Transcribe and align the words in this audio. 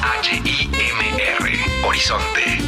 XHIMR, 0.00 1.86
Horizonte. 1.86 2.58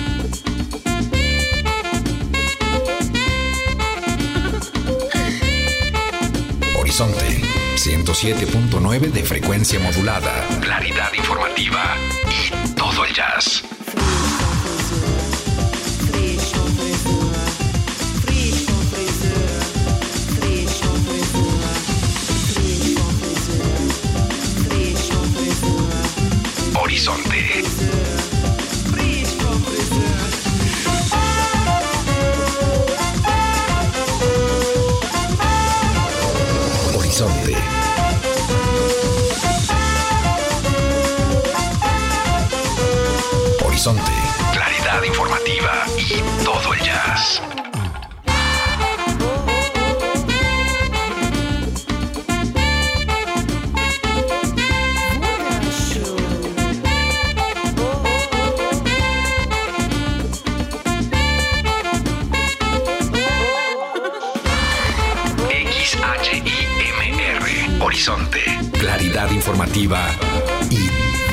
Horizonte, 6.79 7.41
107.9 7.77 9.13
de 9.13 9.23
frecuencia 9.23 9.81
modulada, 9.81 10.47
claridad 10.61 11.13
informativa 11.15 11.97
y 12.29 12.75
todo 12.75 13.05
el 13.07 13.15
jazz. 13.15 13.63
Horizonte. 43.85 44.13
Claridad 44.53 45.03
informativa 45.03 45.73
y 45.99 46.45
todo 46.45 46.73
el 46.73 46.81
jazz. 46.83 47.43
Horizonte. 67.81 68.41
Claridad 68.79 69.29
informativa 69.33 70.07
y 70.71 70.89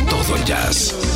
todo 0.09 0.35
el 0.35 0.43
jazz. 0.45 1.08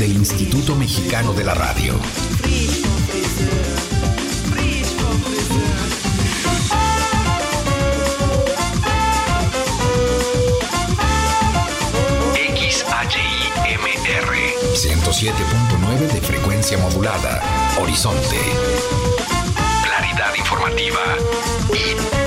Del 0.00 0.16
Instituto 0.16 0.74
Mexicano 0.74 1.34
de 1.34 1.44
la 1.44 1.52
Radio. 1.52 1.94
XHIMR 12.32 13.10
107.9 14.72 15.98
de 16.10 16.20
frecuencia 16.22 16.78
modulada. 16.78 17.42
Horizonte. 17.78 18.38
Claridad 19.84 20.34
informativa 20.34 21.00
y 21.74 22.19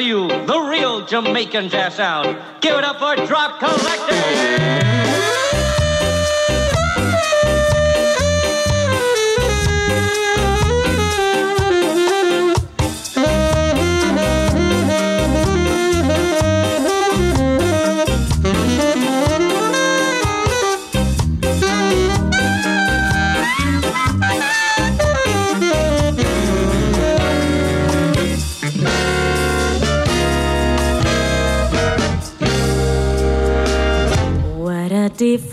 to 0.00 0.06
you 0.06 0.28
the 0.46 0.58
real 0.58 1.04
Jamaican 1.04 1.68
jazz 1.68 1.96
sound. 1.96 2.38
Give 2.60 2.76
it 2.76 2.84
up 2.84 2.98
for 2.98 3.26
Drop 3.26 3.39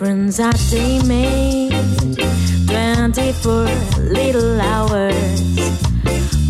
difference 0.07 0.39
a 0.39 0.51
day 0.71 1.01
made. 1.05 1.71
24 2.67 3.65
little 3.99 4.61
hours. 4.61 5.41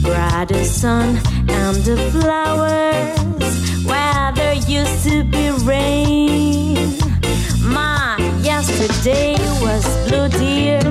Brighter 0.03 0.63
sun 0.63 1.17
and 1.49 1.75
the 1.77 1.97
flowers. 2.11 3.85
Where 3.85 4.31
there 4.33 4.53
used 4.53 5.03
to 5.05 5.23
be 5.23 5.49
rain. 5.65 6.97
My 7.63 8.17
yesterday 8.43 9.35
was 9.61 9.85
blue, 10.07 10.29
dear. 10.29 10.86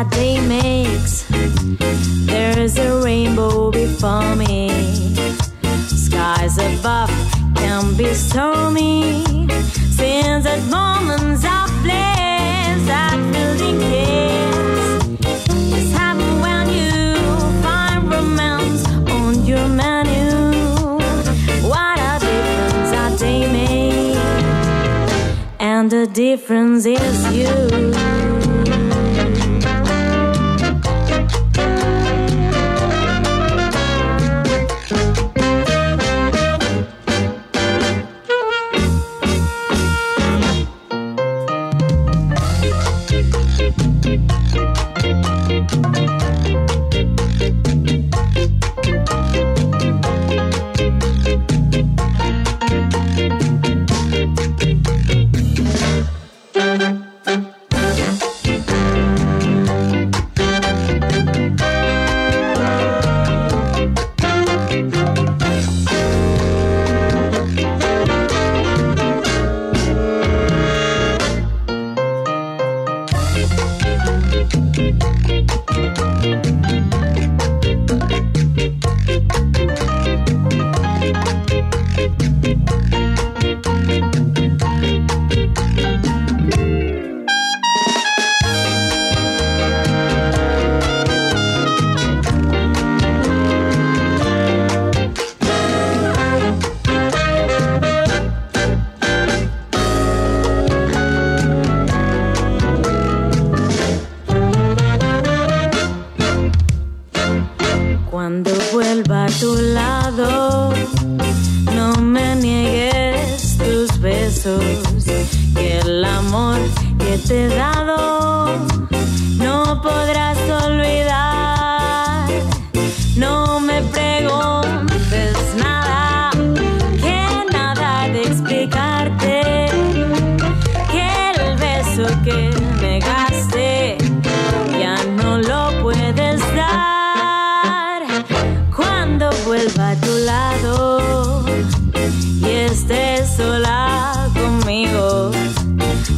A 0.00 0.04
day 0.10 0.40
makes. 0.48 1.24
There's 2.26 2.76
a 2.78 3.00
rainbow 3.00 3.70
before 3.70 4.34
me. 4.34 4.68
Skies 5.86 6.58
above 6.58 7.10
can 7.54 7.94
be 7.96 8.12
stormy. 8.12 9.22
Since 9.98 10.44
that 10.48 10.62
moment 10.68 11.44
of 11.56 11.68
bliss, 11.82 12.80
that 12.90 13.18
feeling 13.30 13.78
kiss. 13.88 15.28
It's 15.76 15.92
happen 15.92 16.40
when 16.40 16.64
you 16.78 17.14
find 17.62 18.10
romance 18.10 18.82
on 19.18 19.46
your 19.46 19.68
menu. 19.68 20.98
What 21.70 21.98
a 22.10 22.18
difference 22.26 22.92
a 23.02 23.06
day 23.24 23.42
makes. 23.52 24.18
And 25.60 25.88
the 25.88 26.06
difference 26.08 26.84
is 26.84 27.18
you. 27.32 28.33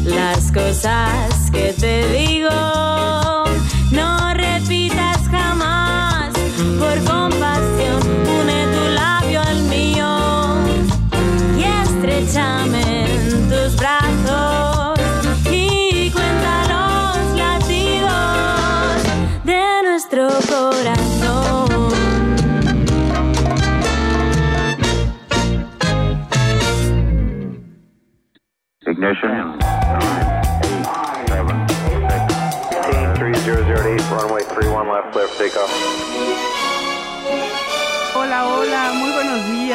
Las 0.07 0.53
cosas 0.53 1.36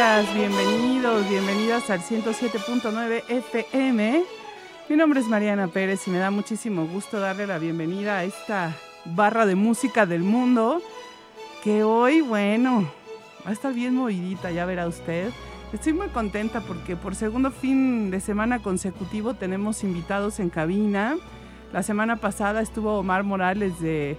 días, 0.02 0.34
bienvenidos, 0.34 1.30
bienvenidas 1.30 1.92
al 1.92 2.00
107.9 2.00 3.24
FM. 3.28 4.24
Mi 4.90 4.96
nombre 4.96 5.20
es 5.20 5.28
Mariana 5.28 5.68
Pérez 5.68 6.08
y 6.08 6.10
me 6.10 6.18
da 6.18 6.32
muchísimo 6.32 6.88
gusto 6.88 7.20
darle 7.20 7.46
la 7.46 7.60
bienvenida 7.60 8.18
a 8.18 8.24
esta 8.24 8.76
barra 9.06 9.46
de 9.46 9.54
música 9.54 10.08
del 10.08 10.24
mundo 10.24 10.82
que 11.64 11.84
hoy, 11.84 12.22
bueno, 12.22 12.92
va 13.46 13.52
a 13.52 13.54
estar 13.54 13.76
bien 13.76 13.94
movidita, 13.94 14.50
ya 14.50 14.66
verá 14.66 14.88
usted. 14.88 15.30
Estoy 15.72 15.94
muy 15.94 16.08
contenta 16.08 16.62
porque 16.62 16.96
por 16.96 17.14
segundo 17.14 17.52
fin 17.52 18.10
de 18.10 18.22
semana 18.22 18.58
consecutivo 18.58 19.36
tenemos 19.36 19.84
invitados 19.84 20.40
en 20.40 20.50
cabina. 20.50 21.16
La 21.72 21.84
semana 21.84 22.16
pasada 22.16 22.62
estuvo 22.62 22.98
Omar 22.98 23.24
Morales 23.24 23.80
de 23.80 24.18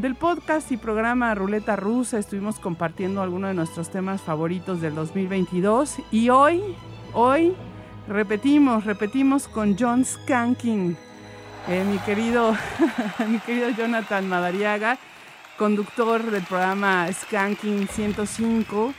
del 0.00 0.14
podcast 0.14 0.72
y 0.72 0.76
programa 0.76 1.34
Ruleta 1.34 1.76
Rusa. 1.76 2.18
Estuvimos 2.18 2.58
compartiendo 2.58 3.22
algunos 3.22 3.50
de 3.50 3.54
nuestros 3.54 3.90
temas 3.90 4.22
favoritos 4.22 4.80
del 4.80 4.94
2022 4.94 5.96
y 6.10 6.30
hoy, 6.30 6.62
hoy 7.12 7.54
repetimos, 8.08 8.84
repetimos 8.84 9.48
con 9.48 9.76
John 9.78 10.04
Skanking, 10.04 10.96
eh, 11.68 11.84
mi 11.84 11.98
querido, 11.98 12.56
mi 13.28 13.38
querido 13.40 13.70
Jonathan 13.70 14.28
Madariaga, 14.28 14.98
conductor 15.58 16.22
del 16.30 16.44
programa 16.44 17.06
Skanking 17.12 17.86
105 17.88 18.94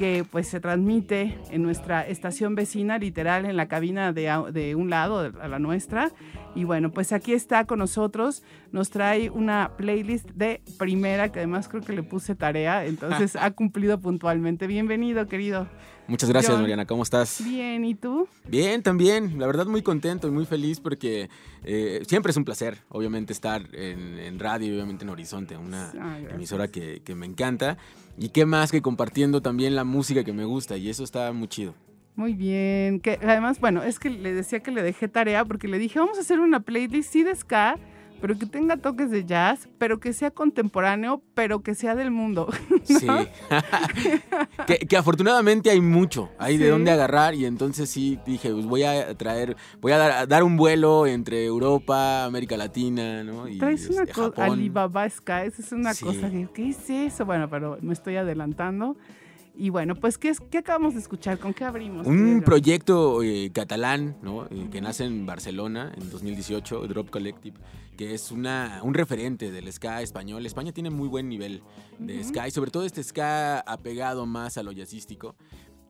que 0.00 0.24
pues 0.24 0.48
se 0.48 0.60
transmite 0.60 1.36
en 1.50 1.62
nuestra 1.62 2.00
estación 2.08 2.54
vecina, 2.54 2.96
literal 2.96 3.44
en 3.44 3.54
la 3.58 3.68
cabina 3.68 4.14
de, 4.14 4.32
de 4.50 4.74
un 4.74 4.88
lado, 4.88 5.30
a 5.38 5.46
la 5.46 5.58
nuestra. 5.58 6.10
Y 6.54 6.64
bueno, 6.64 6.90
pues 6.90 7.12
aquí 7.12 7.34
está 7.34 7.66
con 7.66 7.80
nosotros, 7.80 8.42
nos 8.72 8.88
trae 8.88 9.28
una 9.28 9.72
playlist 9.76 10.30
de 10.30 10.62
primera, 10.78 11.30
que 11.30 11.40
además 11.40 11.68
creo 11.68 11.82
que 11.82 11.92
le 11.92 12.02
puse 12.02 12.34
tarea, 12.34 12.86
entonces 12.86 13.36
ha 13.36 13.50
cumplido 13.50 14.00
puntualmente. 14.00 14.66
Bienvenido, 14.66 15.26
querido. 15.26 15.66
Muchas 16.10 16.28
gracias, 16.28 16.52
John. 16.52 16.60
Mariana. 16.62 16.86
¿Cómo 16.86 17.04
estás? 17.04 17.40
Bien, 17.44 17.84
¿y 17.84 17.94
tú? 17.94 18.26
Bien, 18.48 18.82
también. 18.82 19.38
La 19.38 19.46
verdad, 19.46 19.66
muy 19.66 19.80
contento 19.82 20.26
y 20.26 20.32
muy 20.32 20.44
feliz 20.44 20.80
porque 20.80 21.30
eh, 21.64 22.02
siempre 22.06 22.30
es 22.30 22.36
un 22.36 22.44
placer, 22.44 22.78
obviamente, 22.88 23.32
estar 23.32 23.62
en, 23.74 24.18
en 24.18 24.38
radio 24.40 24.66
y 24.68 24.74
obviamente 24.74 25.04
en 25.04 25.10
Horizonte, 25.10 25.56
una 25.56 25.90
Ay, 25.92 26.22
gracias. 26.22 26.32
emisora 26.34 26.68
que, 26.68 27.00
que 27.04 27.14
me 27.14 27.26
encanta. 27.26 27.78
Y 28.18 28.30
qué 28.30 28.44
más 28.44 28.72
que 28.72 28.82
compartiendo 28.82 29.40
también 29.40 29.76
la 29.76 29.84
música 29.84 30.24
que 30.24 30.32
me 30.32 30.44
gusta 30.44 30.76
y 30.76 30.90
eso 30.90 31.04
está 31.04 31.32
muy 31.32 31.46
chido. 31.46 31.74
Muy 32.16 32.34
bien. 32.34 32.98
Que 33.00 33.18
además, 33.22 33.60
bueno, 33.60 33.82
es 33.84 33.98
que 34.00 34.10
le 34.10 34.34
decía 34.34 34.60
que 34.60 34.72
le 34.72 34.82
dejé 34.82 35.06
tarea 35.08 35.44
porque 35.44 35.68
le 35.68 35.78
dije, 35.78 36.00
vamos 36.00 36.18
a 36.18 36.22
hacer 36.22 36.40
una 36.40 36.58
playlist 36.60 37.12
sí 37.12 37.22
de 37.22 37.34
ska, 37.36 37.78
pero 38.20 38.38
que 38.38 38.46
tenga 38.46 38.76
toques 38.76 39.10
de 39.10 39.24
jazz, 39.24 39.68
pero 39.78 39.98
que 40.00 40.12
sea 40.12 40.30
contemporáneo, 40.30 41.22
pero 41.34 41.62
que 41.62 41.74
sea 41.74 41.94
del 41.94 42.10
mundo. 42.10 42.48
Sí. 42.84 43.06
que, 44.66 44.78
que 44.78 44.96
afortunadamente 44.96 45.70
hay 45.70 45.80
mucho, 45.80 46.30
hay 46.38 46.56
de 46.56 46.68
dónde 46.68 46.90
agarrar 46.90 47.34
y 47.34 47.44
entonces 47.44 47.88
sí 47.88 48.18
dije, 48.26 48.50
pues 48.52 48.66
voy 48.66 48.82
a 48.82 49.14
traer, 49.16 49.56
voy 49.80 49.92
a 49.92 49.98
dar, 49.98 50.10
a 50.12 50.26
dar 50.26 50.42
un 50.42 50.56
vuelo 50.56 51.06
entre 51.06 51.44
Europa, 51.44 52.24
América 52.24 52.56
Latina, 52.56 53.22
¿no? 53.22 53.46
Y 53.48 53.58
Traes 53.58 53.88
una 53.88 54.02
este, 54.02 54.12
cosa. 54.14 54.44
Alibaba 54.44 55.08
Sky, 55.08 55.46
esa 55.46 55.62
es 55.62 55.72
una 55.72 55.94
Sí. 55.94 56.04
cosa 56.04 56.30
que, 56.30 56.48
¿qué 56.52 56.70
es 56.70 56.90
eso? 56.90 57.24
Bueno, 57.26 57.48
pero 57.48 57.78
me 57.80 57.92
estoy 57.92 58.16
adelantando. 58.16 58.96
Y 59.56 59.68
bueno, 59.68 59.94
pues, 59.94 60.16
¿qué, 60.16 60.30
es, 60.30 60.40
qué 60.40 60.58
acabamos 60.58 60.94
de 60.94 61.00
escuchar? 61.00 61.38
¿Con 61.38 61.52
qué 61.52 61.64
abrimos? 61.64 62.06
Un 62.06 62.42
proyecto 62.44 63.22
eh, 63.22 63.50
catalán, 63.52 64.16
¿no? 64.22 64.46
Eh, 64.46 64.68
que 64.72 64.80
nace 64.80 65.04
en 65.04 65.26
Barcelona 65.26 65.92
en 66.00 66.08
2018, 66.10 66.86
Drop 66.88 67.10
Collective, 67.10 67.56
que 68.00 68.14
es 68.14 68.32
una, 68.32 68.80
un 68.82 68.94
referente 68.94 69.50
del 69.50 69.70
ska 69.70 70.00
español. 70.00 70.46
España 70.46 70.72
tiene 70.72 70.88
muy 70.88 71.06
buen 71.06 71.28
nivel 71.28 71.62
de 71.98 72.24
ska 72.24 72.48
y 72.48 72.50
sobre 72.50 72.70
todo 72.70 72.86
este 72.86 73.04
ska 73.04 73.60
apegado 73.60 74.24
más 74.24 74.56
a 74.56 74.62
lo 74.62 74.72
jazzístico. 74.72 75.36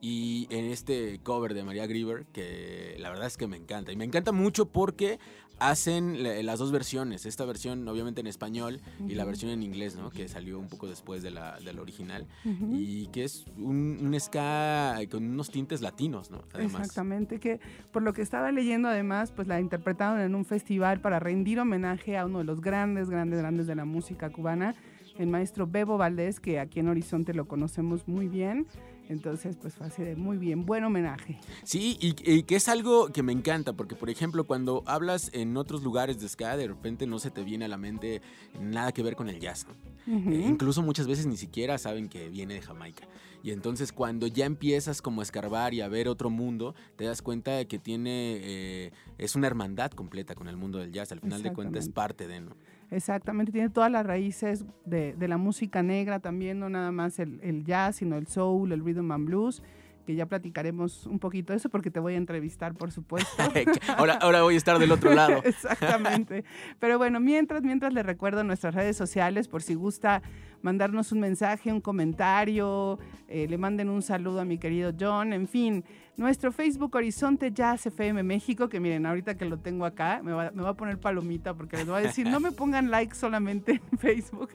Y 0.01 0.45
en 0.49 0.65
este 0.65 1.21
cover 1.23 1.53
de 1.53 1.63
María 1.63 1.87
Grieber, 1.87 2.25
que 2.33 2.97
la 2.99 3.11
verdad 3.11 3.27
es 3.27 3.37
que 3.37 3.47
me 3.47 3.55
encanta. 3.55 3.93
Y 3.93 3.95
me 3.95 4.03
encanta 4.03 4.33
mucho 4.33 4.65
porque 4.65 5.21
hacen 5.61 6.23
la- 6.23 6.41
las 6.41 6.57
dos 6.59 6.71
versiones. 6.71 7.25
Esta 7.25 7.45
versión 7.45 7.87
obviamente 7.87 8.19
en 8.21 8.27
español 8.27 8.81
y 9.07 9.13
la 9.15 9.25
versión 9.25 9.51
en 9.51 9.61
inglés, 9.61 9.95
¿no? 9.95 10.09
Que 10.09 10.27
salió 10.27 10.57
un 10.59 10.67
poco 10.67 10.87
después 10.87 11.21
de 11.21 11.29
la, 11.31 11.59
del 11.59 11.77
original. 11.79 12.25
Ujú. 12.43 12.75
Y 12.75 13.07
que 13.13 13.23
es 13.23 13.45
un, 13.57 13.99
un 14.01 14.19
ska 14.19 14.95
con 15.11 15.23
unos 15.23 15.51
tintes 15.51 15.81
latinos, 15.81 16.31
¿no? 16.31 16.43
Además. 16.53 16.81
Exactamente, 16.81 17.39
que 17.39 17.59
por 17.91 18.01
lo 18.01 18.11
que 18.13 18.21
estaba 18.23 18.51
leyendo 18.51 18.89
además, 18.89 19.31
pues 19.31 19.47
la 19.47 19.59
interpretaron 19.59 20.19
en 20.19 20.33
un 20.33 20.45
festival 20.45 20.99
para 20.99 21.19
rendir 21.19 21.59
homenaje 21.59 22.17
a 22.17 22.25
uno 22.25 22.39
de 22.39 22.43
los 22.45 22.59
grandes, 22.59 23.09
grandes, 23.09 23.39
grandes 23.39 23.67
de 23.67 23.75
la 23.75 23.85
música 23.85 24.31
cubana, 24.31 24.73
el 25.19 25.27
maestro 25.27 25.67
Bebo 25.67 25.97
Valdés, 25.97 26.39
que 26.39 26.59
aquí 26.59 26.79
en 26.79 26.87
Horizonte 26.87 27.33
lo 27.35 27.45
conocemos 27.47 28.07
muy 28.07 28.27
bien. 28.27 28.65
Entonces, 29.11 29.57
pues 29.61 29.75
fue 29.75 29.87
así 29.87 30.03
de 30.03 30.15
muy 30.15 30.37
bien, 30.37 30.65
buen 30.65 30.85
homenaje. 30.85 31.37
Sí, 31.63 31.97
y, 31.99 32.15
y 32.23 32.43
que 32.43 32.55
es 32.55 32.69
algo 32.69 33.09
que 33.09 33.23
me 33.23 33.33
encanta, 33.33 33.73
porque 33.73 33.93
por 33.93 34.09
ejemplo, 34.09 34.45
cuando 34.45 34.83
hablas 34.85 35.29
en 35.33 35.57
otros 35.57 35.83
lugares 35.83 36.21
de 36.21 36.29
ska, 36.29 36.55
de 36.55 36.67
repente 36.67 37.05
no 37.07 37.19
se 37.19 37.29
te 37.29 37.43
viene 37.43 37.65
a 37.65 37.67
la 37.67 37.77
mente 37.77 38.21
nada 38.61 38.93
que 38.93 39.03
ver 39.03 39.17
con 39.17 39.27
el 39.27 39.39
jazz. 39.41 39.67
Eh, 40.07 40.45
incluso 40.47 40.81
muchas 40.81 41.07
veces 41.07 41.25
ni 41.25 41.35
siquiera 41.35 41.77
saben 41.77 42.07
que 42.07 42.29
viene 42.29 42.53
de 42.53 42.61
Jamaica. 42.61 43.05
Y 43.43 43.51
entonces 43.51 43.91
cuando 43.91 44.27
ya 44.27 44.45
empiezas 44.45 45.01
como 45.01 45.19
a 45.19 45.23
escarbar 45.23 45.73
y 45.73 45.81
a 45.81 45.89
ver 45.89 46.07
otro 46.07 46.29
mundo, 46.29 46.73
te 46.95 47.03
das 47.03 47.21
cuenta 47.21 47.51
de 47.51 47.67
que 47.67 47.79
tiene, 47.79 48.39
eh, 48.41 48.91
es 49.17 49.35
una 49.35 49.47
hermandad 49.47 49.91
completa 49.91 50.35
con 50.35 50.47
el 50.47 50.55
mundo 50.55 50.79
del 50.79 50.93
jazz. 50.93 51.11
Al 51.11 51.19
final 51.19 51.43
de 51.43 51.51
cuentas 51.51 51.85
es 51.85 51.91
parte 51.91 52.27
de, 52.27 52.39
¿no? 52.39 52.55
Exactamente, 52.91 53.53
tiene 53.53 53.69
todas 53.69 53.89
las 53.89 54.05
raíces 54.05 54.65
de, 54.85 55.13
de 55.13 55.27
la 55.29 55.37
música 55.37 55.81
negra 55.81 56.19
también, 56.19 56.59
no 56.59 56.69
nada 56.69 56.91
más 56.91 57.19
el, 57.19 57.39
el 57.41 57.63
jazz, 57.63 57.95
sino 57.95 58.17
el 58.17 58.27
soul, 58.27 58.73
el 58.73 58.83
rhythm 58.83 59.11
and 59.13 59.25
blues, 59.25 59.63
que 60.05 60.13
ya 60.15 60.25
platicaremos 60.25 61.05
un 61.07 61.17
poquito 61.17 61.53
de 61.53 61.57
eso 61.57 61.69
porque 61.69 61.89
te 61.89 62.01
voy 62.01 62.15
a 62.15 62.17
entrevistar, 62.17 62.73
por 62.73 62.91
supuesto. 62.91 63.31
ahora, 63.97 64.15
ahora 64.15 64.41
voy 64.41 64.55
a 64.55 64.57
estar 64.57 64.77
del 64.77 64.91
otro 64.91 65.13
lado. 65.13 65.41
Exactamente. 65.45 66.43
Pero 66.79 66.97
bueno, 66.97 67.21
mientras, 67.21 67.63
mientras 67.63 67.93
le 67.93 68.03
recuerdo 68.03 68.43
nuestras 68.43 68.75
redes 68.75 68.97
sociales, 68.97 69.47
por 69.47 69.61
si 69.61 69.73
gusta 69.73 70.21
mandarnos 70.61 71.11
un 71.11 71.19
mensaje, 71.19 71.71
un 71.71 71.81
comentario, 71.81 72.99
eh, 73.27 73.47
le 73.47 73.57
manden 73.57 73.89
un 73.89 74.01
saludo 74.01 74.41
a 74.41 74.45
mi 74.45 74.57
querido 74.57 74.91
John, 74.97 75.33
en 75.33 75.47
fin, 75.47 75.83
nuestro 76.17 76.51
Facebook 76.51 76.95
Horizonte 76.95 77.51
Jazz 77.51 77.85
FM 77.85 78.23
México, 78.23 78.69
que 78.69 78.79
miren, 78.79 79.05
ahorita 79.05 79.35
que 79.35 79.45
lo 79.45 79.59
tengo 79.59 79.85
acá, 79.85 80.21
me 80.23 80.33
va, 80.33 80.51
me 80.51 80.67
a 80.67 80.73
poner 80.73 80.99
palomita 80.99 81.53
porque 81.53 81.77
les 81.77 81.87
voy 81.87 81.99
a 81.99 82.01
decir, 82.01 82.27
no 82.27 82.39
me 82.39 82.51
pongan 82.51 82.91
like 82.91 83.15
solamente 83.15 83.81
en 83.91 83.97
Facebook, 83.97 84.49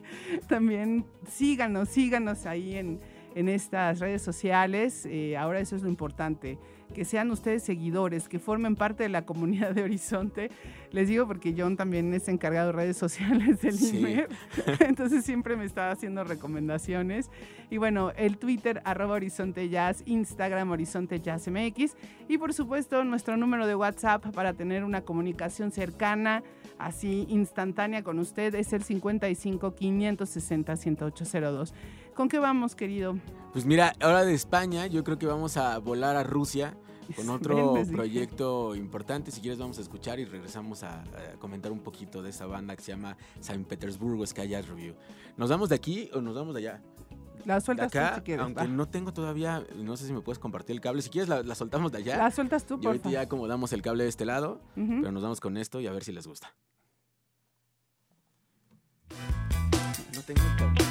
también 0.47 1.05
síganos, 1.27 1.89
síganos 1.89 2.45
ahí 2.45 2.75
en, 2.75 2.99
en 3.35 3.49
estas 3.49 3.99
redes 3.99 4.21
sociales. 4.21 5.05
Eh, 5.05 5.37
ahora 5.37 5.59
eso 5.59 5.75
es 5.75 5.83
lo 5.83 5.89
importante, 5.89 6.57
que 6.93 7.05
sean 7.05 7.31
ustedes 7.31 7.63
seguidores, 7.63 8.27
que 8.27 8.39
formen 8.39 8.75
parte 8.75 9.03
de 9.03 9.09
la 9.09 9.25
comunidad 9.25 9.73
de 9.73 9.83
Horizonte. 9.83 10.49
Les 10.91 11.07
digo 11.07 11.27
porque 11.27 11.53
John 11.57 11.77
también 11.77 12.13
es 12.13 12.27
encargado 12.27 12.67
de 12.67 12.73
redes 12.73 12.97
sociales 12.97 13.61
del 13.61 13.77
Sí. 13.77 14.21
Entonces 14.79 15.23
siempre 15.23 15.55
me 15.55 15.65
está 15.65 15.91
haciendo 15.91 16.23
recomendaciones. 16.23 17.29
Y 17.69 17.77
bueno, 17.77 18.11
el 18.15 18.37
Twitter 18.37 18.81
arroba 18.85 19.15
Horizonte 19.15 19.69
Jazz, 19.69 20.03
Instagram 20.05 20.71
Horizonte 20.71 21.19
Jazz 21.19 21.47
MX 21.47 21.95
y 22.27 22.37
por 22.37 22.53
supuesto 22.53 23.03
nuestro 23.03 23.37
número 23.37 23.67
de 23.67 23.75
WhatsApp 23.75 24.25
para 24.33 24.53
tener 24.53 24.83
una 24.83 25.01
comunicación 25.01 25.71
cercana, 25.71 26.43
así 26.77 27.25
instantánea 27.29 28.03
con 28.03 28.19
usted 28.19 28.55
es 28.55 28.73
el 28.73 28.83
55 28.83 29.75
560 29.75 30.73
1802. 30.73 31.73
¿Con 32.17 32.27
qué 32.29 32.39
vamos, 32.39 32.75
querido? 32.75 33.17
Pues 33.53 33.65
mira, 33.65 33.93
ahora 34.01 34.25
de 34.25 34.33
España, 34.33 34.87
yo 34.87 35.03
creo 35.03 35.19
que 35.19 35.27
vamos 35.27 35.55
a 35.55 35.77
volar 35.77 36.15
a 36.15 36.23
Rusia 36.23 36.75
con 37.15 37.29
otro 37.29 37.75
dije. 37.75 37.91
proyecto 37.93 38.75
importante. 38.75 39.29
Si 39.31 39.39
quieres, 39.39 39.59
vamos 39.59 39.77
a 39.77 39.81
escuchar 39.81 40.19
y 40.19 40.25
regresamos 40.25 40.81
a, 40.83 41.01
a 41.03 41.05
comentar 41.39 41.71
un 41.71 41.79
poquito 41.81 42.23
de 42.23 42.31
esa 42.31 42.47
banda 42.47 42.75
que 42.75 42.81
se 42.81 42.91
llama 42.91 43.15
San 43.39 43.63
Petersburgo 43.65 44.25
Sky 44.25 44.47
Jazz 44.49 44.67
Review. 44.67 44.95
¿Nos 45.37 45.49
vamos 45.51 45.69
de 45.69 45.75
aquí 45.75 46.09
o 46.11 46.19
nos 46.21 46.33
vamos 46.35 46.55
de 46.55 46.61
allá? 46.61 46.81
La 47.45 47.55
De 47.55 47.61
sueltas 47.61 47.91
tú 47.91 47.97
acá, 47.99 48.15
si 48.15 48.21
quieres. 48.21 48.43
aunque 48.43 48.61
va. 48.61 48.67
no 48.67 48.87
tengo 48.89 49.13
todavía, 49.13 49.63
no 49.77 49.95
sé 49.95 50.07
si 50.07 50.11
me 50.11 50.21
puedes 50.21 50.39
compartir 50.39 50.75
el 50.75 50.81
cable. 50.81 51.01
Si 51.03 51.09
quieres, 51.09 51.29
la, 51.29 51.43
la 51.43 51.53
soltamos 51.55 51.91
de 51.91 51.99
allá. 51.99 52.17
La 52.17 52.31
sueltas 52.31 52.65
tú, 52.65 52.73
y 52.73 52.77
por 52.77 52.87
ahorita 52.87 53.09
ya 53.11 53.21
acomodamos 53.21 53.71
el 53.73 53.81
cable 53.83 54.03
de 54.03 54.09
este 54.09 54.25
lado, 54.25 54.59
pero 54.75 55.11
nos 55.11 55.21
vamos 55.23 55.39
con 55.39 55.55
esto 55.55 55.79
y 55.79 55.87
a 55.87 55.91
ver 55.93 56.03
si 56.03 56.11
les 56.11 56.25
gusta. 56.27 56.53
No 60.13 60.21
tengo 60.23 60.41
el 60.41 60.55
cable. 60.57 60.86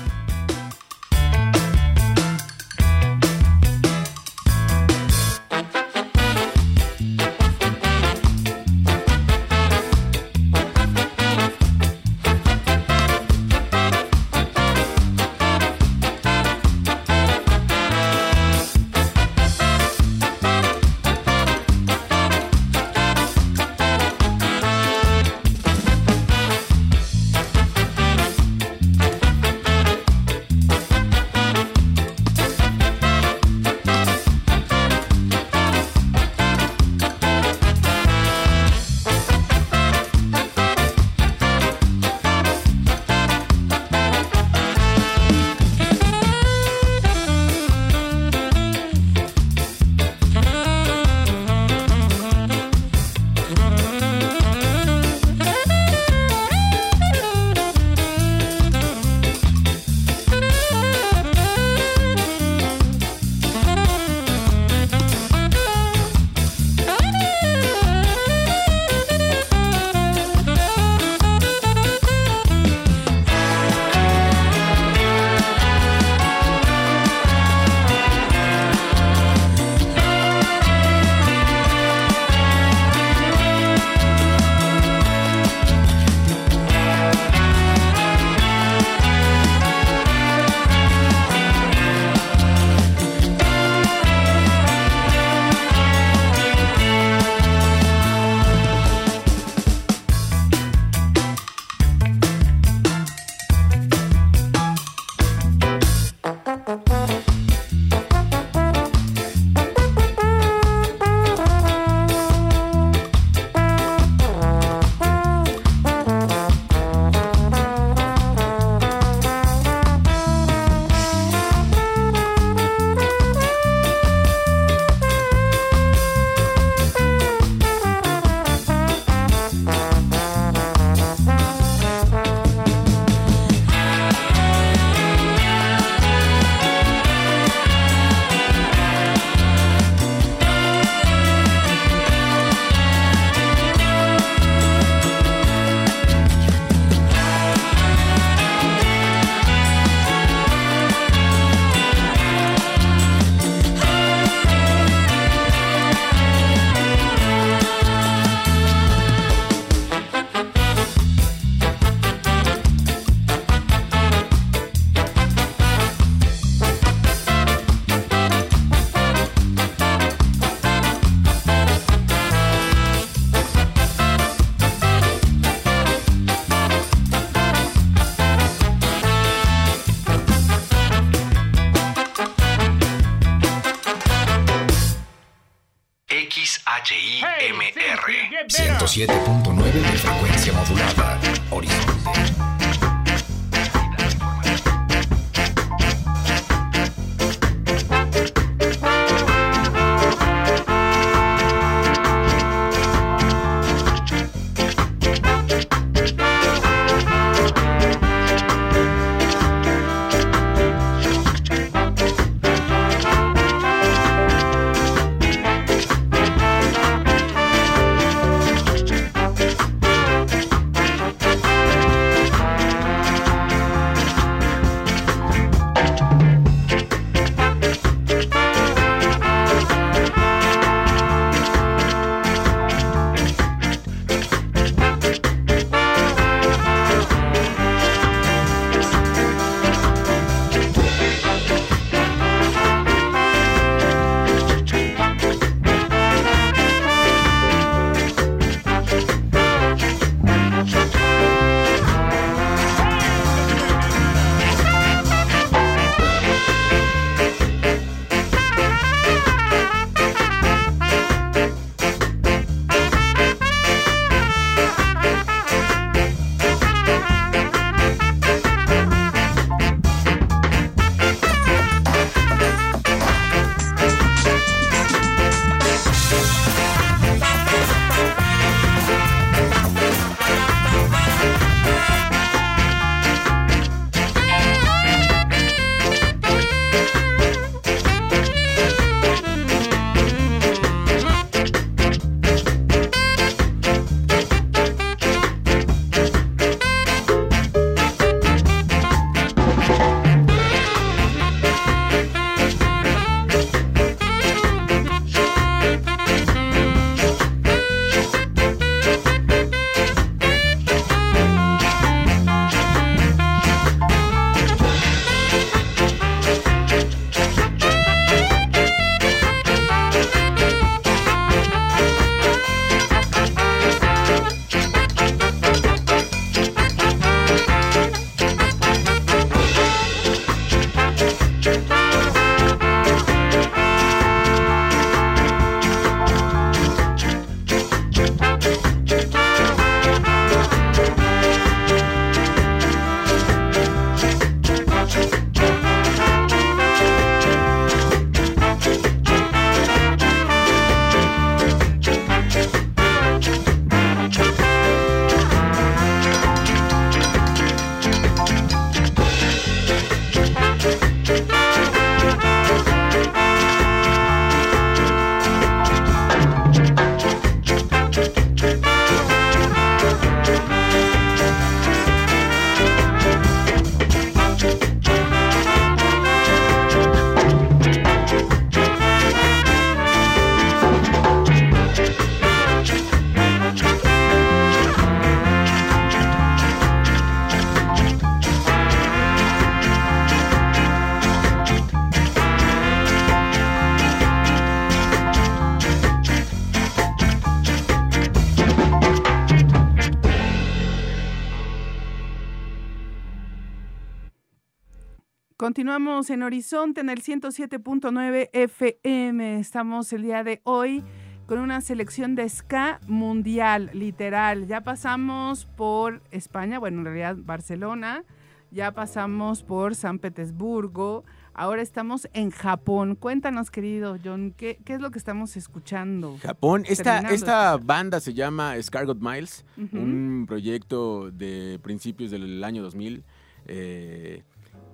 Continuamos 405.46 406.10
en 406.10 406.24
Horizonte 406.24 406.80
en 406.80 406.90
el 406.90 407.00
107.9 407.04 408.30
FM. 408.32 409.38
Estamos 409.38 409.92
el 409.92 410.02
día 410.02 410.24
de 410.24 410.40
hoy 410.42 410.82
con 411.26 411.38
una 411.38 411.60
selección 411.60 412.16
de 412.16 412.28
ska 412.28 412.80
mundial, 412.88 413.70
literal. 413.72 414.48
Ya 414.48 414.62
pasamos 414.62 415.44
por 415.44 416.02
España, 416.10 416.58
bueno, 416.58 416.80
en 416.80 416.84
realidad 416.86 417.16
Barcelona, 417.20 418.02
ya 418.50 418.72
pasamos 418.72 419.44
por 419.44 419.76
San 419.76 420.00
Petersburgo, 420.00 421.04
ahora 421.32 421.62
estamos 421.62 422.08
en 422.12 422.32
Japón. 422.32 422.96
Cuéntanos, 422.96 423.52
querido 423.52 423.98
John, 424.04 424.34
¿qué, 424.36 424.58
qué 424.64 424.74
es 424.74 424.80
lo 424.80 424.90
que 424.90 424.98
estamos 424.98 425.36
escuchando? 425.36 426.18
Japón, 426.22 426.64
esta, 426.66 426.98
esta 427.10 427.56
banda 427.56 428.00
se 428.00 428.14
llama 428.14 428.60
Scargot 428.60 428.98
Miles, 428.98 429.44
un 429.56 430.24
proyecto 430.26 431.12
de 431.12 431.60
principios 431.62 432.10
del 432.10 432.42
año 432.42 432.64
2000. 432.64 433.04
eh, 433.46 434.24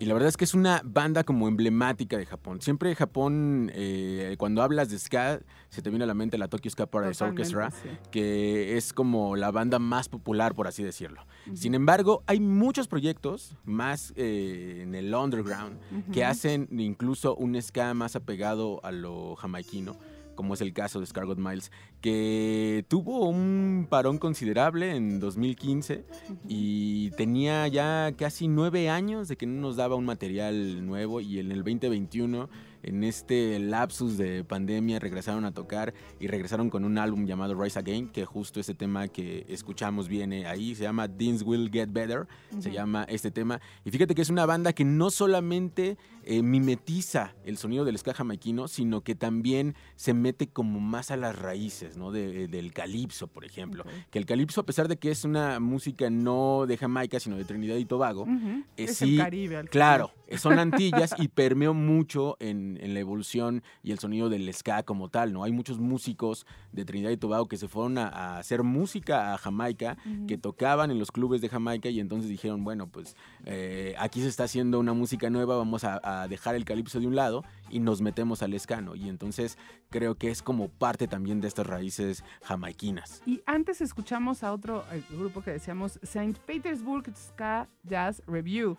y 0.02 0.04
la 0.04 0.14
verdad 0.14 0.30
es 0.30 0.36
que 0.36 0.42
es 0.42 0.54
una 0.54 0.82
banda 0.84 1.22
como 1.22 1.46
emblemática 1.46 2.18
de 2.18 2.26
Japón. 2.26 2.60
Siempre 2.60 2.92
Japón, 2.96 3.70
eh, 3.72 4.34
cuando 4.36 4.60
hablas 4.60 4.90
de 4.90 4.98
ska, 4.98 5.38
se 5.68 5.80
te 5.80 5.90
viene 5.90 6.02
a 6.02 6.08
la 6.08 6.14
mente 6.14 6.36
la 6.38 6.48
Tokyo 6.48 6.72
Ska 6.72 6.86
Paradise 6.86 7.22
Orchestra, 7.22 7.70
sí. 7.70 7.88
que 8.10 8.76
es 8.76 8.92
como 8.92 9.36
la 9.36 9.52
banda 9.52 9.78
más 9.78 10.08
popular, 10.08 10.56
por 10.56 10.66
así 10.66 10.82
decirlo. 10.82 11.24
Sin 11.54 11.76
embargo, 11.76 12.24
hay 12.26 12.40
muchos 12.40 12.88
proyectos 12.88 13.54
más 13.64 14.12
eh, 14.16 14.80
en 14.82 14.96
el 14.96 15.14
underground 15.14 15.78
que 16.12 16.24
hacen 16.24 16.66
incluso 16.72 17.36
un 17.36 17.62
ska 17.62 17.94
más 17.94 18.16
apegado 18.16 18.84
a 18.84 18.90
lo 18.90 19.36
jamaiquino, 19.36 19.96
como 20.42 20.54
es 20.54 20.60
el 20.60 20.72
caso 20.72 20.98
de 20.98 21.06
Scargot 21.06 21.38
Miles, 21.38 21.70
que 22.00 22.84
tuvo 22.88 23.28
un 23.28 23.86
parón 23.88 24.18
considerable 24.18 24.96
en 24.96 25.20
2015 25.20 26.04
y 26.48 27.10
tenía 27.10 27.68
ya 27.68 28.12
casi 28.18 28.48
nueve 28.48 28.90
años 28.90 29.28
de 29.28 29.36
que 29.36 29.46
no 29.46 29.60
nos 29.60 29.76
daba 29.76 29.94
un 29.94 30.04
material 30.04 30.84
nuevo 30.84 31.20
y 31.20 31.38
en 31.38 31.52
el 31.52 31.58
2021 31.58 32.48
en 32.82 33.04
este 33.04 33.60
lapsus 33.60 34.18
de 34.18 34.42
pandemia 34.42 34.98
regresaron 34.98 35.44
a 35.44 35.52
tocar 35.52 35.94
y 36.18 36.26
regresaron 36.26 36.70
con 36.70 36.84
un 36.84 36.98
álbum 36.98 37.24
llamado 37.24 37.54
Rise 37.54 37.78
Again, 37.78 38.08
que 38.08 38.24
justo 38.24 38.58
ese 38.58 38.74
tema 38.74 39.06
que 39.06 39.46
escuchamos 39.48 40.08
viene 40.08 40.46
ahí, 40.46 40.74
se 40.74 40.82
llama 40.82 41.08
Things 41.08 41.42
Will 41.42 41.70
Get 41.72 41.90
Better, 41.92 42.26
se 42.58 42.72
llama 42.72 43.04
este 43.08 43.30
tema. 43.30 43.60
Y 43.84 43.92
fíjate 43.92 44.16
que 44.16 44.22
es 44.22 44.30
una 44.30 44.44
banda 44.44 44.72
que 44.72 44.84
no 44.84 45.10
solamente 45.10 45.96
eh, 46.24 46.42
mimetiza 46.42 47.34
el 47.44 47.56
sonido 47.58 47.84
del 47.84 47.98
ska 47.98 48.14
jamaiquino, 48.14 48.68
sino 48.68 49.02
que 49.02 49.14
también 49.14 49.74
se 49.96 50.14
mete 50.14 50.46
como 50.48 50.80
más 50.80 51.10
a 51.10 51.16
las 51.16 51.36
raíces, 51.38 51.96
¿no? 51.96 52.10
De- 52.10 52.48
del 52.48 52.72
calipso, 52.72 53.26
por 53.26 53.44
ejemplo. 53.44 53.84
Que 54.10 54.18
el 54.18 54.26
calipso, 54.26 54.60
a 54.60 54.66
pesar 54.66 54.88
de 54.88 54.96
que 54.96 55.10
es 55.10 55.24
una 55.24 55.60
música 55.60 56.10
no 56.10 56.64
de 56.66 56.76
Jamaica, 56.76 57.20
sino 57.20 57.36
de 57.36 57.44
Trinidad 57.44 57.76
y 57.76 57.84
Tobago, 57.84 58.26
eh, 58.28 58.64
Es 58.76 58.96
sí, 58.98 59.16
el 59.16 59.22
Caribe. 59.22 59.56
al 59.56 59.68
Claro, 59.70 60.10
eh, 60.28 60.38
son 60.38 60.58
Antillas 60.58 61.14
y 61.18 61.28
permeó 61.28 61.74
mucho 61.74 62.36
en, 62.40 62.78
en 62.80 62.94
la 62.94 63.00
evolución 63.00 63.62
y 63.82 63.92
el 63.92 63.98
sonido 63.98 64.28
del 64.28 64.52
ska 64.54 64.82
como 64.84 65.08
tal, 65.08 65.32
¿no? 65.32 65.44
Hay 65.44 65.52
muchos 65.52 65.78
músicos 65.78 66.46
de 66.72 66.84
Trinidad 66.84 67.10
y 67.10 67.16
Tobago 67.16 67.46
que 67.48 67.56
se 67.56 67.68
fueron 67.68 67.98
a, 67.98 68.08
a 68.08 68.38
hacer 68.38 68.62
música 68.62 69.34
a 69.34 69.38
Jamaica, 69.38 69.96
que 70.26 70.38
tocaban 70.38 70.90
en 70.90 70.98
los 70.98 71.10
clubes 71.10 71.40
de 71.40 71.48
Jamaica 71.48 71.88
y 71.88 72.00
entonces 72.00 72.28
dijeron, 72.30 72.64
bueno, 72.64 72.86
pues 72.88 73.16
eh, 73.44 73.94
aquí 73.98 74.20
se 74.20 74.28
está 74.28 74.44
haciendo 74.44 74.78
una 74.78 74.92
música 74.92 75.30
nueva, 75.30 75.56
vamos 75.56 75.84
a, 75.84 76.00
a 76.02 76.11
dejar 76.28 76.54
el 76.54 76.64
calipso 76.64 77.00
de 77.00 77.06
un 77.06 77.16
lado 77.16 77.44
y 77.70 77.80
nos 77.80 78.00
metemos 78.00 78.42
al 78.42 78.58
ska, 78.58 78.80
¿no? 78.80 78.94
Y 78.94 79.08
entonces 79.08 79.58
creo 79.90 80.16
que 80.16 80.30
es 80.30 80.42
como 80.42 80.68
parte 80.68 81.08
también 81.08 81.40
de 81.40 81.48
estas 81.48 81.66
raíces 81.66 82.24
jamaiquinas. 82.42 83.22
Y 83.26 83.42
antes 83.46 83.80
escuchamos 83.80 84.42
a 84.42 84.52
otro 84.52 84.84
eh, 84.92 85.02
grupo 85.10 85.42
que 85.42 85.52
decíamos 85.52 85.98
St. 86.02 86.34
Petersburg 86.46 87.04
Ska 87.16 87.68
Jazz 87.84 88.22
Review. 88.26 88.76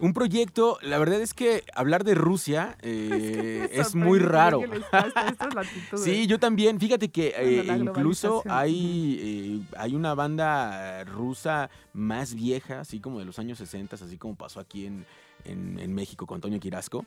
Un 0.00 0.12
proyecto, 0.12 0.78
la 0.80 0.96
verdad 0.98 1.20
es 1.20 1.34
que 1.34 1.64
hablar 1.74 2.04
de 2.04 2.14
Rusia 2.14 2.76
eh, 2.82 3.68
es 3.72 3.94
muy 3.94 4.20
sorprende 4.20 4.32
raro. 4.32 4.62
Sí, 5.96 6.26
yo 6.26 6.38
también. 6.38 6.78
Fíjate 6.78 7.08
que 7.08 7.34
eh, 7.36 7.66
incluso 7.76 8.42
hay, 8.48 9.18
eh, 9.20 9.76
hay 9.76 9.94
una 9.94 10.14
banda 10.14 11.04
rusa 11.04 11.68
más 11.92 12.34
vieja, 12.34 12.80
así 12.80 13.00
como 13.00 13.18
de 13.18 13.24
los 13.24 13.38
años 13.38 13.58
60, 13.58 13.96
así 13.96 14.16
como 14.16 14.36
pasó 14.36 14.60
aquí 14.60 14.86
en, 14.86 15.04
en- 15.44 15.78
en 15.78 15.94
México 15.94 16.26
con 16.26 16.36
Antonio 16.36 16.60
Quirasco. 16.60 17.04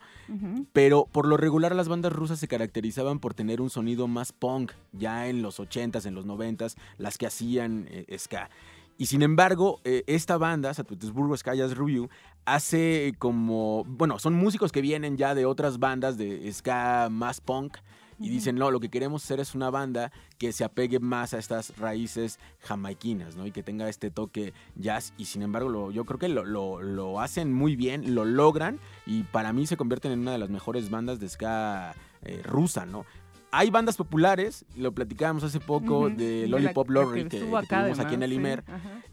Pero 0.74 1.08
por 1.12 1.28
lo 1.28 1.38
regular 1.38 1.76
las 1.76 1.88
bandas 1.90 2.12
rusas 2.14 2.40
se 2.40 2.48
caracterizaban 2.48 3.20
por 3.20 3.34
tener 3.34 3.62
un 3.62 3.70
sonido 3.70 4.08
más 4.08 4.32
punk, 4.32 4.72
ya 4.94 5.28
en 5.28 5.42
los 5.42 5.60
80s, 5.60 6.06
en 6.06 6.16
los 6.16 6.26
90s, 6.26 6.76
las 6.98 7.18
que 7.18 7.28
hacían 7.28 7.88
eh, 7.90 8.18
ska. 8.18 8.50
Y 8.98 9.08
sin 9.08 9.22
embargo, 9.24 9.80
eh, 9.84 10.04
esta 10.08 10.38
banda, 10.38 10.74
San 10.74 10.86
Petersburgo 10.86 11.36
Jazz 11.36 11.76
Review, 11.76 12.10
hace 12.46 13.14
como, 13.20 13.84
bueno, 13.88 14.20
son 14.20 14.34
músicos 14.36 14.72
que 14.72 14.82
vienen 14.82 15.18
ya 15.18 15.34
de 15.36 15.46
otras 15.46 15.80
bandas 15.80 16.18
de 16.18 16.52
ska 16.52 17.08
más 17.12 17.42
punk 17.42 17.78
y 18.22 18.30
dicen, 18.30 18.56
no, 18.56 18.72
lo 18.72 18.80
que 18.80 18.90
queremos 18.90 19.24
hacer 19.24 19.40
es 19.40 19.56
una 19.56 19.70
banda 19.70 20.12
que 20.38 20.52
se 20.54 20.64
apegue 20.64 21.00
más 21.00 21.34
a 21.34 21.40
estas 21.40 21.78
raíces 21.78 22.40
jamaiquinas, 22.60 23.36
¿no? 23.36 23.46
Y 23.46 23.52
que 23.52 23.64
tenga 23.64 23.90
este 23.90 24.12
toque 24.12 24.54
jazz. 24.76 25.14
Y 25.18 25.26
sin 25.26 25.42
embargo, 25.42 25.70
lo- 25.70 25.92
yo 25.92 26.06
creo 26.06 26.20
que 26.20 26.30
lo, 26.30 26.46
lo- 26.46 26.82
lo 26.82 27.20
hacen 27.20 27.54
muy 27.54 27.76
bien, 27.76 28.16
lo 28.16 28.26
logran 28.26 28.80
y 29.06 29.24
para 29.24 29.54
mí 29.54 29.66
se 29.68 29.78
convierten 29.78 30.12
en 30.12 30.20
una 30.20 30.32
de 30.32 30.38
las 30.38 30.50
mejores 30.50 30.90
bandas 30.90 31.20
de 31.20 31.28
ska 31.30 31.96
eh, 32.24 32.42
rusa, 32.44 32.86
¿no? 32.86 33.06
Hay 33.52 33.70
bandas 33.70 33.98
populares, 33.98 34.66
lo 34.76 34.92
platicábamos 34.94 35.44
hace 35.44 35.60
poco 35.60 36.10
de 36.10 36.48
Lollipop 36.48 36.90
la 36.90 37.02
Lorry 37.02 37.24
que, 37.24 37.40
que 37.40 37.56
acá, 37.58 37.82
tuvimos 37.82 38.00
aquí 38.00 38.16
en 38.16 38.24
el 38.24 38.34
Imer. 38.34 38.64
sí. 38.66 38.72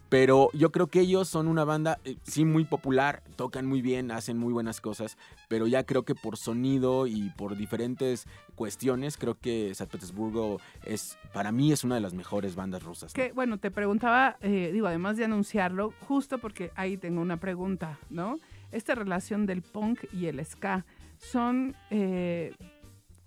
Pero 0.09 0.49
yo 0.53 0.71
creo 0.71 0.87
que 0.87 1.01
ellos 1.01 1.29
son 1.29 1.47
una 1.47 1.63
banda, 1.63 1.99
eh, 2.03 2.17
sí, 2.23 2.43
muy 2.43 2.65
popular, 2.65 3.21
tocan 3.35 3.67
muy 3.67 3.83
bien, 3.83 4.09
hacen 4.09 4.39
muy 4.39 4.51
buenas 4.51 4.81
cosas, 4.81 5.19
pero 5.47 5.67
ya 5.67 5.83
creo 5.83 6.03
que 6.03 6.15
por 6.15 6.35
sonido 6.35 7.05
y 7.05 7.29
por 7.37 7.55
diferentes 7.55 8.25
cuestiones, 8.55 9.17
creo 9.17 9.35
que 9.35 9.73
San 9.75 9.87
Petersburgo 9.87 10.59
es, 10.83 11.15
para 11.31 11.51
mí 11.51 11.71
es 11.71 11.83
una 11.83 11.95
de 11.95 12.01
las 12.01 12.15
mejores 12.15 12.55
bandas 12.55 12.81
rusas. 12.81 13.13
¿no? 13.15 13.23
Que 13.23 13.31
bueno, 13.33 13.59
te 13.59 13.69
preguntaba, 13.69 14.37
eh, 14.41 14.71
digo, 14.73 14.87
además 14.87 15.15
de 15.15 15.25
anunciarlo, 15.25 15.93
justo 16.07 16.39
porque 16.39 16.71
ahí 16.75 16.97
tengo 16.97 17.21
una 17.21 17.37
pregunta, 17.37 17.99
¿no? 18.09 18.39
Esta 18.71 18.95
relación 18.95 19.45
del 19.45 19.61
punk 19.61 20.05
y 20.11 20.25
el 20.25 20.43
ska 20.43 20.85
son 21.19 21.75
eh, 21.91 22.53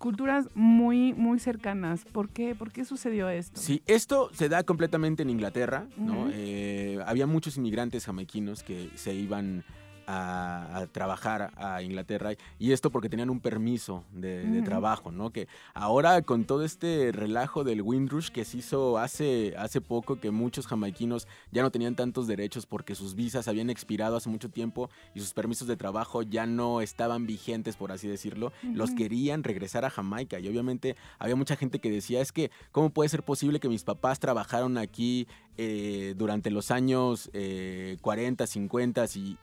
culturas 0.03 0.49
muy, 0.53 1.13
muy 1.13 1.39
cercanas. 1.39 2.03
¿Por 2.03 2.27
qué? 2.27 2.55
¿Por 2.55 2.73
qué 2.73 2.83
sucedió 2.83 3.29
esto? 3.29 3.57
Sí, 3.57 3.81
esto 3.87 4.29
se 4.33 4.49
da 4.49 4.63
completamente 4.63 5.23
en 5.23 5.29
Inglaterra, 5.29 5.87
¿no? 5.95 6.27
Eh, 6.33 6.99
había 7.05 7.25
muchos 7.25 7.55
inmigrantes 7.55 8.05
jamaiquinos 8.05 8.63
que 8.63 8.89
se 8.95 9.13
iban 9.13 9.63
a, 10.07 10.77
a 10.77 10.87
trabajar 10.87 11.51
a 11.57 11.81
Inglaterra 11.81 12.31
y 12.59 12.71
esto 12.71 12.91
porque 12.91 13.09
tenían 13.09 13.29
un 13.29 13.39
permiso 13.39 14.03
de, 14.11 14.61
trabajo, 14.63 15.11
¿no? 15.11 15.31
Que 15.31 15.47
ahora 15.73 16.21
con 16.21 16.45
todo 16.45 16.63
este 16.63 17.11
relajo 17.11 17.63
del 17.63 17.81
Windrush 17.81 18.29
que 18.29 18.45
se 18.45 18.57
hizo 18.57 18.97
hace, 18.97 19.53
hace 19.57 19.81
poco, 19.81 20.19
que 20.19 20.31
muchos 20.31 20.67
jamaiquinos 20.67 21.27
ya 21.51 21.61
no 21.61 21.71
tenían 21.71 21.95
tantos 21.95 22.27
derechos 22.27 22.65
porque 22.65 22.95
sus 22.95 23.15
visas 23.15 23.47
habían 23.47 23.69
expirado 23.69 24.15
hace 24.15 24.29
mucho 24.29 24.49
tiempo 24.49 24.89
y 25.13 25.19
sus 25.19 25.33
permisos 25.33 25.67
de 25.67 25.75
trabajo 25.75 26.21
ya 26.21 26.45
no 26.45 26.81
estaban 26.81 27.25
vigentes, 27.25 27.75
por 27.75 27.91
así 27.91 28.07
decirlo, 28.07 28.51
los 28.63 28.91
querían 28.91 29.43
regresar 29.43 29.85
a 29.85 29.89
Jamaica. 29.89 30.39
Y 30.39 30.47
obviamente 30.47 30.95
había 31.19 31.35
mucha 31.35 31.55
gente 31.55 31.79
que 31.79 31.91
decía, 31.91 32.21
es 32.21 32.31
que, 32.31 32.51
¿cómo 32.71 32.89
puede 32.89 33.09
ser 33.09 33.23
posible 33.23 33.59
que 33.59 33.69
mis 33.69 33.83
papás 33.83 34.19
trabajaron 34.19 34.77
aquí 34.77 35.27
eh, 35.57 36.15
durante 36.17 36.49
los 36.49 36.71
años 36.71 37.29
eh, 37.33 37.97
40, 38.01 38.47
50 38.47 39.05
y, 39.15 39.37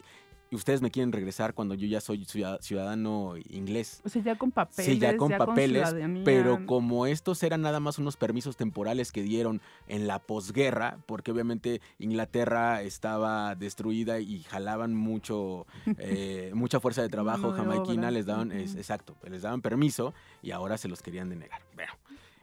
y 0.50 0.56
ustedes 0.56 0.82
me 0.82 0.90
quieren 0.90 1.12
regresar 1.12 1.54
cuando 1.54 1.74
yo 1.74 1.86
ya 1.86 2.00
soy 2.00 2.24
ciudad- 2.24 2.60
ciudadano 2.60 3.34
inglés? 3.48 4.00
O 4.04 4.08
sea, 4.08 4.20
ya 4.22 4.36
con 4.36 4.50
papeles. 4.50 4.84
Sí, 4.92 4.98
ya 4.98 5.16
con 5.16 5.30
papeles, 5.30 5.94
pero 6.24 6.66
como 6.66 7.06
estos 7.06 7.42
eran 7.42 7.62
nada 7.62 7.78
más 7.80 7.98
unos 7.98 8.16
permisos 8.16 8.56
temporales 8.56 9.12
que 9.12 9.22
dieron 9.22 9.60
en 9.86 10.06
la 10.06 10.18
posguerra, 10.18 10.98
porque 11.06 11.30
obviamente 11.30 11.80
Inglaterra 11.98 12.82
estaba 12.82 13.54
destruida 13.54 14.18
y 14.20 14.42
jalaban 14.42 14.94
mucho, 14.94 15.66
eh, 15.98 16.50
mucha 16.54 16.80
fuerza 16.80 17.02
de 17.02 17.08
trabajo 17.08 17.52
de 17.52 17.58
jamaiquina, 17.58 18.10
les 18.10 18.26
daban, 18.26 18.52
es- 18.52 18.74
exacto, 18.74 19.14
les 19.28 19.42
daban 19.42 19.62
permiso 19.62 20.12
y 20.42 20.50
ahora 20.50 20.76
se 20.78 20.88
los 20.88 21.00
querían 21.02 21.28
denegar. 21.30 21.60
Bueno, 21.74 21.92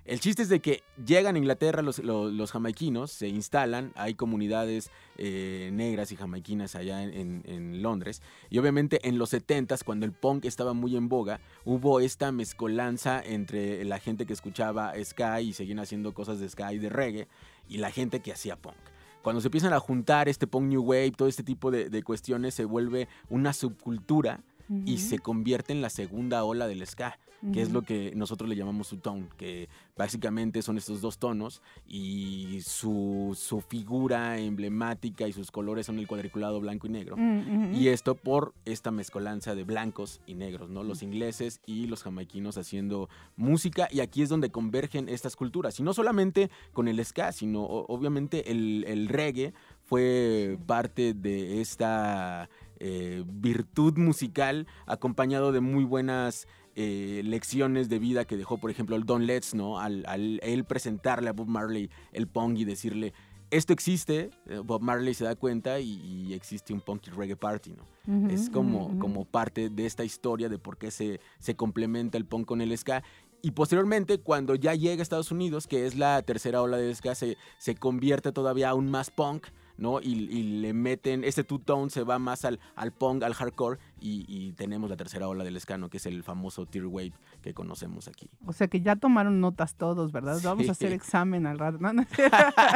el 0.07 0.21
chiste 0.21 0.41
es 0.41 0.47
de 0.49 0.61
que 0.61 0.83
llegan 1.05 1.35
a 1.35 1.37
Inglaterra 1.37 1.81
los, 1.81 1.99
los, 1.99 2.31
los 2.31 2.51
jamaiquinos, 2.53 3.11
se 3.11 3.27
instalan, 3.27 3.91
hay 3.95 4.15
comunidades 4.15 4.89
eh, 5.17 5.69
negras 5.73 6.13
y 6.13 6.15
jamaiquinas 6.15 6.75
allá 6.75 7.03
en, 7.03 7.81
Londres. 7.81 8.21
Y 8.49 8.57
obviamente 8.57 9.05
en 9.07 9.17
los 9.17 9.33
70s, 9.33 9.83
cuando 9.83 10.05
el 10.05 10.13
punk 10.13 10.45
estaba 10.45 10.73
muy 10.73 10.95
en 10.95 11.09
boga, 11.09 11.41
hubo 11.65 11.99
esta 11.99 12.31
mezcolanza 12.31 13.21
entre 13.21 13.83
la 13.83 13.99
gente 13.99 14.25
que 14.25 14.31
escuchaba 14.31 14.93
ska 15.03 15.41
y 15.41 15.51
seguían 15.51 15.79
haciendo 15.79 16.13
cosas 16.13 16.39
de 16.39 16.47
ska 16.47 16.71
y 16.71 16.79
de 16.79 16.87
reggae, 16.87 17.27
y 17.67 17.77
la 17.77 17.91
gente 17.91 18.21
que 18.21 18.31
hacía 18.31 18.55
punk. 18.55 18.77
Cuando 19.21 19.41
se 19.41 19.49
empiezan 19.49 19.73
a 19.73 19.79
juntar 19.81 20.29
este 20.29 20.47
punk 20.47 20.67
new 20.67 20.83
wave, 20.83 21.11
todo 21.11 21.27
este 21.27 21.43
tipo 21.43 21.69
de 21.69 22.03
cuestiones, 22.03 22.53
se 22.53 22.63
vuelve 22.63 23.09
una 23.29 23.51
subcultura 23.51 24.39
y 24.85 24.97
se 24.97 25.19
convierte 25.19 25.73
en 25.73 25.81
la 25.81 25.89
segunda 25.89 26.43
ola 26.43 26.67
del 26.67 26.85
ska, 26.85 27.17
que 27.53 27.61
es 27.61 27.71
lo 27.71 27.83
que 27.83 28.13
nosotros 28.15 28.49
le 28.49 28.55
llamamos 28.55 28.87
su 28.87 28.97
tone, 28.97 29.27
que 29.37 29.69
básicamente 29.95 30.61
son 30.61 30.77
estos 30.77 31.01
dos 31.01 31.19
tonos 31.19 31.61
y 31.87 32.59
su, 32.61 33.37
su 33.39 33.61
figura 33.61 34.39
emblemática 34.39 35.27
y 35.27 35.33
sus 35.33 35.51
colores 35.51 35.85
son 35.85 35.99
el 35.99 36.07
cuadriculado 36.07 36.59
blanco 36.59 36.87
y 36.87 36.89
negro. 36.89 37.15
Mm. 37.15 37.75
Y 37.75 37.89
esto 37.89 38.15
por 38.15 38.53
esta 38.65 38.91
mezcolanza 38.91 39.53
de 39.53 39.63
blancos 39.63 40.19
y 40.25 40.33
negros, 40.33 40.69
¿no? 40.69 40.83
Los 40.83 41.03
ingleses 41.03 41.61
y 41.65 41.85
los 41.85 42.03
jamaiquinos 42.03 42.57
haciendo 42.57 43.07
música 43.35 43.87
y 43.91 43.99
aquí 43.99 44.23
es 44.23 44.29
donde 44.29 44.49
convergen 44.49 45.07
estas 45.07 45.35
culturas. 45.35 45.79
Y 45.79 45.83
no 45.83 45.93
solamente 45.93 46.49
con 46.73 46.87
el 46.87 47.03
ska, 47.05 47.31
sino 47.31 47.63
obviamente 47.63 48.51
el, 48.51 48.83
el 48.87 49.09
reggae 49.09 49.53
fue 49.83 50.57
parte 50.65 51.13
de 51.13 51.61
esta 51.61 52.49
eh, 52.79 53.23
virtud 53.25 53.97
musical 53.97 54.67
acompañado 54.85 55.51
de 55.51 55.61
muy 55.61 55.83
buenas 55.83 56.47
eh, 56.75 57.21
lecciones 57.23 57.89
de 57.89 57.99
vida 57.99 58.25
que 58.25 58.37
dejó, 58.37 58.59
por 58.59 58.69
ejemplo, 58.69 58.95
el 58.95 59.03
Don 59.03 59.25
Letts, 59.25 59.55
¿no? 59.55 59.79
Al, 59.79 60.05
al 60.07 60.39
él 60.43 60.63
presentarle 60.63 61.29
a 61.29 61.33
Bob 61.33 61.47
Marley 61.47 61.89
el 62.11 62.27
pong 62.27 62.57
y 62.57 62.65
decirle, 62.65 63.13
esto 63.49 63.73
existe, 63.73 64.29
eh, 64.47 64.61
Bob 64.63 64.81
Marley 64.81 65.13
se 65.13 65.23
da 65.23 65.35
cuenta 65.35 65.79
y, 65.79 66.01
y 66.01 66.33
existe 66.33 66.73
un 66.73 66.81
punky 66.81 67.11
reggae 67.11 67.35
party, 67.35 67.71
¿no? 67.71 68.29
Es 68.29 68.49
como, 68.49 68.97
como 68.99 69.25
parte 69.25 69.69
de 69.69 69.85
esta 69.85 70.05
historia 70.05 70.47
de 70.47 70.57
por 70.57 70.77
qué 70.77 70.91
se, 70.91 71.19
se 71.39 71.55
complementa 71.55 72.17
el 72.17 72.25
punk 72.25 72.45
con 72.45 72.61
el 72.61 72.77
ska. 72.77 73.03
Y 73.41 73.51
posteriormente, 73.51 74.19
cuando 74.19 74.55
ya 74.55 74.75
llega 74.75 75.01
a 75.01 75.03
Estados 75.03 75.31
Unidos, 75.31 75.67
que 75.67 75.85
es 75.85 75.95
la 75.95 76.21
tercera 76.21 76.61
ola 76.61 76.77
de 76.77 76.93
ska, 76.95 77.15
se, 77.15 77.37
se 77.57 77.75
convierte 77.75 78.31
todavía 78.31 78.69
aún 78.69 78.89
más 78.89 79.11
punk, 79.11 79.47
¿no? 79.77 79.99
Y, 80.01 80.13
y 80.13 80.43
le 80.61 80.73
meten, 80.73 81.23
este 81.23 81.43
two-tone 81.43 81.89
se 81.89 82.03
va 82.03 82.19
más 82.19 82.45
al, 82.45 82.59
al 82.75 82.91
punk, 82.91 83.23
al 83.23 83.33
hardcore, 83.33 83.79
y, 83.99 84.25
y 84.27 84.53
tenemos 84.53 84.89
la 84.89 84.97
tercera 84.97 85.27
ola 85.27 85.43
del 85.43 85.59
ska, 85.59 85.77
¿no? 85.77 85.89
Que 85.89 85.97
es 85.97 86.05
el 86.05 86.23
famoso 86.23 86.65
tear 86.65 86.85
wave 86.85 87.13
que 87.41 87.53
conocemos 87.53 88.07
aquí. 88.07 88.29
O 88.45 88.53
sea 88.53 88.67
que 88.67 88.81
ya 88.81 88.95
tomaron 88.95 89.39
notas 89.41 89.75
todos, 89.75 90.11
¿verdad? 90.11 90.39
Vamos 90.43 90.67
a 90.69 90.71
hacer 90.71 90.93
examen 90.93 91.45
al 91.47 91.59
rato. 91.59 91.77
No, 91.81 91.93
no, 91.93 92.03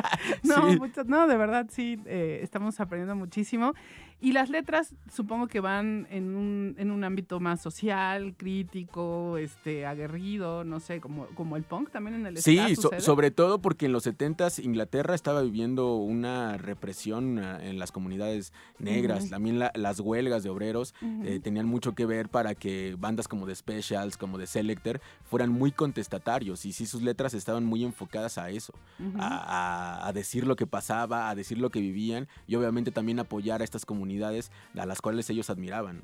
no, 0.44 0.70
Sí. 0.72 0.78
mucho- 0.80 1.04
no, 1.04 1.28
de 1.28 1.38
verdad 1.38 1.68
sí, 1.72 2.00
eh, 2.06 2.40
estamos 2.44 2.80
aprendiendo 2.80 3.16
muchísimo. 3.16 3.74
Y 4.22 4.34
las 4.34 4.52
letras 4.52 4.94
supongo 5.12 5.48
que 5.48 5.60
van 5.60 6.06
en 6.12 6.36
un, 6.36 6.76
en 6.78 6.92
un 6.92 7.04
ámbito 7.04 7.40
más 7.40 7.60
social, 7.60 8.36
crítico, 8.38 9.38
este, 9.38 9.88
aguerrido, 9.88 10.64
no 10.64 10.80
sé, 10.80 11.02
como, 11.02 11.26
como 11.34 11.58
el 11.58 11.64
punk 11.64 11.90
también 11.90 12.18
en 12.18 12.26
el 12.28 12.38
Sí, 12.38 12.58
so- 12.76 12.90
sobre 13.02 13.32
todo 13.32 13.60
porque 13.64 13.88
en 13.88 13.94
los 13.94 14.06
70s 14.06 14.64
Inglaterra 14.64 15.16
estaba 15.16 15.42
viviendo 15.42 15.96
una 15.96 16.58
represión 16.58 17.40
ah, 17.40 17.58
en 17.64 17.80
las 17.80 17.92
comunidades 17.92 18.54
negras. 18.78 19.30
También 19.32 19.58
la- 19.58 19.72
las 19.74 20.00
huelgas 20.00 20.44
de 20.44 20.50
obreros 20.52 20.94
eh, 21.24 21.40
tenían 21.42 21.66
mucho 21.66 21.96
que 21.96 22.06
ver 22.06 22.30
para 22.30 22.54
que 22.54 22.96
bandas 23.00 23.28
como 23.28 23.48
The 23.48 23.56
Specials, 23.56 24.18
como 24.18 24.38
The 24.38 24.46
Selector, 24.46 25.02
fueran 25.24 25.50
muy 25.50 25.72
contestatarios. 25.72 26.64
Y 26.68 26.74
sí, 26.74 26.86
sus 26.86 27.02
letras 27.02 27.34
estaban 27.34 27.66
muy 27.66 27.84
enfocadas 27.84 28.38
a 28.38 28.52
eso, 28.52 28.74
a- 29.18 30.08
a 30.08 30.14
decir 30.14 30.46
lo 30.46 30.56
que 30.56 30.68
pasaba, 30.68 31.30
a 31.30 31.34
decir 31.34 31.58
lo 31.58 31.72
que 31.72 31.80
vivían 31.82 32.28
y 32.46 32.54
obviamente 32.56 32.92
también 32.92 33.18
apoyar 33.18 33.62
a 33.62 33.64
estas 33.64 33.84
comunidades 33.84 34.11
a 34.20 34.86
las 34.86 35.02
cuales 35.02 35.30
ellos 35.30 35.50
admiraban. 35.50 36.02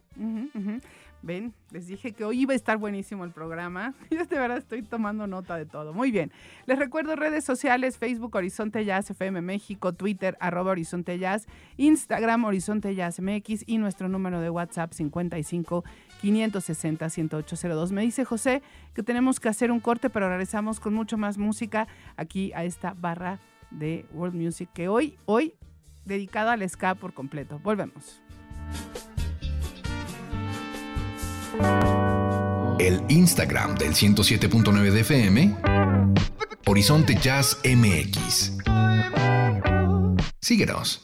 Ven, 1.24 1.54
les 1.72 1.88
dije 1.88 2.12
que 2.12 2.24
hoy 2.24 2.42
iba 2.42 2.54
a 2.54 2.56
estar 2.56 2.78
buenísimo 2.78 3.26
el 3.26 3.32
programa. 3.32 3.94
Yo 4.12 4.24
de 4.26 4.40
verdad 4.40 4.58
estoy 4.58 4.84
tomando 4.84 5.26
nota 5.26 5.58
de 5.58 5.66
todo. 5.66 5.94
Muy 5.94 6.12
bien. 6.12 6.32
Les 6.68 6.78
recuerdo 6.78 7.16
redes 7.16 7.44
sociales, 7.44 7.98
Facebook 7.98 8.36
Horizonte 8.36 8.86
Jazz 8.86 9.10
FM 9.10 9.42
México, 9.42 9.94
Twitter 9.94 10.38
arroba 10.40 10.72
Horizonte 10.72 11.18
Jazz, 11.18 11.48
Instagram 11.78 12.46
Horizonte 12.46 12.94
Jazz 12.94 13.20
MX 13.20 13.64
y 13.66 13.78
nuestro 13.80 14.10
número 14.10 14.42
de 14.42 14.50
WhatsApp 14.50 14.94
55 14.94 15.84
560 16.22 17.08
1802. 17.18 17.92
Me 17.92 18.02
dice 18.04 18.24
José 18.24 18.62
que 18.94 19.02
tenemos 19.02 19.40
que 19.40 19.50
hacer 19.50 19.72
un 19.72 19.80
corte, 19.80 20.10
pero 20.10 20.30
regresamos 20.30 20.80
con 20.80 20.94
mucho 20.94 21.18
más 21.18 21.38
música 21.38 21.88
aquí 22.16 22.54
a 22.54 22.64
esta 22.64 22.94
barra 22.94 23.40
de 23.72 24.06
World 24.14 24.36
Music 24.36 24.70
que 24.74 24.88
hoy, 24.88 25.18
hoy 25.26 25.56
dedicada 26.08 26.54
al 26.54 26.68
ska 26.70 26.96
por 26.96 27.14
completo. 27.14 27.60
Volvemos. 27.64 28.22
El 32.80 33.02
Instagram 33.10 33.76
del 33.76 33.94
107.9 33.94 34.92
de 34.92 35.00
FM, 35.02 35.56
Horizonte 36.66 37.16
Jazz 37.16 37.58
MX. 37.64 38.58
Síguenos. 40.40 41.02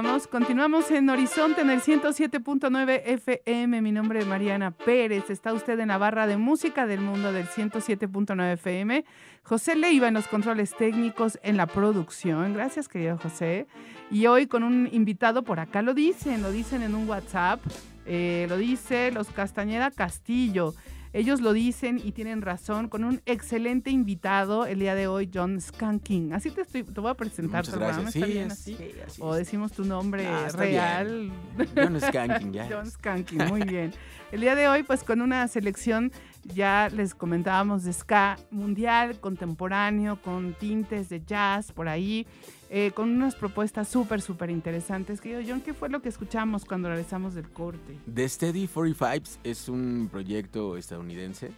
Continuamos, 0.00 0.90
en 0.90 1.10
Horizonte 1.10 1.60
en 1.60 1.68
el 1.68 1.82
107.9 1.82 3.02
FM. 3.04 3.82
Mi 3.82 3.92
nombre 3.92 4.20
es 4.20 4.26
Mariana 4.26 4.70
Pérez. 4.70 5.28
Está 5.28 5.52
usted 5.52 5.78
en 5.78 5.88
la 5.88 5.98
barra 5.98 6.26
de 6.26 6.38
música 6.38 6.86
del 6.86 7.00
mundo 7.00 7.34
del 7.34 7.46
107.9 7.46 8.54
FM. 8.54 9.04
José 9.42 9.76
Leiva 9.76 10.08
en 10.08 10.14
los 10.14 10.26
controles 10.26 10.74
técnicos 10.74 11.38
en 11.42 11.58
la 11.58 11.66
producción. 11.66 12.54
Gracias, 12.54 12.88
querido 12.88 13.18
José. 13.18 13.66
Y 14.10 14.26
hoy 14.26 14.46
con 14.46 14.62
un 14.62 14.88
invitado 14.90 15.42
por 15.42 15.60
acá 15.60 15.82
lo 15.82 15.92
dicen, 15.92 16.40
lo 16.40 16.50
dicen 16.50 16.82
en 16.82 16.94
un 16.94 17.06
WhatsApp. 17.06 17.60
eh, 18.06 18.46
lo 18.48 18.56
dice 18.56 19.10
los 19.12 19.28
Castañeda 19.28 19.90
Castillo. 19.90 20.72
Ellos 21.12 21.40
lo 21.40 21.52
dicen 21.52 22.00
y 22.04 22.12
tienen 22.12 22.40
razón 22.40 22.88
con 22.88 23.02
un 23.02 23.20
excelente 23.26 23.90
invitado 23.90 24.64
el 24.64 24.78
día 24.78 24.94
de 24.94 25.08
hoy, 25.08 25.28
John 25.32 25.60
Skanking. 25.60 26.32
Así 26.32 26.50
te, 26.52 26.60
estoy, 26.60 26.84
te 26.84 27.00
voy 27.00 27.10
a 27.10 27.14
presentar. 27.14 27.62
Muchas 27.62 27.74
¿tu 27.74 27.80
programa? 27.80 28.02
gracias. 28.02 28.14
¿Está 28.16 28.26
Sí, 28.26 28.32
bien 28.32 28.50
así? 28.52 28.76
sí, 28.76 29.00
así 29.04 29.20
O 29.24 29.34
decimos 29.34 29.72
tu 29.72 29.84
nombre 29.84 30.24
Ah, 30.28 30.48
real. 30.54 31.32
John 31.74 32.00
Skanking, 32.00 32.52
ya. 32.52 32.68
John 32.70 32.88
Skanking, 32.88 33.44
muy 33.48 33.62
bien. 33.62 33.92
El 34.30 34.40
día 34.42 34.54
de 34.54 34.68
hoy, 34.68 34.84
pues 34.84 35.02
con 35.02 35.20
una 35.20 35.48
selección, 35.48 36.12
ya 36.54 36.88
les 36.94 37.16
comentábamos 37.16 37.82
de 37.82 37.92
ska 37.92 38.38
mundial, 38.52 39.18
contemporáneo, 39.18 40.22
con 40.22 40.54
tintes 40.54 41.08
de 41.08 41.24
jazz 41.24 41.72
por 41.72 41.88
ahí, 41.88 42.24
eh, 42.72 42.92
con 42.92 43.10
unas 43.10 43.34
propuestas 43.34 43.88
súper, 43.88 44.22
súper 44.22 44.48
interesantes. 44.48 45.20
Querido 45.20 45.40
John, 45.44 45.60
¿qué 45.60 45.74
fue 45.74 45.88
lo 45.88 46.00
que 46.00 46.08
escuchamos 46.08 46.64
cuando 46.64 46.88
regresamos 46.88 47.34
del 47.34 47.50
corte? 47.50 47.98
The 48.14 48.28
Steady 48.28 48.68
45 48.68 49.40
es 49.42 49.68
un 49.68 50.08
proyecto 50.10 50.76
estadounidense. 50.76 51.50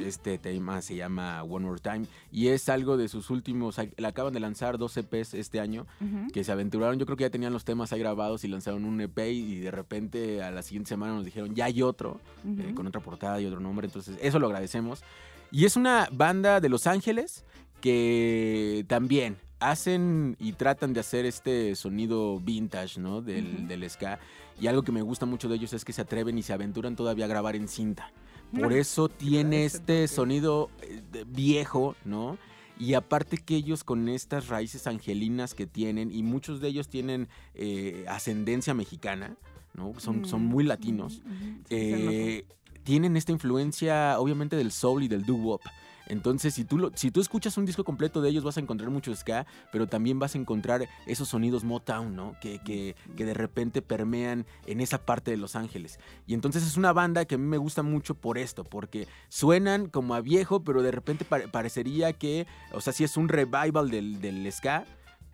Este 0.00 0.38
tema 0.38 0.82
se 0.82 0.96
llama 0.96 1.44
One 1.44 1.66
More 1.66 1.80
Time 1.80 2.06
y 2.32 2.48
es 2.48 2.68
algo 2.68 2.96
de 2.96 3.06
sus 3.06 3.30
últimos. 3.30 3.78
Le 3.96 4.06
acaban 4.08 4.32
de 4.32 4.40
lanzar 4.40 4.76
dos 4.76 4.96
EPs 4.96 5.34
este 5.34 5.60
año 5.60 5.86
que 6.32 6.42
se 6.42 6.50
aventuraron. 6.50 6.98
Yo 6.98 7.06
creo 7.06 7.16
que 7.16 7.22
ya 7.22 7.30
tenían 7.30 7.52
los 7.52 7.64
temas 7.64 7.92
ahí 7.92 8.00
grabados 8.00 8.42
y 8.42 8.48
lanzaron 8.48 8.84
un 8.84 9.00
EP 9.00 9.18
y 9.18 9.60
de 9.60 9.70
repente 9.70 10.42
a 10.42 10.50
la 10.50 10.62
siguiente 10.62 10.88
semana 10.88 11.14
nos 11.14 11.24
dijeron 11.24 11.54
ya 11.54 11.66
hay 11.66 11.80
otro 11.80 12.20
eh, 12.44 12.72
con 12.74 12.88
otra 12.88 13.00
portada 13.00 13.40
y 13.40 13.46
otro 13.46 13.60
nombre. 13.60 13.86
Entonces, 13.86 14.18
eso 14.20 14.40
lo 14.40 14.48
agradecemos. 14.48 15.04
Y 15.52 15.64
es 15.64 15.76
una 15.76 16.08
banda 16.10 16.60
de 16.60 16.68
Los 16.68 16.88
Ángeles 16.88 17.44
que 17.80 18.84
también 18.88 19.36
hacen 19.58 20.36
y 20.38 20.52
tratan 20.52 20.92
de 20.92 21.00
hacer 21.00 21.24
este 21.26 21.74
sonido 21.76 22.38
vintage, 22.40 23.00
¿no? 23.00 23.22
Del, 23.22 23.66
del 23.68 23.88
ska. 23.88 24.18
Y 24.60 24.66
algo 24.66 24.82
que 24.82 24.92
me 24.92 25.02
gusta 25.02 25.26
mucho 25.26 25.48
de 25.48 25.56
ellos 25.56 25.72
es 25.72 25.84
que 25.84 25.92
se 25.92 26.02
atreven 26.02 26.38
y 26.38 26.42
se 26.42 26.52
aventuran 26.52 26.96
todavía 26.96 27.24
a 27.24 27.28
grabar 27.28 27.56
en 27.56 27.68
cinta. 27.68 28.12
Por 28.58 28.72
eso 28.72 29.08
tiene 29.08 29.64
este 29.64 30.06
sonido 30.08 30.70
eh, 30.82 31.02
viejo, 31.26 31.96
¿no? 32.04 32.38
Y 32.78 32.94
aparte 32.94 33.38
que 33.38 33.56
ellos 33.56 33.84
con 33.84 34.08
estas 34.08 34.48
raíces 34.48 34.86
angelinas 34.86 35.54
que 35.54 35.66
tienen, 35.66 36.12
y 36.12 36.22
muchos 36.22 36.60
de 36.60 36.68
ellos 36.68 36.88
tienen 36.88 37.28
eh, 37.54 38.04
ascendencia 38.08 38.74
mexicana, 38.74 39.36
¿no? 39.74 39.94
Son, 39.98 40.26
son 40.26 40.44
Mm, 40.44 40.48
muy 40.48 40.64
latinos. 40.64 41.14
Sí, 41.14 41.62
eh, 41.70 42.44
tienen 42.84 43.16
esta 43.16 43.32
influencia, 43.32 44.20
obviamente, 44.20 44.56
del 44.56 44.70
soul 44.70 45.02
y 45.02 45.08
del 45.08 45.24
doo-wop. 45.24 45.62
Entonces, 46.06 46.54
si 46.54 46.64
tú, 46.64 46.78
lo- 46.78 46.90
si 46.94 47.10
tú 47.10 47.20
escuchas 47.20 47.56
un 47.56 47.66
disco 47.66 47.84
completo 47.84 48.20
de 48.20 48.30
ellos, 48.30 48.44
vas 48.44 48.56
a 48.56 48.60
encontrar 48.60 48.90
mucho 48.90 49.14
ska, 49.14 49.46
pero 49.72 49.86
también 49.86 50.18
vas 50.18 50.34
a 50.34 50.38
encontrar 50.38 50.88
esos 51.06 51.28
sonidos 51.28 51.64
Motown, 51.64 52.14
¿no? 52.14 52.36
Que, 52.40 52.58
que, 52.60 52.94
que 53.16 53.24
de 53.24 53.34
repente 53.34 53.82
permean 53.82 54.46
en 54.66 54.80
esa 54.80 55.04
parte 55.04 55.30
de 55.30 55.36
Los 55.36 55.56
Ángeles. 55.56 55.98
Y 56.26 56.34
entonces 56.34 56.64
es 56.66 56.76
una 56.76 56.92
banda 56.92 57.24
que 57.24 57.34
a 57.34 57.38
mí 57.38 57.44
me 57.46 57.58
gusta 57.58 57.82
mucho 57.82 58.14
por 58.14 58.38
esto, 58.38 58.64
porque 58.64 59.08
suenan 59.28 59.88
como 59.88 60.14
a 60.14 60.20
viejo, 60.20 60.62
pero 60.62 60.82
de 60.82 60.90
repente 60.90 61.24
pare- 61.24 61.48
parecería 61.48 62.12
que, 62.12 62.46
o 62.72 62.80
sea, 62.80 62.92
sí 62.92 63.04
es 63.04 63.16
un 63.16 63.28
revival 63.28 63.90
del, 63.90 64.20
del 64.20 64.50
ska, 64.52 64.84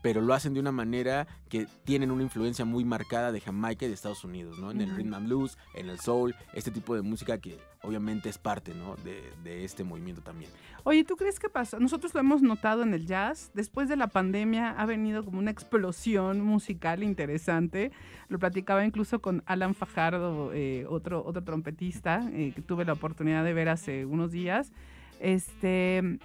pero 0.02 0.20
lo 0.20 0.34
hacen 0.34 0.52
de 0.52 0.60
una 0.60 0.72
manera 0.72 1.26
que 1.48 1.66
tienen 1.84 2.10
una 2.10 2.24
influencia 2.24 2.64
muy 2.64 2.84
marcada 2.84 3.32
de 3.32 3.40
Jamaica 3.40 3.86
y 3.86 3.88
de 3.88 3.94
Estados 3.94 4.24
Unidos, 4.24 4.58
¿no? 4.58 4.72
En 4.72 4.80
el 4.80 4.94
rhythm 4.94 5.14
and 5.14 5.26
blues, 5.26 5.56
en 5.74 5.88
el 5.88 6.00
soul, 6.00 6.34
este 6.52 6.72
tipo 6.72 6.94
de 6.94 7.02
música 7.02 7.38
que 7.38 7.58
obviamente 7.82 8.28
es 8.28 8.36
parte, 8.36 8.74
¿no? 8.74 8.96
De, 8.96 9.32
de 9.44 9.64
este 9.64 9.84
movimiento 9.84 10.20
también. 10.20 10.50
Oye, 10.84 11.04
¿tú 11.04 11.16
crees 11.16 11.38
que 11.38 11.48
pasó? 11.48 11.78
Nosotros 11.78 12.12
lo 12.14 12.20
hemos 12.20 12.42
notado 12.42 12.82
en 12.82 12.94
el 12.94 13.06
jazz. 13.06 13.52
Después 13.54 13.88
de 13.88 13.96
la 13.96 14.08
pandemia 14.08 14.70
ha 14.70 14.86
venido 14.86 15.24
como 15.24 15.38
una 15.38 15.52
explosión 15.52 16.40
musical 16.40 17.04
interesante. 17.04 17.92
Lo 18.28 18.40
platicaba 18.40 18.84
incluso 18.84 19.20
con 19.20 19.44
Alan 19.46 19.74
Fajardo, 19.74 20.52
eh, 20.52 20.84
otro, 20.88 21.24
otro 21.24 21.44
trompetista 21.44 22.28
eh, 22.32 22.52
que 22.54 22.62
tuve 22.62 22.84
la 22.84 22.94
oportunidad 22.94 23.44
de 23.44 23.52
ver 23.52 23.68
hace 23.68 24.04
unos 24.04 24.32
días. 24.32 24.72
Este, 25.20 26.18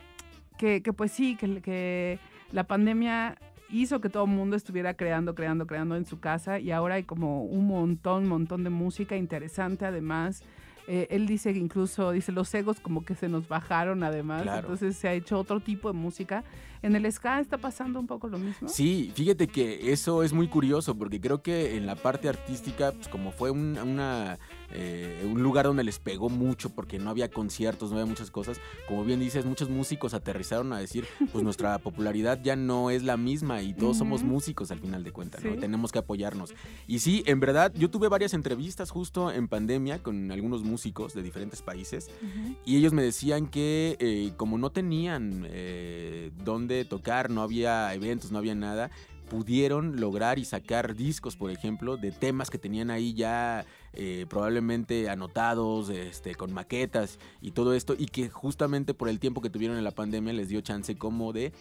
que, 0.57 0.81
que 0.81 0.93
pues 0.93 1.11
sí, 1.11 1.35
que, 1.35 1.61
que 1.61 2.19
la 2.51 2.63
pandemia 2.63 3.37
hizo 3.69 3.99
que 4.01 4.09
todo 4.09 4.23
el 4.25 4.31
mundo 4.31 4.55
estuviera 4.55 4.93
creando, 4.93 5.35
creando, 5.35 5.67
creando 5.67 5.95
en 5.95 6.05
su 6.05 6.19
casa 6.19 6.59
y 6.59 6.71
ahora 6.71 6.95
hay 6.95 7.03
como 7.03 7.43
un 7.43 7.67
montón, 7.67 8.27
montón 8.27 8.63
de 8.63 8.69
música 8.69 9.15
interesante 9.17 9.85
además. 9.85 10.43
Eh, 10.89 11.07
él 11.09 11.27
dice 11.27 11.51
que 11.51 11.59
incluso, 11.59 12.11
dice, 12.11 12.31
los 12.31 12.53
egos 12.55 12.79
como 12.79 13.03
que 13.03 13.13
se 13.13 13.27
nos 13.27 13.47
bajaron 13.49 14.03
además, 14.03 14.43
Claro. 14.43 14.59
entonces 14.59 14.95
se 14.95 15.09
ha 15.09 15.13
hecho 15.13 15.37
otro 15.37 15.59
tipo 15.59 15.91
de 15.91 15.97
música. 15.99 16.45
En 16.81 16.95
el 16.95 17.11
ska 17.11 17.39
está 17.39 17.57
pasando 17.57 17.99
un 17.99 18.07
poco 18.07 18.27
lo 18.27 18.37
mismo. 18.37 18.67
Sí, 18.69 19.11
fíjate 19.15 19.47
que 19.47 19.91
eso 19.91 20.23
es 20.23 20.33
muy 20.33 20.47
curioso 20.47 20.95
porque 20.97 21.19
creo 21.19 21.41
que 21.41 21.75
en 21.75 21.85
la 21.85 21.95
parte 21.95 22.29
artística, 22.29 22.91
pues 22.91 23.07
como 23.07 23.31
fue 23.31 23.51
un, 23.51 23.77
una, 23.77 24.37
eh, 24.71 25.23
un 25.25 25.41
lugar 25.41 25.65
donde 25.65 25.83
les 25.83 25.99
pegó 25.99 26.29
mucho 26.29 26.69
porque 26.69 26.99
no 26.99 27.09
había 27.09 27.29
conciertos, 27.29 27.89
no 27.89 27.97
había 27.97 28.05
muchas 28.09 28.31
cosas, 28.31 28.59
como 28.87 29.03
bien 29.03 29.19
dices, 29.19 29.45
muchos 29.45 29.69
músicos 29.69 30.13
aterrizaron 30.13 30.71
a 30.73 30.79
decir, 30.79 31.05
pues 31.31 31.43
nuestra 31.43 31.77
popularidad 31.79 32.39
ya 32.43 32.55
no 32.55 32.89
es 32.91 33.03
la 33.03 33.17
misma 33.17 33.61
y 33.61 33.73
todos 33.73 33.97
somos 33.97 34.21
Ujú. 34.21 34.31
músicos 34.31 34.71
al 34.71 34.79
final 34.79 35.03
de 35.03 35.11
cuentas, 35.11 35.43
¿no? 35.43 35.53
Sí. 35.53 35.59
Tenemos 35.59 35.91
que 35.91 35.99
apoyarnos. 35.99 36.53
Y 36.87 36.99
sí, 36.99 37.23
en 37.25 37.39
verdad, 37.39 37.73
yo 37.75 37.89
tuve 37.89 38.07
varias 38.07 38.33
entrevistas 38.33 38.91
justo 38.91 39.31
en 39.31 39.47
pandemia 39.47 39.99
con 40.03 40.31
algunos 40.31 40.63
músicos 40.63 41.13
de 41.13 41.23
diferentes 41.23 41.61
países 41.61 42.09
Ujú. 42.21 42.55
y 42.65 42.77
ellos 42.77 42.93
me 42.93 43.01
decían 43.01 43.47
que 43.47 43.97
eh, 43.99 44.31
como 44.37 44.57
no 44.57 44.69
tenían 44.71 45.45
eh, 45.49 46.31
dónde 46.43 46.66
tocar, 46.85 47.29
no 47.29 47.41
había 47.41 47.93
eventos, 47.93 48.31
no 48.31 48.37
había 48.37 48.55
nada, 48.55 48.89
pudieron 49.27 49.99
lograr 49.99 50.39
y 50.39 50.45
sacar 50.45 50.95
discos, 50.95 51.35
por 51.35 51.51
ejemplo, 51.51 51.97
de 51.97 52.11
temas 52.11 52.49
que 52.49 52.57
tenían 52.57 52.89
ahí 52.89 53.13
ya 53.13 53.65
eh, 53.93 54.25
probablemente 54.29 55.09
anotados, 55.09 55.89
este, 55.89 56.35
con 56.35 56.53
maquetas 56.53 57.19
y 57.41 57.51
todo 57.51 57.73
esto, 57.73 57.95
y 57.97 58.05
que 58.05 58.29
justamente 58.29 58.93
por 58.93 59.09
el 59.09 59.19
tiempo 59.19 59.41
que 59.41 59.49
tuvieron 59.49 59.77
en 59.77 59.83
la 59.83 59.91
pandemia 59.91 60.33
les 60.33 60.49
dio 60.49 60.61
chance 60.61 60.95
como 60.97 61.33
de 61.33 61.51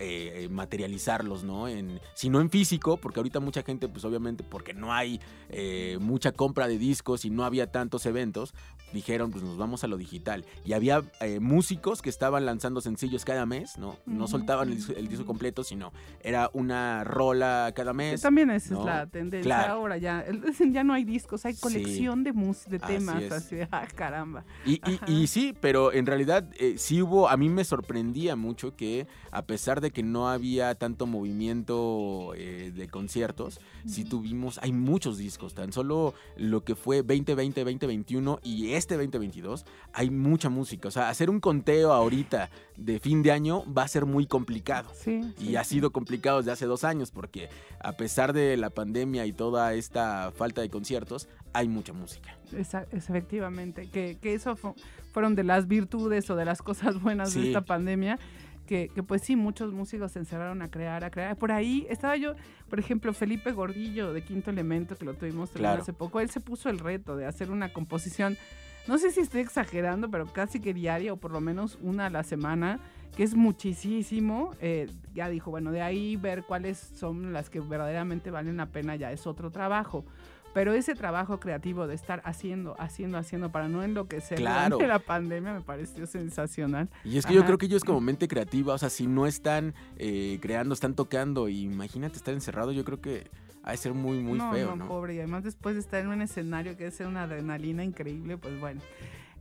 eh, 0.00 0.48
materializarlos, 0.50 1.44
¿no? 1.44 1.68
En, 1.68 2.00
si 2.14 2.28
no 2.28 2.40
en 2.40 2.50
físico, 2.50 2.96
porque 2.96 3.20
ahorita 3.20 3.40
mucha 3.40 3.62
gente, 3.62 3.88
pues 3.88 4.04
obviamente, 4.04 4.44
porque 4.44 4.74
no 4.74 4.92
hay 4.92 5.20
eh, 5.50 5.98
mucha 6.00 6.32
compra 6.32 6.68
de 6.68 6.78
discos 6.78 7.24
y 7.24 7.30
no 7.30 7.44
había 7.44 7.70
tantos 7.70 8.06
eventos, 8.06 8.54
dijeron, 8.94 9.30
pues 9.30 9.44
nos 9.44 9.58
vamos 9.58 9.84
a 9.84 9.88
lo 9.88 9.98
digital. 9.98 10.46
Y 10.64 10.72
había 10.72 11.02
eh, 11.20 11.38
músicos 11.40 12.00
que 12.00 12.08
estaban 12.08 12.46
lanzando 12.46 12.80
sencillos 12.80 13.26
cada 13.26 13.44
mes, 13.44 13.76
¿no? 13.76 13.96
No 14.06 14.26
soltaban 14.28 14.70
el, 14.70 14.76
disco- 14.76 14.94
el 14.96 15.08
disco 15.08 15.26
completo, 15.26 15.62
sino 15.64 15.92
era 16.22 16.48
una 16.54 17.04
rola 17.04 17.72
cada 17.74 17.90
Que 17.92 17.96
mes. 17.96 18.22
también 18.22 18.48
esa 18.50 18.72
¿no? 18.74 18.80
es 18.80 18.86
la 18.86 19.06
tendencia 19.06 19.42
Claro. 19.42 19.74
ahora 19.74 19.98
ya. 19.98 20.24
Ya 20.70 20.82
no 20.84 20.94
hay 20.94 21.04
discos, 21.04 21.44
hay 21.44 21.54
colección 21.54 22.24
de, 22.24 22.32
mus- 22.32 22.64
de 22.66 22.78
temas. 22.78 23.22
es. 23.22 23.32
Así 23.32 23.56
de, 23.56 23.68
ah, 23.70 23.86
caramba. 23.94 24.44
Y, 24.64 24.80
y- 25.06 25.26
sí, 25.26 25.54
pero 25.60 25.92
en 25.92 26.06
realidad 26.06 26.48
eh, 26.58 26.76
sí 26.78 27.02
hubo, 27.02 27.28
a 27.28 27.36
mí 27.36 27.48
me 27.48 27.64
sorprendía 27.64 28.36
mucho 28.36 28.76
que 28.76 29.06
a 29.32 29.42
pesar 29.42 29.80
de 29.80 29.90
que 29.90 30.02
no 30.04 30.28
había 30.28 30.74
tanto 30.76 31.06
movimiento 31.06 32.32
eh, 32.36 32.72
de 32.74 32.88
conciertos, 32.88 33.60
sí 33.86 34.04
tuvimos, 34.04 34.58
hay 34.62 34.72
muchos 34.72 35.18
discos, 35.18 35.54
tan 35.54 35.72
solo 35.72 36.14
lo 36.36 36.62
que 36.64 36.74
fue 36.74 36.98
2020, 37.02 37.60
2021 37.64 38.40
y 38.42 38.72
este 38.84 38.94
2022, 38.96 39.64
hay 39.92 40.10
mucha 40.10 40.48
música. 40.50 40.88
O 40.88 40.90
sea, 40.90 41.08
hacer 41.08 41.30
un 41.30 41.40
conteo 41.40 41.92
ahorita 41.92 42.50
de 42.76 42.98
fin 43.00 43.22
de 43.22 43.32
año 43.32 43.64
va 43.72 43.82
a 43.82 43.88
ser 43.88 44.04
muy 44.06 44.26
complicado. 44.26 44.90
Sí. 44.94 45.20
Y 45.38 45.46
sí, 45.46 45.56
ha 45.56 45.64
sido 45.64 45.90
complicado 45.90 46.38
desde 46.38 46.52
hace 46.52 46.66
dos 46.66 46.84
años 46.84 47.10
porque 47.10 47.48
a 47.80 47.92
pesar 47.96 48.32
de 48.32 48.56
la 48.56 48.70
pandemia 48.70 49.26
y 49.26 49.32
toda 49.32 49.74
esta 49.74 50.32
falta 50.36 50.60
de 50.60 50.70
conciertos, 50.70 51.28
hay 51.52 51.68
mucha 51.68 51.92
música. 51.92 52.36
Esa- 52.56 52.86
efectivamente, 52.92 53.88
que, 53.90 54.18
que 54.20 54.34
eso 54.34 54.56
fu- 54.56 54.74
fueron 55.12 55.34
de 55.34 55.44
las 55.44 55.66
virtudes 55.68 56.28
o 56.30 56.36
de 56.36 56.44
las 56.44 56.60
cosas 56.62 57.00
buenas 57.00 57.34
de 57.34 57.46
esta 57.48 57.62
pandemia, 57.62 58.18
que, 58.66 58.88
que 58.94 59.02
pues 59.02 59.20
sí, 59.22 59.36
muchos 59.36 59.72
músicos 59.72 60.12
se 60.12 60.18
encerraron 60.20 60.62
a 60.62 60.70
crear, 60.70 61.04
a 61.04 61.10
crear. 61.10 61.36
Por 61.36 61.52
ahí 61.52 61.86
estaba 61.90 62.16
yo, 62.16 62.32
por 62.70 62.78
ejemplo, 62.80 63.12
Felipe 63.12 63.52
Gordillo 63.52 64.12
de 64.14 64.24
Quinto 64.24 64.50
Elemento, 64.50 64.96
que 64.96 65.04
lo 65.04 65.12
tuvimos 65.14 65.50
Claro. 65.50 65.82
hace 65.82 65.92
poco, 65.92 66.18
él 66.20 66.30
se 66.30 66.40
puso 66.40 66.70
el 66.70 66.78
reto 66.78 67.14
de 67.14 67.26
hacer 67.26 67.50
una 67.50 67.72
composición, 67.74 68.38
no 68.86 68.98
sé 68.98 69.10
si 69.10 69.20
estoy 69.20 69.40
exagerando, 69.40 70.10
pero 70.10 70.26
casi 70.26 70.60
que 70.60 70.74
diaria 70.74 71.12
o 71.12 71.16
por 71.16 71.30
lo 71.30 71.40
menos 71.40 71.78
una 71.82 72.06
a 72.06 72.10
la 72.10 72.22
semana, 72.22 72.80
que 73.16 73.22
es 73.22 73.34
muchísimo. 73.34 74.52
eh, 74.60 74.88
ya 75.14 75.28
dijo, 75.28 75.50
bueno, 75.50 75.70
de 75.70 75.80
ahí 75.82 76.16
ver 76.16 76.42
cuáles 76.44 76.78
son 76.78 77.32
las 77.32 77.48
que 77.50 77.60
verdaderamente 77.60 78.30
valen 78.30 78.56
la 78.56 78.66
pena 78.66 78.96
ya 78.96 79.12
es 79.12 79.26
otro 79.26 79.50
trabajo. 79.50 80.04
Pero 80.52 80.72
ese 80.72 80.94
trabajo 80.94 81.40
creativo 81.40 81.88
de 81.88 81.96
estar 81.96 82.22
haciendo, 82.24 82.76
haciendo, 82.78 83.18
haciendo 83.18 83.50
para 83.50 83.66
no 83.68 83.82
enloquecer 83.82 84.38
Claro. 84.38 84.76
durante 84.76 84.86
la 84.86 84.98
pandemia 85.00 85.52
me 85.52 85.60
pareció 85.62 86.06
sensacional. 86.06 86.88
Y 87.04 87.18
es 87.18 87.26
que 87.26 87.34
yo 87.34 87.44
creo 87.44 87.58
que 87.58 87.66
ellos 87.66 87.82
como 87.82 88.00
mente 88.00 88.28
creativa, 88.28 88.72
o 88.74 88.78
sea, 88.78 88.88
si 88.90 89.08
no 89.08 89.26
están 89.26 89.74
eh, 89.96 90.38
creando, 90.40 90.74
están 90.74 90.94
tocando, 90.94 91.48
y 91.48 91.62
imagínate 91.62 92.16
estar 92.16 92.34
encerrado, 92.34 92.70
yo 92.70 92.84
creo 92.84 93.00
que 93.00 93.28
ha 93.64 93.70
de 93.70 93.76
ser 93.78 93.94
muy, 93.94 94.18
muy 94.18 94.38
no, 94.38 94.52
feo, 94.52 94.70
no, 94.70 94.76
¿no? 94.76 94.88
pobre. 94.88 95.14
Y 95.14 95.18
además 95.18 95.42
después 95.42 95.74
de 95.74 95.80
estar 95.80 96.00
en 96.00 96.08
un 96.08 96.20
escenario 96.20 96.76
que 96.76 96.86
es 96.86 97.00
una 97.00 97.22
adrenalina 97.22 97.82
increíble, 97.82 98.36
pues 98.36 98.60
bueno. 98.60 98.80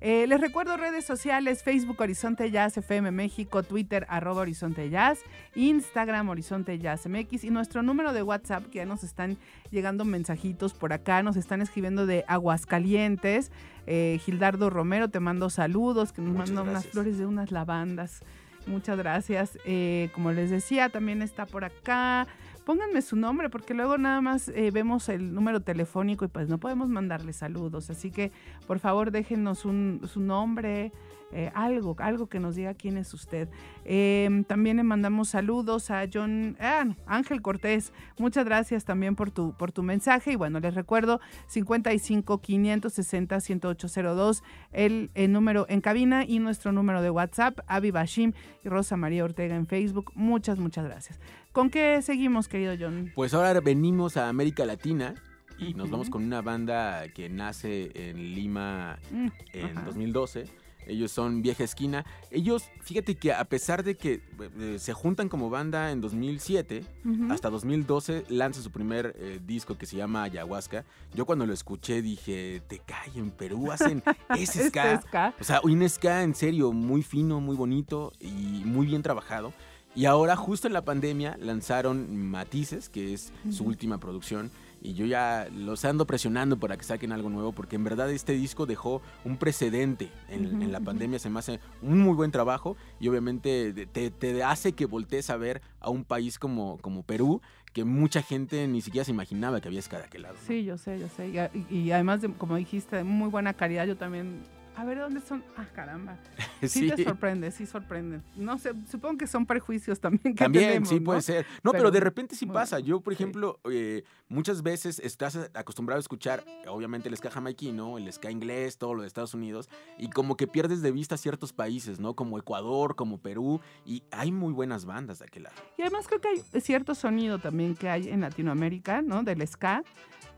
Eh, 0.05 0.27
les 0.27 0.41
recuerdo 0.41 0.75
redes 0.75 1.05
sociales, 1.05 1.63
Facebook 1.63 2.01
Horizonte 2.01 2.51
Jazz 2.51 2.77
FM 2.77 3.11
México, 3.11 3.63
Twitter 3.63 4.05
arroba 4.09 4.41
Horizonte 4.41 4.89
Jazz, 4.89 5.19
Instagram 5.55 6.27
Horizonte 6.27 6.77
Jazz 6.77 7.07
MX 7.07 7.45
y 7.45 7.51
nuestro 7.51 7.83
número 7.83 8.11
de 8.11 8.21
WhatsApp 8.21 8.65
que 8.65 8.79
ya 8.79 8.85
nos 8.85 9.05
están 9.05 9.37
llegando 9.71 10.03
mensajitos 10.03 10.73
por 10.73 10.91
acá, 10.91 11.23
nos 11.23 11.37
están 11.37 11.61
escribiendo 11.61 12.05
de 12.05 12.25
Aguascalientes. 12.27 13.49
Eh, 13.87 14.19
Gildardo 14.25 14.69
Romero 14.69 15.09
te 15.09 15.21
mando 15.21 15.49
saludos, 15.49 16.11
que 16.11 16.21
nos 16.21 16.35
manda 16.35 16.63
unas 16.63 16.85
flores 16.85 17.17
de 17.17 17.25
unas 17.25 17.51
lavandas. 17.51 18.23
Muchas 18.67 18.97
gracias. 18.97 19.57
Eh, 19.65 20.09
como 20.13 20.31
les 20.31 20.49
decía, 20.49 20.89
también 20.89 21.21
está 21.21 21.45
por 21.45 21.63
acá. 21.63 22.27
Pónganme 22.65 23.01
su 23.01 23.15
nombre 23.15 23.49
porque 23.49 23.73
luego 23.73 23.97
nada 23.97 24.21
más 24.21 24.47
eh, 24.49 24.71
vemos 24.71 25.09
el 25.09 25.33
número 25.33 25.61
telefónico 25.61 26.23
y 26.23 26.29
pues 26.29 26.47
no 26.47 26.59
podemos 26.59 26.87
mandarle 26.87 27.33
saludos. 27.33 27.89
Así 27.89 28.09
que 28.09 28.31
por 28.67 28.79
favor 28.79 29.11
déjenos 29.11 29.65
un, 29.65 30.01
su 30.05 30.21
nombre, 30.21 30.91
eh, 31.31 31.51
algo, 31.55 31.95
algo 31.99 32.27
que 32.27 32.39
nos 32.39 32.55
diga 32.55 32.73
quién 32.73 32.97
es 32.97 33.13
usted. 33.13 33.49
Eh, 33.85 34.43
también 34.47 34.77
le 34.77 34.83
mandamos 34.83 35.29
saludos 35.29 35.89
a 35.89 36.05
John, 36.11 36.55
ah, 36.59 36.83
no, 36.85 36.95
Ángel 37.05 37.41
Cortés. 37.41 37.91
Muchas 38.17 38.45
gracias 38.45 38.85
también 38.85 39.15
por 39.15 39.31
tu, 39.31 39.53
por 39.57 39.71
tu 39.71 39.81
mensaje. 39.83 40.33
Y 40.33 40.35
bueno, 40.35 40.59
les 40.59 40.75
recuerdo 40.75 41.19
55 41.47 42.39
560 42.41 43.35
1802, 43.37 44.43
el, 44.71 45.09
el 45.13 45.31
número 45.31 45.65
en 45.69 45.81
cabina 45.81 46.23
y 46.25 46.39
nuestro 46.39 46.71
número 46.71 47.01
de 47.01 47.09
WhatsApp, 47.09 47.59
Avi 47.67 47.91
Bashim 47.91 48.33
y 48.63 48.69
Rosa 48.69 48.97
María 48.97 49.23
Ortega 49.23 49.55
en 49.55 49.65
Facebook. 49.67 50.11
Muchas, 50.15 50.59
muchas 50.59 50.85
gracias. 50.85 51.19
¿Con 51.51 51.69
qué 51.69 52.01
seguimos, 52.01 52.47
querido 52.47 52.73
John? 52.79 53.11
Pues 53.15 53.33
ahora 53.33 53.59
venimos 53.59 54.17
a 54.17 54.29
América 54.29 54.65
Latina 54.65 55.15
y 55.59 55.73
nos 55.75 55.89
vamos 55.91 56.09
con 56.09 56.23
una 56.23 56.41
banda 56.41 57.07
que 57.13 57.29
nace 57.29 57.91
en 57.95 58.33
Lima 58.33 58.97
Mm, 59.11 59.27
en 59.53 59.77
ajá. 59.77 59.85
2012. 59.85 60.45
Ellos 60.87 61.11
son 61.11 61.41
Vieja 61.41 61.63
Esquina. 61.63 62.05
Ellos, 62.31 62.63
fíjate 62.81 63.15
que 63.15 63.31
a 63.33 63.43
pesar 63.45 63.83
de 63.83 63.95
que 63.95 64.21
eh, 64.59 64.77
se 64.79 64.93
juntan 64.93 65.29
como 65.29 65.49
banda 65.49 65.91
en 65.91 66.01
2007, 66.01 66.83
Ujú. 67.05 67.31
hasta 67.31 67.49
2012 67.49 68.25
lanza 68.29 68.61
su 68.61 68.71
primer 68.71 69.15
eh, 69.17 69.39
disco 69.45 69.77
que 69.77 69.85
se 69.85 69.97
llama 69.97 70.23
Ayahuasca. 70.23 70.85
Yo 71.13 71.25
cuando 71.25 71.45
lo 71.45 71.53
escuché 71.53 72.01
dije, 72.01 72.61
te 72.67 72.79
cae, 72.79 73.11
en 73.15 73.31
Perú 73.31 73.71
hacen 73.71 74.03
ese 74.37 74.65
Este 74.65 74.69
ska. 74.69 75.01
ska. 75.01 75.33
O 75.39 75.43
sea, 75.43 75.61
un 75.63 75.87
ska 75.89 76.23
en 76.23 76.35
serio 76.35 76.71
muy 76.71 77.03
fino, 77.03 77.39
muy 77.39 77.55
bonito 77.55 78.11
y 78.19 78.31
muy 78.65 78.85
bien 78.85 79.01
trabajado. 79.01 79.53
Y 79.95 80.05
ahora, 80.05 80.35
justo 80.35 80.65
en 80.65 80.73
la 80.73 80.83
pandemia, 80.83 81.37
lanzaron 81.39 82.17
Matices, 82.17 82.89
que 82.89 83.13
es 83.13 83.31
su 83.51 83.63
última 83.63 83.99
producción. 83.99 84.49
Y 84.85 84.95
yo 84.95 85.05
ya 85.05 85.47
los 85.49 85.85
ando 85.85 86.05
presionando 86.05 86.59
para 86.59 86.75
que 86.75 86.83
saquen 86.83 87.13
algo 87.13 87.29
nuevo, 87.29 87.53
porque 87.53 87.77
en 87.77 87.85
verdad 87.85 88.11
este 88.11 88.33
disco 88.33 88.65
dejó 88.65 89.01
un 89.23 89.37
precedente 89.37 90.11
en, 90.27 90.73
la 90.73 90.81
pandemia. 90.81 91.19
Se 91.19 91.29
me 91.29 91.39
hace 91.39 91.61
un 91.81 91.99
muy 91.99 92.15
buen 92.15 92.31
trabajo 92.31 92.75
y 92.99 93.07
obviamente 93.07 93.87
te, 93.87 94.11
te 94.11 94.43
hace 94.43 94.73
que 94.73 94.85
voltees 94.85 95.29
a 95.29 95.37
ver 95.37 95.61
a 95.79 95.89
un 95.89 96.03
país 96.03 96.37
como, 96.37 96.79
como 96.79 97.03
Perú, 97.03 97.41
que 97.71 97.85
mucha 97.85 98.21
gente 98.21 98.67
ni 98.67 98.81
siquiera 98.81 99.05
se 99.05 99.11
imaginaba 99.11 99.61
que 99.61 99.69
había 99.69 99.81
ska 99.81 99.99
de 99.99 100.03
aquel 100.03 100.23
lado. 100.23 100.35
¿no? 100.35 100.41
Sí, 100.45 100.65
yo 100.65 100.77
sé, 100.77 100.99
yo 100.99 101.07
sé. 101.07 101.49
Y 101.69 101.91
además, 101.91 102.21
de, 102.21 102.33
como 102.33 102.57
dijiste, 102.57 102.97
de 102.97 103.03
muy 103.05 103.29
buena 103.29 103.53
calidad, 103.53 103.85
yo 103.85 103.95
también... 103.95 104.41
A 104.75 104.85
ver, 104.85 104.97
¿dónde 104.97 105.21
son? 105.21 105.43
Ah, 105.57 105.65
caramba. 105.73 106.17
Sí, 106.63 106.89
te 106.89 107.03
sorprende, 107.03 107.51
sí 107.51 107.65
sorprende. 107.65 108.21
No 108.37 108.57
sé, 108.57 108.71
supongo 108.89 109.17
que 109.17 109.27
son 109.27 109.45
prejuicios 109.45 109.99
también 109.99 110.33
que 110.33 110.43
También, 110.45 110.65
tenemos, 110.69 110.87
sí, 110.89 110.95
¿no? 110.95 111.03
puede 111.03 111.21
ser. 111.21 111.45
No, 111.61 111.71
pero, 111.71 111.83
Pero 111.83 111.91
de 111.91 111.99
repente 111.99 112.35
sí 112.35 112.45
muy 112.45 112.53
pasa. 112.53 112.77
bueno, 112.77 112.87
Yo, 112.87 113.01
por 113.01 113.13
sí. 113.13 113.21
ejemplo, 113.21 113.59
eh, 113.69 114.03
muchas 114.29 114.63
veces 114.63 114.99
estás 114.99 115.37
acostumbrado 115.53 115.97
a 115.97 115.99
escuchar, 115.99 116.45
obviamente, 116.69 117.09
el 117.09 117.17
ska 117.17 117.29
jamaiquino, 117.29 117.97
el 117.97 118.11
ska 118.13 118.31
inglés, 118.31 118.77
todo 118.77 118.93
lo 118.93 119.01
de 119.01 119.07
Estados 119.09 119.33
Unidos, 119.33 119.69
y 119.97 120.09
como 120.09 120.37
que 120.37 120.47
pierdes 120.47 120.81
de 120.81 120.93
vista 120.93 121.17
ciertos 121.17 121.51
países, 121.51 121.99
¿no? 121.99 122.13
Como 122.15 122.39
Ecuador, 122.39 122.95
como 122.95 123.17
Perú, 123.17 123.59
y 123.85 124.03
hay 124.11 124.31
muy 124.31 124.53
buenas 124.53 124.85
bandas 124.85 125.19
de 125.19 125.25
aquel 125.25 125.43
lado. 125.43 125.55
Y 125.77 125.81
además 125.81 126.07
creo 126.07 126.21
que 126.21 126.29
hay 126.29 126.61
cierto 126.61 126.95
sonido 126.95 127.39
también 127.39 127.75
que 127.75 127.89
hay 127.89 128.07
en 128.07 128.21
Latinoamérica, 128.21 129.01
¿no? 129.01 129.23
Del 129.23 129.45
ska, 129.45 129.83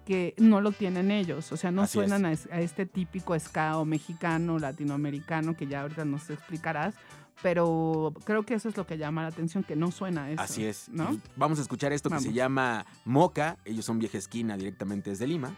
que 0.05 0.33
no 0.37 0.61
lo 0.61 0.71
tienen 0.71 1.11
ellos. 1.11 1.51
O 1.51 1.57
sea, 1.57 1.71
no 1.71 1.81
Así 1.83 1.93
suenan 1.93 2.25
a, 2.25 2.31
es- 2.31 2.47
a 2.51 2.59
este 2.61 2.85
típico 2.85 3.37
ska 3.39 3.77
o 3.77 3.85
mexicano, 3.85 4.59
latinoamericano, 4.59 5.55
que 5.57 5.67
ya 5.67 5.81
ahorita 5.81 6.05
nos 6.05 6.29
explicarás. 6.29 6.93
Pero 7.41 8.13
creo 8.23 8.43
que 8.43 8.53
eso 8.53 8.69
es 8.69 8.77
lo 8.77 8.87
que 8.87 8.97
llama 8.97 9.23
la 9.23 9.27
atención, 9.27 9.63
que 9.63 9.75
no 9.75 9.91
suena 9.91 10.23
a 10.25 10.31
eso. 10.31 10.41
Así 10.41 10.63
es. 10.63 10.89
Vamos 11.35 11.59
a 11.59 11.63
escuchar 11.63 11.91
esto 11.91 12.09
que 12.09 12.19
se 12.21 12.31
llama 12.33 12.85
Moca. 13.03 13.57
Ellos 13.65 13.83
son 13.85 13.99
vieja 13.99 14.17
esquina 14.17 14.55
directamente 14.55 15.09
desde 15.09 15.27
Lima. 15.27 15.53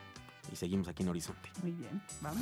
Y 0.52 0.56
seguimos 0.56 0.88
aquí 0.88 1.04
en 1.04 1.10
Horizonte. 1.10 1.50
Muy 1.62 1.74
bien, 1.74 2.02
vamos. 2.22 2.41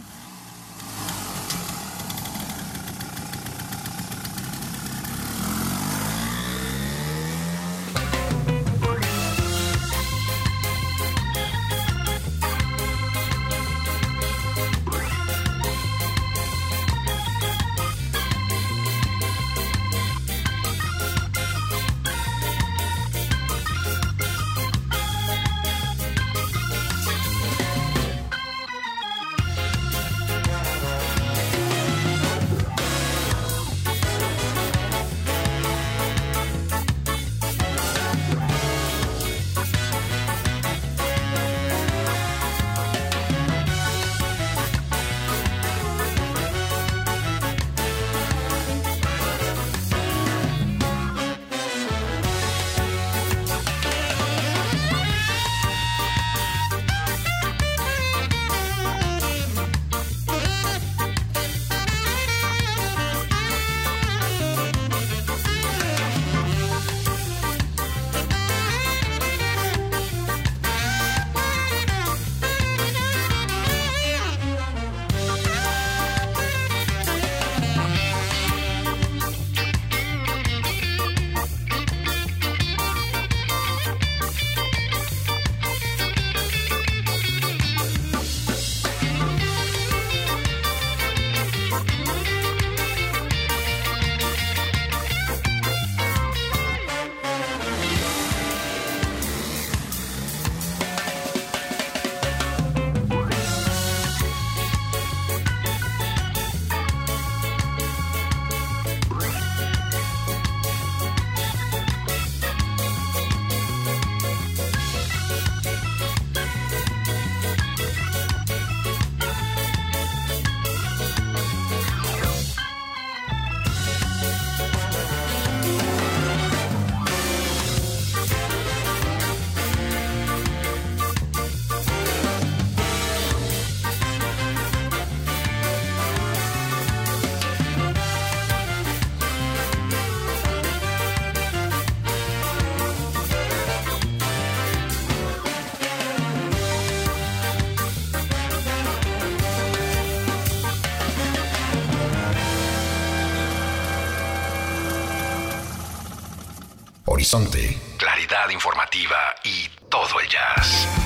Claridad 157.97 158.49
informativa 158.49 159.17
y 159.43 159.67
todo 159.89 160.19
el 160.19 160.29
jazz. 160.29 161.04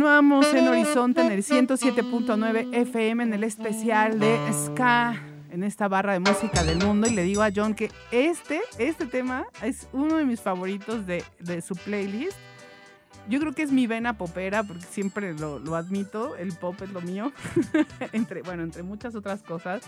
Continuamos 0.00 0.54
en 0.54 0.66
Horizonte 0.66 1.20
en 1.20 1.30
el 1.30 1.42
107.9 1.44 2.68
FM 2.74 3.22
en 3.22 3.34
el 3.34 3.44
especial 3.44 4.18
de 4.18 4.38
Ska 4.50 5.14
en 5.50 5.62
esta 5.62 5.88
barra 5.88 6.14
de 6.14 6.20
música 6.20 6.64
del 6.64 6.78
mundo. 6.78 7.06
Y 7.06 7.10
le 7.10 7.22
digo 7.22 7.42
a 7.42 7.50
John 7.54 7.74
que 7.74 7.90
este, 8.10 8.62
este 8.78 9.04
tema 9.04 9.44
es 9.62 9.88
uno 9.92 10.16
de 10.16 10.24
mis 10.24 10.40
favoritos 10.40 11.06
de, 11.06 11.22
de 11.40 11.60
su 11.60 11.74
playlist. 11.76 12.32
Yo 13.28 13.40
creo 13.40 13.52
que 13.52 13.60
es 13.62 13.72
mi 13.72 13.86
vena 13.86 14.16
popera 14.16 14.62
porque 14.62 14.86
siempre 14.86 15.34
lo, 15.34 15.58
lo 15.58 15.74
admito, 15.76 16.34
el 16.36 16.54
pop 16.54 16.80
es 16.80 16.90
lo 16.92 17.02
mío, 17.02 17.30
entre, 18.12 18.40
bueno, 18.40 18.62
entre 18.62 18.82
muchas 18.82 19.14
otras 19.14 19.42
cosas, 19.42 19.82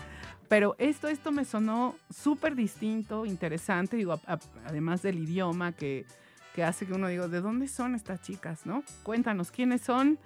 pero 0.47 0.75
esto, 0.77 1.07
esto 1.07 1.31
me 1.31 1.43
sonó 1.43 1.95
súper 2.15 2.53
distinto, 2.53 3.25
interesante, 3.25 3.97
digo, 3.97 4.13
a- 4.13 4.33
a- 4.33 4.39
además 4.67 5.01
del 5.01 5.17
idioma 5.17 5.71
que, 5.71 6.05
que 6.53 6.63
hace 6.63 6.85
que 6.85 6.93
uno 6.93 7.07
diga, 7.07 7.27
¿de 7.27 7.41
dónde 7.41 7.67
son 7.67 7.95
estas 7.95 8.21
chicas, 8.21 8.65
no? 8.65 8.83
Cuéntanos 9.03 9.51
quiénes 9.51 9.81
son. 9.81 10.19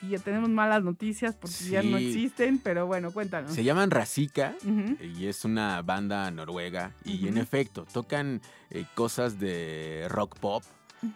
Y 0.00 0.08
ya 0.08 0.18
tenemos 0.18 0.48
malas 0.50 0.82
noticias 0.82 1.36
porque 1.36 1.54
ya 1.70 1.80
no 1.84 1.96
existen, 1.96 2.58
pero 2.58 2.86
bueno, 2.88 3.12
cuéntanos. 3.12 3.52
Se 3.52 3.62
llaman 3.62 3.88
Razika 3.92 4.56
Ujú. 4.66 4.96
y 5.00 5.26
es 5.26 5.44
una 5.44 5.80
banda 5.82 6.28
noruega 6.32 6.92
y 7.04 7.28
en 7.28 7.38
efecto 7.38 7.86
tocan 7.92 8.40
eh, 8.70 8.84
cosas 8.96 9.38
de 9.38 10.06
rock 10.08 10.36
pop 10.40 10.64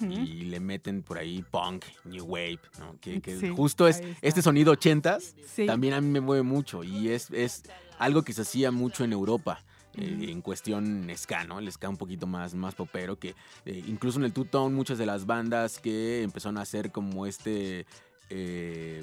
y 0.00 0.42
le 0.44 0.58
meten 0.60 1.02
por 1.02 1.18
ahí 1.18 1.44
punk, 1.50 1.84
new 2.04 2.24
wave, 2.26 2.60
¿no? 2.78 2.96
Que, 3.00 3.20
que 3.20 3.38
Sí, 3.38 3.48
justo 3.48 3.88
es 3.88 4.02
este 4.22 4.40
sonido 4.42 4.72
ochentas 4.72 5.34
Sí. 5.52 5.66
también 5.66 5.94
a 5.94 6.00
mí 6.00 6.08
me 6.08 6.20
mueve 6.20 6.42
mucho 6.44 6.84
y 6.84 7.08
es, 7.10 7.30
es 7.32 7.64
algo 7.98 8.22
que 8.22 8.32
se 8.32 8.42
hacía 8.42 8.70
mucho 8.70 9.02
en 9.04 9.12
Europa. 9.12 9.64
Eh, 9.96 10.30
en 10.30 10.42
cuestión 10.42 11.08
ska, 11.16 11.44
¿no? 11.44 11.58
El 11.58 11.70
ska 11.70 11.88
un 11.88 11.96
poquito 11.96 12.26
más, 12.26 12.54
más 12.54 12.74
popero, 12.74 13.18
que 13.18 13.34
eh, 13.64 13.82
incluso 13.86 14.18
en 14.18 14.24
el 14.24 14.32
two-tone 14.32 14.74
muchas 14.74 14.98
de 14.98 15.06
las 15.06 15.26
bandas 15.26 15.78
que 15.78 16.22
empezaron 16.22 16.58
a 16.58 16.62
hacer 16.62 16.92
como 16.92 17.26
este, 17.26 17.86
eh, 18.30 19.02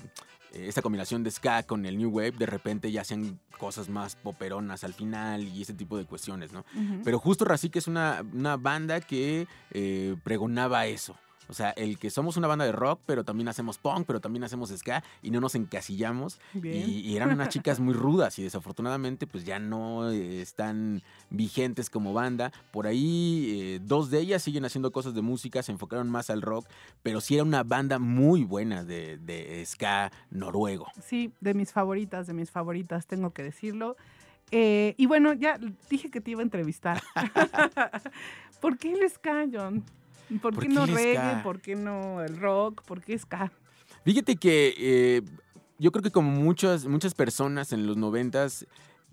esta 0.54 0.82
combinación 0.82 1.24
de 1.24 1.32
ska 1.32 1.64
con 1.64 1.86
el 1.86 1.98
new 1.98 2.10
wave, 2.10 2.32
de 2.32 2.46
repente 2.46 2.92
ya 2.92 3.02
hacían 3.02 3.40
cosas 3.58 3.90
más 3.90 4.16
poperonas 4.16 4.84
al 4.84 4.94
final 4.94 5.48
y 5.48 5.62
ese 5.62 5.74
tipo 5.74 5.98
de 5.98 6.06
cuestiones, 6.06 6.52
¿no? 6.52 6.64
Pero 7.04 7.18
justo 7.18 7.46
Razika 7.46 7.80
es 7.80 7.88
una, 7.88 8.24
una 8.34 8.58
banda 8.58 9.02
que 9.02 9.48
eh, 9.72 10.16
pregonaba 10.24 10.86
eso. 10.86 11.16
O 11.48 11.54
sea, 11.54 11.72
el 11.72 11.98
que 11.98 12.10
somos 12.10 12.38
una 12.38 12.48
banda 12.48 12.66
de 12.66 12.72
rock, 12.72 13.02
pero 13.06 13.24
también 13.24 13.48
hacemos 13.48 13.78
punk, 13.78 14.06
pero 14.06 14.20
también 14.20 14.44
hacemos 14.44 14.70
ska 14.70 15.04
y 15.22 15.32
no 15.32 15.40
nos 15.40 15.56
encasillamos. 15.56 16.40
Y, 16.54 16.70
y 16.70 17.16
eran 17.16 17.32
unas 17.32 17.50
chicas 17.50 17.80
muy 17.80 17.94
rudas 17.94 18.38
y 18.40 18.44
desafortunadamente 18.44 19.28
pues 19.28 19.46
ya 19.46 19.60
no 19.60 20.10
eh, 20.10 20.42
están 20.42 21.02
vigentes 21.30 21.90
como 21.90 22.14
banda. 22.14 22.52
Por 22.72 22.88
ahí 22.88 23.60
eh, 23.60 23.80
dos 23.84 24.10
de 24.10 24.20
ellas 24.20 24.44
siguen 24.44 24.66
haciendo 24.66 24.92
cosas 24.92 25.14
de 25.14 25.22
música, 25.22 25.64
se 25.64 25.72
enfocaron 25.72 26.10
más 26.10 26.30
al 26.30 26.42
rock, 26.42 26.68
pero 27.02 27.22
sí 27.22 27.36
era 27.36 27.44
una 27.44 27.64
banda 27.64 28.00
muy 28.00 28.44
buena 28.44 28.84
de, 28.84 29.18
de 29.18 29.64
ska 29.66 30.12
noruego. 30.32 30.88
Sí, 31.04 31.32
de 31.42 31.54
mis 31.54 31.72
favoritas, 31.72 32.28
de 32.28 32.34
mis 32.34 32.52
favoritas, 32.52 33.08
tengo 33.08 33.32
que 33.32 33.44
decirlo. 33.44 33.96
Eh, 34.52 34.94
y 34.98 35.08
bueno, 35.08 35.34
ya 35.34 35.60
dije 35.90 36.12
que 36.12 36.22
te 36.22 36.32
iba 36.32 36.42
a 36.42 36.44
entrevistar. 36.44 37.02
¿Por 38.62 38.78
qué 38.78 38.94
el 38.94 39.10
ska, 39.10 39.46
John? 39.52 39.84
¿Por, 40.42 40.54
¿Por 40.54 40.64
qué 40.64 40.70
no 40.70 40.86
reggae? 40.86 41.16
ska? 41.16 41.44
¿Por 41.44 41.62
qué 41.62 41.76
no 41.76 42.22
el 42.22 42.38
rock? 42.38 42.84
¿Por 42.84 43.02
qué 43.02 43.18
ska? 43.18 43.52
Fíjate 44.04 44.36
que 44.36 44.74
eh, 44.78 45.22
yo 45.80 45.92
creo 45.92 46.04
que 46.04 46.12
como 46.12 46.32
muchas, 46.32 46.86
muchas 46.86 47.14
personas 47.14 47.74
en 47.74 47.88
los 47.88 47.98
noventas 47.98 48.66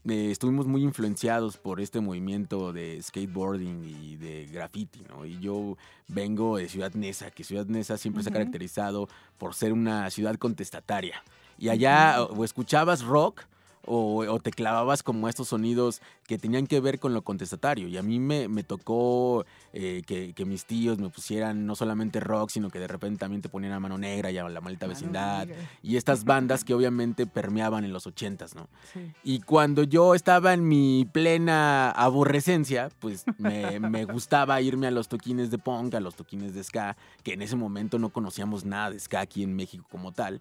eh, 0.09 0.31
estuvimos 0.31 0.67
muy 0.67 0.83
influenciados 0.83 1.59
por 1.59 1.81
este 1.81 2.01
movimiento 2.01 2.73
de 2.73 3.01
skateboarding 3.03 3.85
y 3.85 4.17
de 4.17 4.47
graffiti, 4.47 5.03
¿no? 5.09 5.27
Y 5.27 5.39
yo 5.41 5.77
vengo 6.09 6.57
de 6.57 6.69
Ciudad 6.69 6.93
Neza, 6.95 7.31
que 7.31 7.45
Ciudad 7.45 7.67
Neza 7.67 7.99
siempre 7.99 8.23
se 8.23 8.31
ha 8.31 8.33
caracterizado 8.33 9.09
por 9.37 9.55
ser 9.55 9.73
una 9.73 10.09
ciudad 10.11 10.37
contestataria. 10.37 11.23
Y 11.59 11.69
allá 11.69 12.23
o 12.23 12.45
escuchabas 12.45 13.03
rock 13.03 13.43
o, 13.87 14.25
o 14.27 14.39
te 14.39 14.51
clavabas 14.51 15.03
como 15.03 15.29
estos 15.29 15.49
sonidos 15.49 16.01
que 16.27 16.39
tenían 16.39 16.67
que 16.67 16.81
ver 16.81 16.99
con 16.99 17.15
lo 17.15 17.23
contestatario. 17.23 17.89
Y 17.89 17.97
a 17.97 18.03
mí 18.03 18.19
me, 18.19 18.49
me 18.49 18.63
tocó 18.63 19.45
eh, 19.73 20.03
que, 20.07 20.33
que 20.33 20.45
mis 20.45 20.65
tíos 20.65 20.99
me 20.99 21.09
pusieran 21.09 21.67
no 21.67 21.75
solamente 21.75 22.21
rock, 22.21 22.51
sino 22.51 22.71
que 22.71 22.79
de 22.79 22.87
repente 22.87 23.19
también 23.19 23.43
te 23.43 23.49
ponían 23.49 23.73
a 23.73 23.81
Mano 23.81 23.99
Negra 23.99 24.31
y 24.31 24.39
a 24.39 24.49
La 24.49 24.61
Maldita 24.61 24.87
Vecindad. 24.87 25.49
y 25.83 25.97
estas 25.97 26.25
bandas 26.25 26.65
que 26.65 26.75
obviamente 26.75 27.27
permeaban 27.27 27.85
en 27.85 27.93
los 27.93 28.07
ochentas, 28.07 28.55
¿no? 28.55 28.69
Sí. 28.93 29.13
Y 29.25 29.41
cuando 29.41 29.83
yo 29.83 30.15
estaba 30.15 30.53
en 30.53 30.67
mi 30.69 31.09
plena 31.11 31.91
aborrecencia, 31.91 32.91
pues 33.01 33.25
me, 33.39 33.81
me 33.81 34.05
gustaba 34.05 34.61
irme 34.61 34.87
a 34.87 34.91
los 34.91 35.09
toquines 35.09 35.51
de 35.51 35.59
punk, 35.59 35.95
a 35.95 36.01
los 36.01 36.15
toquines 36.15 36.55
de 36.55 36.63
ska, 36.63 36.97
que 37.23 37.33
en 37.33 37.43
ese 37.43 37.57
momento 37.57 37.99
no 37.99 38.11
conocíamos 38.11 38.65
nada 38.65 38.91
de 38.91 39.01
ska 39.01 39.21
aquí 39.21 39.43
en 39.43 39.55
México 39.55 39.87
como 39.91 40.13
tal. 40.13 40.41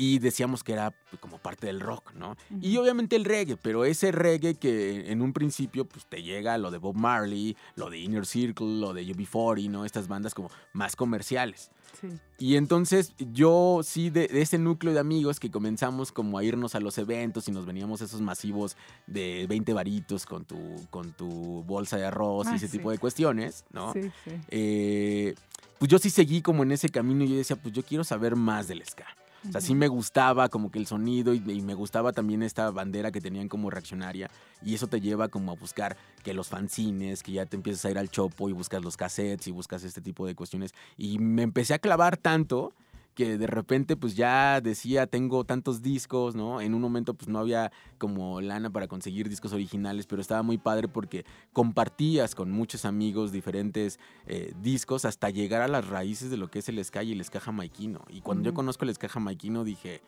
Y 0.00 0.20
decíamos 0.20 0.62
que 0.62 0.74
era 0.74 0.92
pues, 1.10 1.20
como 1.20 1.38
parte 1.38 1.66
del 1.66 1.80
rock, 1.80 2.12
¿no? 2.14 2.36
Y 2.60 2.76
obviamente 2.76 3.16
el 3.16 3.24
reggae, 3.24 3.56
pero 3.56 3.84
ese 3.84 4.12
reggae 4.12 4.54
que 4.54 5.10
en 5.10 5.20
un 5.22 5.32
principio 5.32 5.86
pues 5.86 6.06
te 6.06 6.22
llega 6.22 6.56
lo 6.56 6.70
de 6.70 6.78
Bob 6.78 6.94
Marley, 6.94 7.56
lo 7.74 7.90
de 7.90 7.98
Inner 7.98 8.24
Circle, 8.24 8.78
lo 8.78 8.94
de 8.94 9.04
UB40, 9.04 9.68
¿no? 9.68 9.84
Estas 9.84 10.06
bandas 10.06 10.34
como 10.34 10.52
más 10.72 10.94
comerciales. 10.94 11.72
Sí. 12.00 12.06
Y 12.38 12.54
entonces 12.54 13.12
yo 13.18 13.80
sí, 13.82 14.08
de, 14.10 14.28
de 14.28 14.40
ese 14.40 14.56
núcleo 14.56 14.92
de 14.94 15.00
amigos 15.00 15.40
que 15.40 15.50
comenzamos 15.50 16.12
como 16.12 16.38
a 16.38 16.44
irnos 16.44 16.76
a 16.76 16.80
los 16.80 16.96
eventos 16.98 17.48
y 17.48 17.50
nos 17.50 17.66
veníamos 17.66 18.00
esos 18.00 18.20
masivos 18.20 18.76
de 19.08 19.46
20 19.48 19.72
varitos 19.72 20.26
con 20.26 20.44
tu, 20.44 20.56
con 20.90 21.12
tu 21.14 21.64
bolsa 21.64 21.96
de 21.96 22.04
arroz 22.06 22.46
y 22.46 22.50
Ah, 22.50 22.54
ese 22.56 22.68
sí. 22.68 22.78
tipo 22.78 22.92
de 22.92 22.98
cuestiones, 22.98 23.64
¿no? 23.72 23.92
Sí, 23.94 24.02
sí. 24.22 24.30
Eh, 24.48 25.34
pues 25.80 25.90
yo 25.90 25.98
sí 25.98 26.08
seguí 26.10 26.40
como 26.40 26.62
en 26.62 26.70
ese 26.70 26.88
camino 26.88 27.24
y 27.24 27.30
yo 27.30 27.36
decía, 27.36 27.56
pues 27.56 27.74
yo 27.74 27.82
quiero 27.82 28.04
saber 28.04 28.36
más 28.36 28.68
del 28.68 28.84
ska. 28.86 29.06
O 29.46 29.52
sea, 29.52 29.60
sí 29.60 29.74
me 29.74 29.88
gustaba 29.88 30.48
como 30.48 30.70
que 30.70 30.78
el 30.78 30.86
sonido 30.86 31.34
y, 31.34 31.42
y 31.46 31.62
me 31.62 31.74
gustaba 31.74 32.12
también 32.12 32.42
esta 32.42 32.70
bandera 32.70 33.12
que 33.12 33.20
tenían 33.20 33.48
como 33.48 33.70
reaccionaria. 33.70 34.30
Y 34.64 34.74
eso 34.74 34.86
te 34.86 35.00
lleva 35.00 35.28
como 35.28 35.52
a 35.52 35.54
buscar 35.54 35.96
que 36.24 36.34
los 36.34 36.48
fanzines, 36.48 37.22
que 37.22 37.32
ya 37.32 37.46
te 37.46 37.56
empiezas 37.56 37.84
a 37.84 37.90
ir 37.90 37.98
al 37.98 38.10
chopo 38.10 38.48
y 38.48 38.52
buscas 38.52 38.82
los 38.82 38.96
cassettes 38.96 39.46
y 39.46 39.50
buscas 39.50 39.84
este 39.84 40.00
tipo 40.00 40.26
de 40.26 40.34
cuestiones. 40.34 40.72
Y 40.96 41.18
me 41.18 41.42
empecé 41.42 41.74
a 41.74 41.78
clavar 41.78 42.16
tanto 42.16 42.72
que 43.18 43.36
de 43.36 43.48
repente 43.48 43.96
pues 43.96 44.14
ya 44.14 44.60
decía, 44.60 45.08
tengo 45.08 45.42
tantos 45.42 45.82
discos, 45.82 46.36
¿no? 46.36 46.60
En 46.60 46.72
un 46.72 46.80
momento 46.80 47.14
pues 47.14 47.26
no 47.26 47.40
había 47.40 47.72
como 47.98 48.40
lana 48.40 48.70
para 48.70 48.86
conseguir 48.86 49.28
discos 49.28 49.52
originales, 49.52 50.06
pero 50.06 50.22
estaba 50.22 50.44
muy 50.44 50.56
padre 50.56 50.86
porque 50.86 51.24
compartías 51.52 52.36
con 52.36 52.52
muchos 52.52 52.84
amigos 52.84 53.32
diferentes 53.32 53.98
eh, 54.28 54.52
discos 54.62 55.04
hasta 55.04 55.30
llegar 55.30 55.62
a 55.62 55.66
las 55.66 55.88
raíces 55.88 56.30
de 56.30 56.36
lo 56.36 56.48
que 56.48 56.60
es 56.60 56.68
el 56.68 56.84
ska 56.84 57.02
y 57.02 57.10
el 57.10 57.24
ska 57.24 57.40
jamaiquino. 57.40 58.04
Y 58.08 58.20
cuando 58.20 58.44
yo 58.44 58.54
conozco 58.54 58.84
el 58.84 58.94
ska 58.94 59.08
jamaiquino 59.08 59.64
dije, 59.64 60.00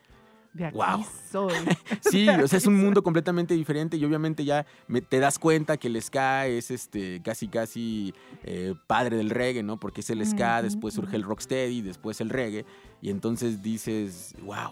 De 0.53 0.65
aquí 0.65 0.75
Guau. 0.75 1.03
soy. 1.31 1.53
Sí, 2.01 2.27
o 2.27 2.47
sea, 2.47 2.57
es 2.57 2.67
un 2.67 2.75
mundo 2.75 3.03
completamente 3.03 3.53
diferente 3.53 3.95
y 3.97 4.03
obviamente 4.05 4.43
ya 4.43 4.65
me- 4.87 5.01
te 5.01 5.19
das 5.19 5.39
cuenta 5.39 5.77
que 5.77 5.87
el 5.87 6.01
ska 6.01 6.47
es 6.47 6.71
este 6.71 7.21
casi 7.23 7.47
casi 7.47 8.13
eh, 8.43 8.75
padre 8.87 9.15
del 9.17 9.29
reggae, 9.29 9.63
¿no? 9.63 9.79
Porque 9.79 10.01
es 10.01 10.09
el 10.09 10.25
ska, 10.25 10.61
después 10.61 10.93
surge 10.93 11.15
el 11.15 11.23
rocksteady, 11.23 11.81
después 11.81 12.19
el 12.21 12.29
reggae 12.29 12.65
y 13.01 13.09
entonces 13.11 13.61
dices, 13.61 14.35
wow. 14.43 14.71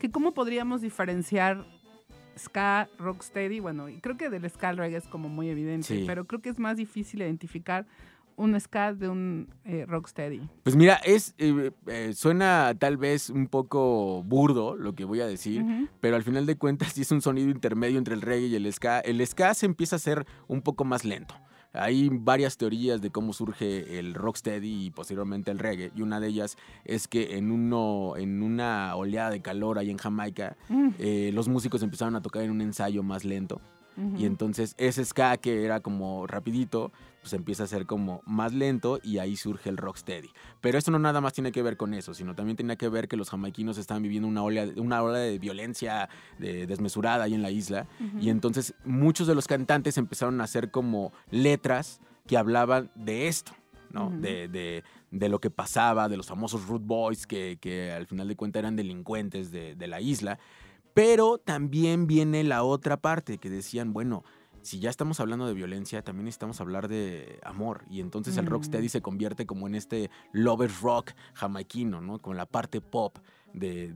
que 0.00 0.10
¿Cómo 0.10 0.32
podríamos 0.34 0.80
diferenciar 0.80 1.64
ska, 2.36 2.88
rocksteady? 2.98 3.60
Bueno, 3.60 3.88
y 3.88 4.00
creo 4.00 4.16
que 4.16 4.30
del 4.30 4.48
ska 4.50 4.70
al 4.70 4.78
reggae 4.78 4.96
es 4.98 5.06
como 5.06 5.28
muy 5.28 5.48
evidente, 5.48 5.86
Sí. 5.86 6.04
pero 6.06 6.26
creo 6.26 6.40
que 6.40 6.48
es 6.48 6.58
más 6.58 6.76
difícil 6.76 7.20
identificar 7.22 7.86
un 8.40 8.58
ska 8.58 8.94
de 8.94 9.08
un 9.08 9.48
eh, 9.64 9.84
rocksteady. 9.86 10.40
Pues 10.62 10.74
mira, 10.74 10.94
es 11.04 11.34
eh, 11.38 11.70
eh, 11.86 12.12
suena 12.14 12.74
tal 12.78 12.96
vez 12.96 13.28
un 13.28 13.46
poco 13.46 14.22
burdo 14.22 14.76
lo 14.76 14.94
que 14.94 15.04
voy 15.04 15.20
a 15.20 15.26
decir, 15.26 15.64
pero 16.00 16.16
al 16.16 16.22
final 16.22 16.46
de 16.46 16.56
cuentas 16.56 16.92
sí 16.94 17.02
es 17.02 17.12
un 17.12 17.20
sonido 17.20 17.50
intermedio 17.50 17.98
entre 17.98 18.14
el 18.14 18.22
reggae 18.22 18.46
y 18.46 18.56
el 18.56 18.72
ska. 18.72 19.00
El 19.00 19.24
ska 19.26 19.52
se 19.54 19.66
empieza 19.66 19.96
a 19.96 19.98
hacer 19.98 20.26
un 20.48 20.62
poco 20.62 20.84
más 20.84 21.04
lento. 21.04 21.34
Hay 21.72 22.08
varias 22.10 22.56
teorías 22.56 23.00
de 23.00 23.10
cómo 23.10 23.32
surge 23.32 24.00
el 24.00 24.14
rocksteady 24.14 24.86
y 24.86 24.90
posteriormente 24.90 25.52
el 25.52 25.60
reggae, 25.60 25.92
y 25.94 26.02
una 26.02 26.18
de 26.18 26.26
ellas 26.26 26.56
es 26.84 27.06
que 27.06 27.36
en, 27.36 27.52
uno, 27.52 28.16
en 28.16 28.42
una 28.42 28.96
oleada 28.96 29.30
de 29.30 29.40
calor 29.40 29.78
ahí 29.78 29.90
en 29.90 29.98
Jamaica, 29.98 30.56
Mm, 30.68 30.90
los 31.32 31.46
músicos 31.46 31.84
empezaron 31.84 32.16
a 32.16 32.22
tocar 32.22 32.42
en 32.42 32.50
un 32.50 32.60
ensayo 32.60 33.04
más 33.04 33.24
lento, 33.24 33.60
y 34.16 34.24
entonces 34.24 34.74
ese 34.78 35.04
ska 35.04 35.36
que 35.36 35.64
era 35.64 35.80
como 35.80 36.26
rapidito, 36.26 36.90
pues 37.20 37.32
empieza 37.34 37.64
a 37.64 37.66
ser 37.66 37.86
como 37.86 38.22
más 38.26 38.52
lento 38.54 38.98
y 39.02 39.18
ahí 39.18 39.36
surge 39.36 39.68
el 39.68 39.76
rocksteady. 39.76 40.28
Pero 40.60 40.78
esto 40.78 40.90
no 40.90 40.98
nada 40.98 41.20
más 41.20 41.32
tiene 41.32 41.52
que 41.52 41.62
ver 41.62 41.76
con 41.76 41.92
eso, 41.94 42.14
sino 42.14 42.34
también 42.34 42.56
tiene 42.56 42.76
que 42.76 42.88
ver 42.88 43.08
que 43.08 43.16
los 43.16 43.30
jamaiquinos 43.30 43.76
estaban 43.78 44.02
viviendo 44.02 44.26
una 44.28 44.42
ola, 44.42 44.66
una 44.76 45.02
ola 45.02 45.18
de 45.18 45.38
violencia 45.38 46.08
de- 46.38 46.66
desmesurada 46.66 47.24
ahí 47.24 47.34
en 47.34 47.42
la 47.42 47.50
isla. 47.50 47.86
Y 48.20 48.30
entonces 48.30 48.74
muchos 48.84 49.26
de 49.26 49.34
los 49.34 49.46
cantantes 49.46 49.98
empezaron 49.98 50.40
a 50.40 50.44
hacer 50.44 50.70
como 50.70 51.12
letras 51.30 52.00
que 52.26 52.36
hablaban 52.38 52.90
de 52.94 53.28
esto. 53.28 53.52
¿no? 53.92 54.08
De, 54.10 54.46
de- 54.48 54.84
de 55.10 55.28
lo 55.28 55.40
que 55.40 55.50
pasaba, 55.50 56.08
de 56.08 56.16
los 56.16 56.28
famosos 56.28 56.68
Root 56.68 56.82
Boys, 56.86 57.26
que, 57.26 57.58
que 57.60 57.90
al 57.90 58.06
final 58.06 58.28
de 58.28 58.36
cuentas 58.36 58.60
eran 58.60 58.76
delincuentes 58.76 59.50
de, 59.50 59.74
de 59.74 59.86
la 59.88 60.00
isla. 60.00 60.38
Pero 60.94 61.38
también 61.38 62.06
viene 62.06 62.44
la 62.44 62.62
otra 62.62 62.96
parte 62.96 63.38
que 63.38 63.50
decían, 63.50 63.92
bueno, 63.92 64.24
si 64.62 64.78
ya 64.80 64.90
estamos 64.90 65.20
hablando 65.20 65.46
de 65.46 65.54
violencia, 65.54 66.02
también 66.02 66.24
necesitamos 66.26 66.60
hablar 66.60 66.88
de 66.88 67.38
amor. 67.44 67.84
Y 67.90 68.00
entonces 68.00 68.36
el 68.36 68.44
Mm. 68.44 68.48
rocksteady 68.48 68.88
se 68.88 69.00
convierte 69.02 69.46
como 69.46 69.66
en 69.66 69.74
este 69.74 70.10
lovers 70.32 70.80
rock 70.80 71.12
jamaiquino, 71.34 72.00
¿no? 72.00 72.18
Con 72.18 72.36
la 72.36 72.46
parte 72.46 72.80
pop 72.80 73.16
de, 73.54 73.92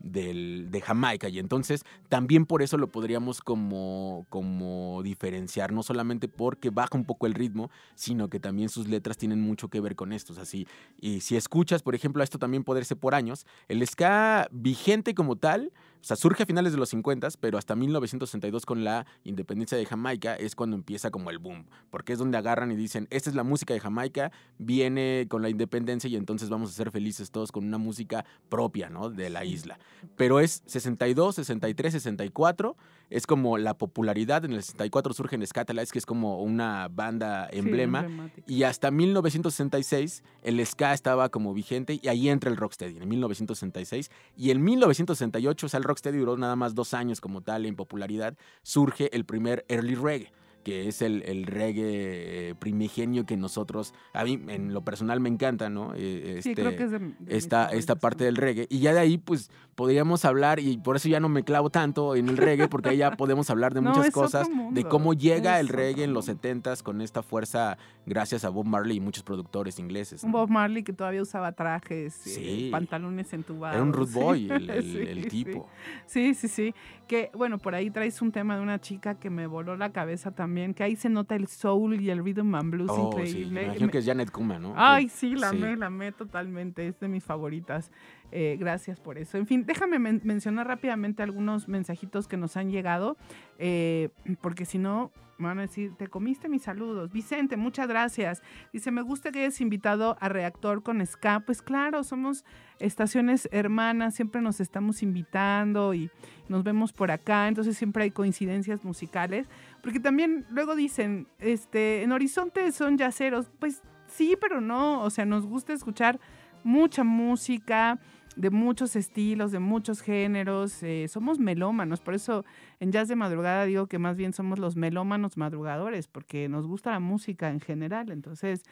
del- 0.00 0.70
de 0.70 0.80
Jamaica. 0.80 1.28
Y 1.28 1.38
entonces 1.40 1.82
también 2.08 2.46
por 2.46 2.62
eso 2.62 2.78
lo 2.78 2.86
podríamos 2.86 3.40
como, 3.40 4.26
como 4.30 5.02
diferenciar, 5.02 5.72
no 5.72 5.82
solamente 5.82 6.28
porque 6.28 6.70
baja 6.70 6.96
un 6.96 7.04
poco 7.04 7.26
el 7.26 7.34
ritmo, 7.34 7.68
sino 7.96 8.28
que 8.28 8.38
también 8.40 8.68
sus 8.68 8.86
letras 8.88 9.18
tienen 9.18 9.40
mucho 9.40 9.68
que 9.68 9.80
ver 9.80 9.96
con 9.96 10.12
esto. 10.12 10.32
O 10.32 10.36
sea, 10.36 10.44
si- 10.44 10.66
y 11.00 11.20
si 11.20 11.36
escuchas, 11.36 11.82
por 11.82 11.94
ejemplo, 11.96 12.22
a 12.22 12.24
esto 12.24 12.38
también 12.38 12.62
puede 12.64 12.84
ser 12.84 12.96
por 12.96 13.14
años, 13.14 13.44
el 13.66 13.84
ska 13.86 14.48
vigente 14.52 15.14
como 15.14 15.34
tal, 15.36 15.72
o 16.00 16.04
sea, 16.04 16.16
surge 16.16 16.42
a 16.42 16.46
finales 16.46 16.72
de 16.72 16.78
los 16.78 16.88
50, 16.90 17.28
pero 17.40 17.58
hasta 17.58 17.74
1962 17.74 18.64
con 18.66 18.84
la 18.84 19.06
independencia 19.24 19.76
de 19.76 19.84
Jamaica 19.84 20.34
es 20.34 20.54
cuando 20.54 20.76
empieza 20.76 21.10
como 21.10 21.30
el 21.30 21.38
boom, 21.38 21.66
porque 21.90 22.12
es 22.12 22.18
donde 22.18 22.38
agarran 22.38 22.70
y 22.70 22.76
dicen, 22.76 23.08
esta 23.10 23.30
es 23.30 23.36
la 23.36 23.42
música 23.42 23.74
de 23.74 23.80
Jamaica, 23.80 24.32
viene 24.58 25.26
con 25.28 25.42
la 25.42 25.48
independencia 25.48 26.08
y 26.08 26.16
entonces 26.16 26.48
vamos 26.48 26.70
a 26.70 26.72
ser 26.72 26.90
felices 26.90 27.30
todos 27.30 27.52
con 27.52 27.64
una 27.64 27.78
música 27.78 28.24
propia, 28.48 28.88
¿no? 28.88 29.10
De 29.10 29.30
la 29.30 29.44
isla. 29.44 29.78
Pero 30.16 30.40
es 30.40 30.62
62, 30.66 31.34
63, 31.36 31.92
64, 31.92 32.76
es 33.10 33.26
como 33.26 33.58
la 33.58 33.74
popularidad, 33.74 34.44
en 34.44 34.52
el 34.52 34.62
64 34.62 35.14
surge 35.14 35.36
en 35.36 35.46
Scatalites, 35.46 35.92
que 35.92 35.98
es 35.98 36.06
como 36.06 36.42
una 36.42 36.88
banda 36.88 37.48
emblema, 37.50 38.30
y 38.46 38.64
hasta 38.64 38.90
1966 38.90 40.22
el 40.42 40.64
ska 40.66 40.92
estaba 40.92 41.28
como 41.28 41.54
vigente 41.54 41.98
y 42.02 42.08
ahí 42.08 42.28
entra 42.28 42.50
el 42.50 42.56
rocksteady, 42.56 42.98
en 42.98 43.08
1966. 43.08 44.10
Y 44.36 44.50
en 44.50 44.62
1968, 44.62 45.66
o 45.66 45.68
sea, 45.68 45.78
el 45.78 45.84
rocksteady 45.84 46.18
duró 46.18 46.36
nada 46.36 46.56
más 46.56 46.74
dos 46.74 46.94
años 46.94 47.20
como 47.20 47.40
tal 47.40 47.66
en 47.66 47.76
popularidad, 47.76 48.36
surge 48.62 49.14
el 49.14 49.24
primer 49.24 49.64
early 49.68 49.94
reggae 49.94 50.32
que 50.68 50.86
es 50.86 51.00
el, 51.00 51.22
el 51.24 51.46
reggae 51.46 52.50
eh, 52.50 52.54
primigenio 52.54 53.24
que 53.24 53.38
nosotros, 53.38 53.94
a 54.12 54.22
mí 54.24 54.38
en 54.48 54.74
lo 54.74 54.82
personal 54.82 55.18
me 55.18 55.30
encanta, 55.30 55.70
¿no? 55.70 55.94
Eh, 55.96 56.40
Sí, 56.42 56.50
este, 56.50 56.62
creo 56.62 56.76
que 56.76 56.84
es 56.84 56.90
de, 56.90 57.14
esta, 57.28 57.68
esta 57.68 57.94
parte 57.94 58.24
del 58.24 58.36
reggae. 58.36 58.66
Y 58.68 58.80
ya 58.80 58.92
de 58.92 59.00
ahí, 59.00 59.16
pues, 59.16 59.50
podríamos 59.78 60.24
hablar, 60.24 60.58
y 60.58 60.76
por 60.76 60.96
eso 60.96 61.08
ya 61.08 61.20
no 61.20 61.28
me 61.28 61.44
clavo 61.44 61.70
tanto 61.70 62.16
en 62.16 62.28
el 62.28 62.36
reggae, 62.36 62.66
porque 62.66 62.88
ahí 62.88 62.96
ya 62.96 63.12
podemos 63.16 63.48
hablar 63.48 63.74
de 63.74 63.80
No, 63.80 63.90
muchas 63.90 64.10
cosas, 64.10 64.48
de 64.72 64.82
cómo 64.84 65.14
llega 65.14 65.54
es 65.54 65.60
el 65.60 65.68
reggae 65.68 66.02
en 66.02 66.12
los 66.12 66.26
mundo. 66.26 66.42
70s 66.42 66.82
con 66.82 67.00
esta 67.00 67.22
fuerza 67.22 67.78
gracias 68.04 68.44
a 68.44 68.48
Bob 68.48 68.66
Marley 68.66 68.96
y 68.96 69.00
muchos 69.00 69.22
productores 69.22 69.78
ingleses. 69.78 70.24
Un 70.24 70.32
¿no? 70.32 70.38
Bob 70.38 70.50
Marley 70.50 70.82
que 70.82 70.92
todavía 70.92 71.22
usaba 71.22 71.52
trajes, 71.52 72.26
eh, 72.26 72.30
Sí. 72.30 72.68
pantalones 72.72 73.32
entubados. 73.32 73.76
Era 73.76 73.84
un 73.84 74.06
sí. 74.08 74.12
boy 74.18 74.50
el, 74.50 74.68
el- 74.70 74.82
Sí, 74.82 74.98
el 74.98 75.22
sí. 75.22 75.28
tipo. 75.28 75.68
Sí, 76.06 76.34
sí, 76.34 76.48
sí. 76.48 76.74
Que 77.06 77.30
bueno, 77.34 77.58
por 77.58 77.74
ahí 77.76 77.88
traes 77.90 78.20
un 78.20 78.32
tema 78.32 78.56
de 78.56 78.62
una 78.62 78.80
chica 78.80 79.14
que 79.20 79.30
me 79.30 79.46
voló 79.46 79.76
la 79.76 79.92
cabeza 79.92 80.32
también, 80.32 80.74
que 80.74 80.82
ahí 80.82 80.96
se 80.96 81.08
nota 81.08 81.36
el 81.36 81.46
soul 81.46 82.00
y 82.00 82.10
el 82.10 82.24
rhythm 82.24 82.54
and 82.56 82.70
blues 82.72 82.90
Oh, 82.90 83.12
increíble. 83.12 83.52
me 83.52 83.62
imagino 83.66 83.86
Me- 83.86 83.92
que 83.92 83.98
es 83.98 84.06
Janet 84.06 84.30
Kuma, 84.32 84.58
¿no? 84.58 84.74
Ay, 84.76 85.08
sí, 85.08 85.36
la 85.36 85.50
amé, 85.50 85.76
la 85.76 85.86
amé 85.86 86.10
totalmente. 86.12 86.86
Es 86.88 86.98
de 86.98 87.06
mis 87.08 87.22
favoritas. 87.22 87.90
Eh, 88.30 88.56
gracias 88.60 89.00
por 89.00 89.16
eso. 89.16 89.38
En 89.38 89.46
fin, 89.46 89.64
déjame 89.64 89.98
men- 89.98 90.20
mencionar 90.24 90.66
rápidamente 90.66 91.22
algunos 91.22 91.66
mensajitos 91.66 92.28
que 92.28 92.36
nos 92.36 92.56
han 92.58 92.70
llegado, 92.70 93.16
eh, 93.58 94.10
porque 94.42 94.66
si 94.66 94.76
no, 94.78 95.10
me 95.38 95.46
van 95.46 95.58
a 95.60 95.62
decir, 95.62 95.94
te 95.96 96.08
comiste 96.08 96.48
mis 96.48 96.62
saludos. 96.62 97.10
Vicente, 97.12 97.56
muchas 97.56 97.86
gracias. 97.88 98.42
Dice, 98.72 98.90
me 98.90 99.02
gusta 99.02 99.30
que 99.30 99.38
hayas 99.40 99.60
invitado 99.60 100.16
a 100.20 100.28
Reactor 100.28 100.82
con 100.82 101.04
Ska. 101.06 101.40
Pues 101.40 101.62
claro, 101.62 102.02
somos 102.02 102.44
estaciones 102.80 103.48
hermanas, 103.52 104.14
siempre 104.14 104.42
nos 104.42 104.60
estamos 104.60 105.02
invitando 105.02 105.94
y 105.94 106.10
nos 106.48 106.64
vemos 106.64 106.92
por 106.92 107.10
acá, 107.10 107.46
entonces 107.48 107.76
siempre 107.78 108.02
hay 108.04 108.10
coincidencias 108.10 108.84
musicales. 108.84 109.48
Porque 109.82 110.00
también 110.00 110.44
luego 110.50 110.74
dicen, 110.74 111.28
este, 111.38 112.02
en 112.02 112.12
Horizonte 112.12 112.72
son 112.72 112.98
yaceros. 112.98 113.50
Pues 113.60 113.80
sí, 114.08 114.36
pero 114.40 114.60
no. 114.60 115.02
O 115.02 115.10
sea, 115.10 115.24
nos 115.24 115.46
gusta 115.46 115.72
escuchar 115.72 116.18
mucha 116.64 117.04
música. 117.04 117.98
De 118.36 118.50
muchos 118.50 118.94
estilos, 118.96 119.50
de 119.52 119.58
muchos 119.58 120.00
géneros. 120.00 120.82
eh, 120.82 121.06
somos 121.08 121.38
melómanos, 121.38 122.00
por 122.00 122.14
eso 122.14 122.44
en 122.80 122.92
Jazz 122.92 123.08
de 123.08 123.16
Madrugada 123.16 123.64
digo 123.64 123.86
que 123.86 123.98
más 123.98 124.16
bien 124.16 124.32
somos 124.32 124.58
los 124.58 124.76
melómanos 124.76 125.36
madrugadores, 125.36 126.06
porque 126.08 126.48
nos 126.48 126.66
gusta 126.66 126.90
la 126.92 127.00
música 127.00 127.50
en 127.50 127.60
general. 127.60 128.10
Entonces, 128.10 128.62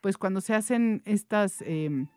pues 0.00 0.18
cuando 0.18 0.40
se 0.40 0.54
hacen 0.54 1.02
estas 1.04 1.62
em, 1.62 2.08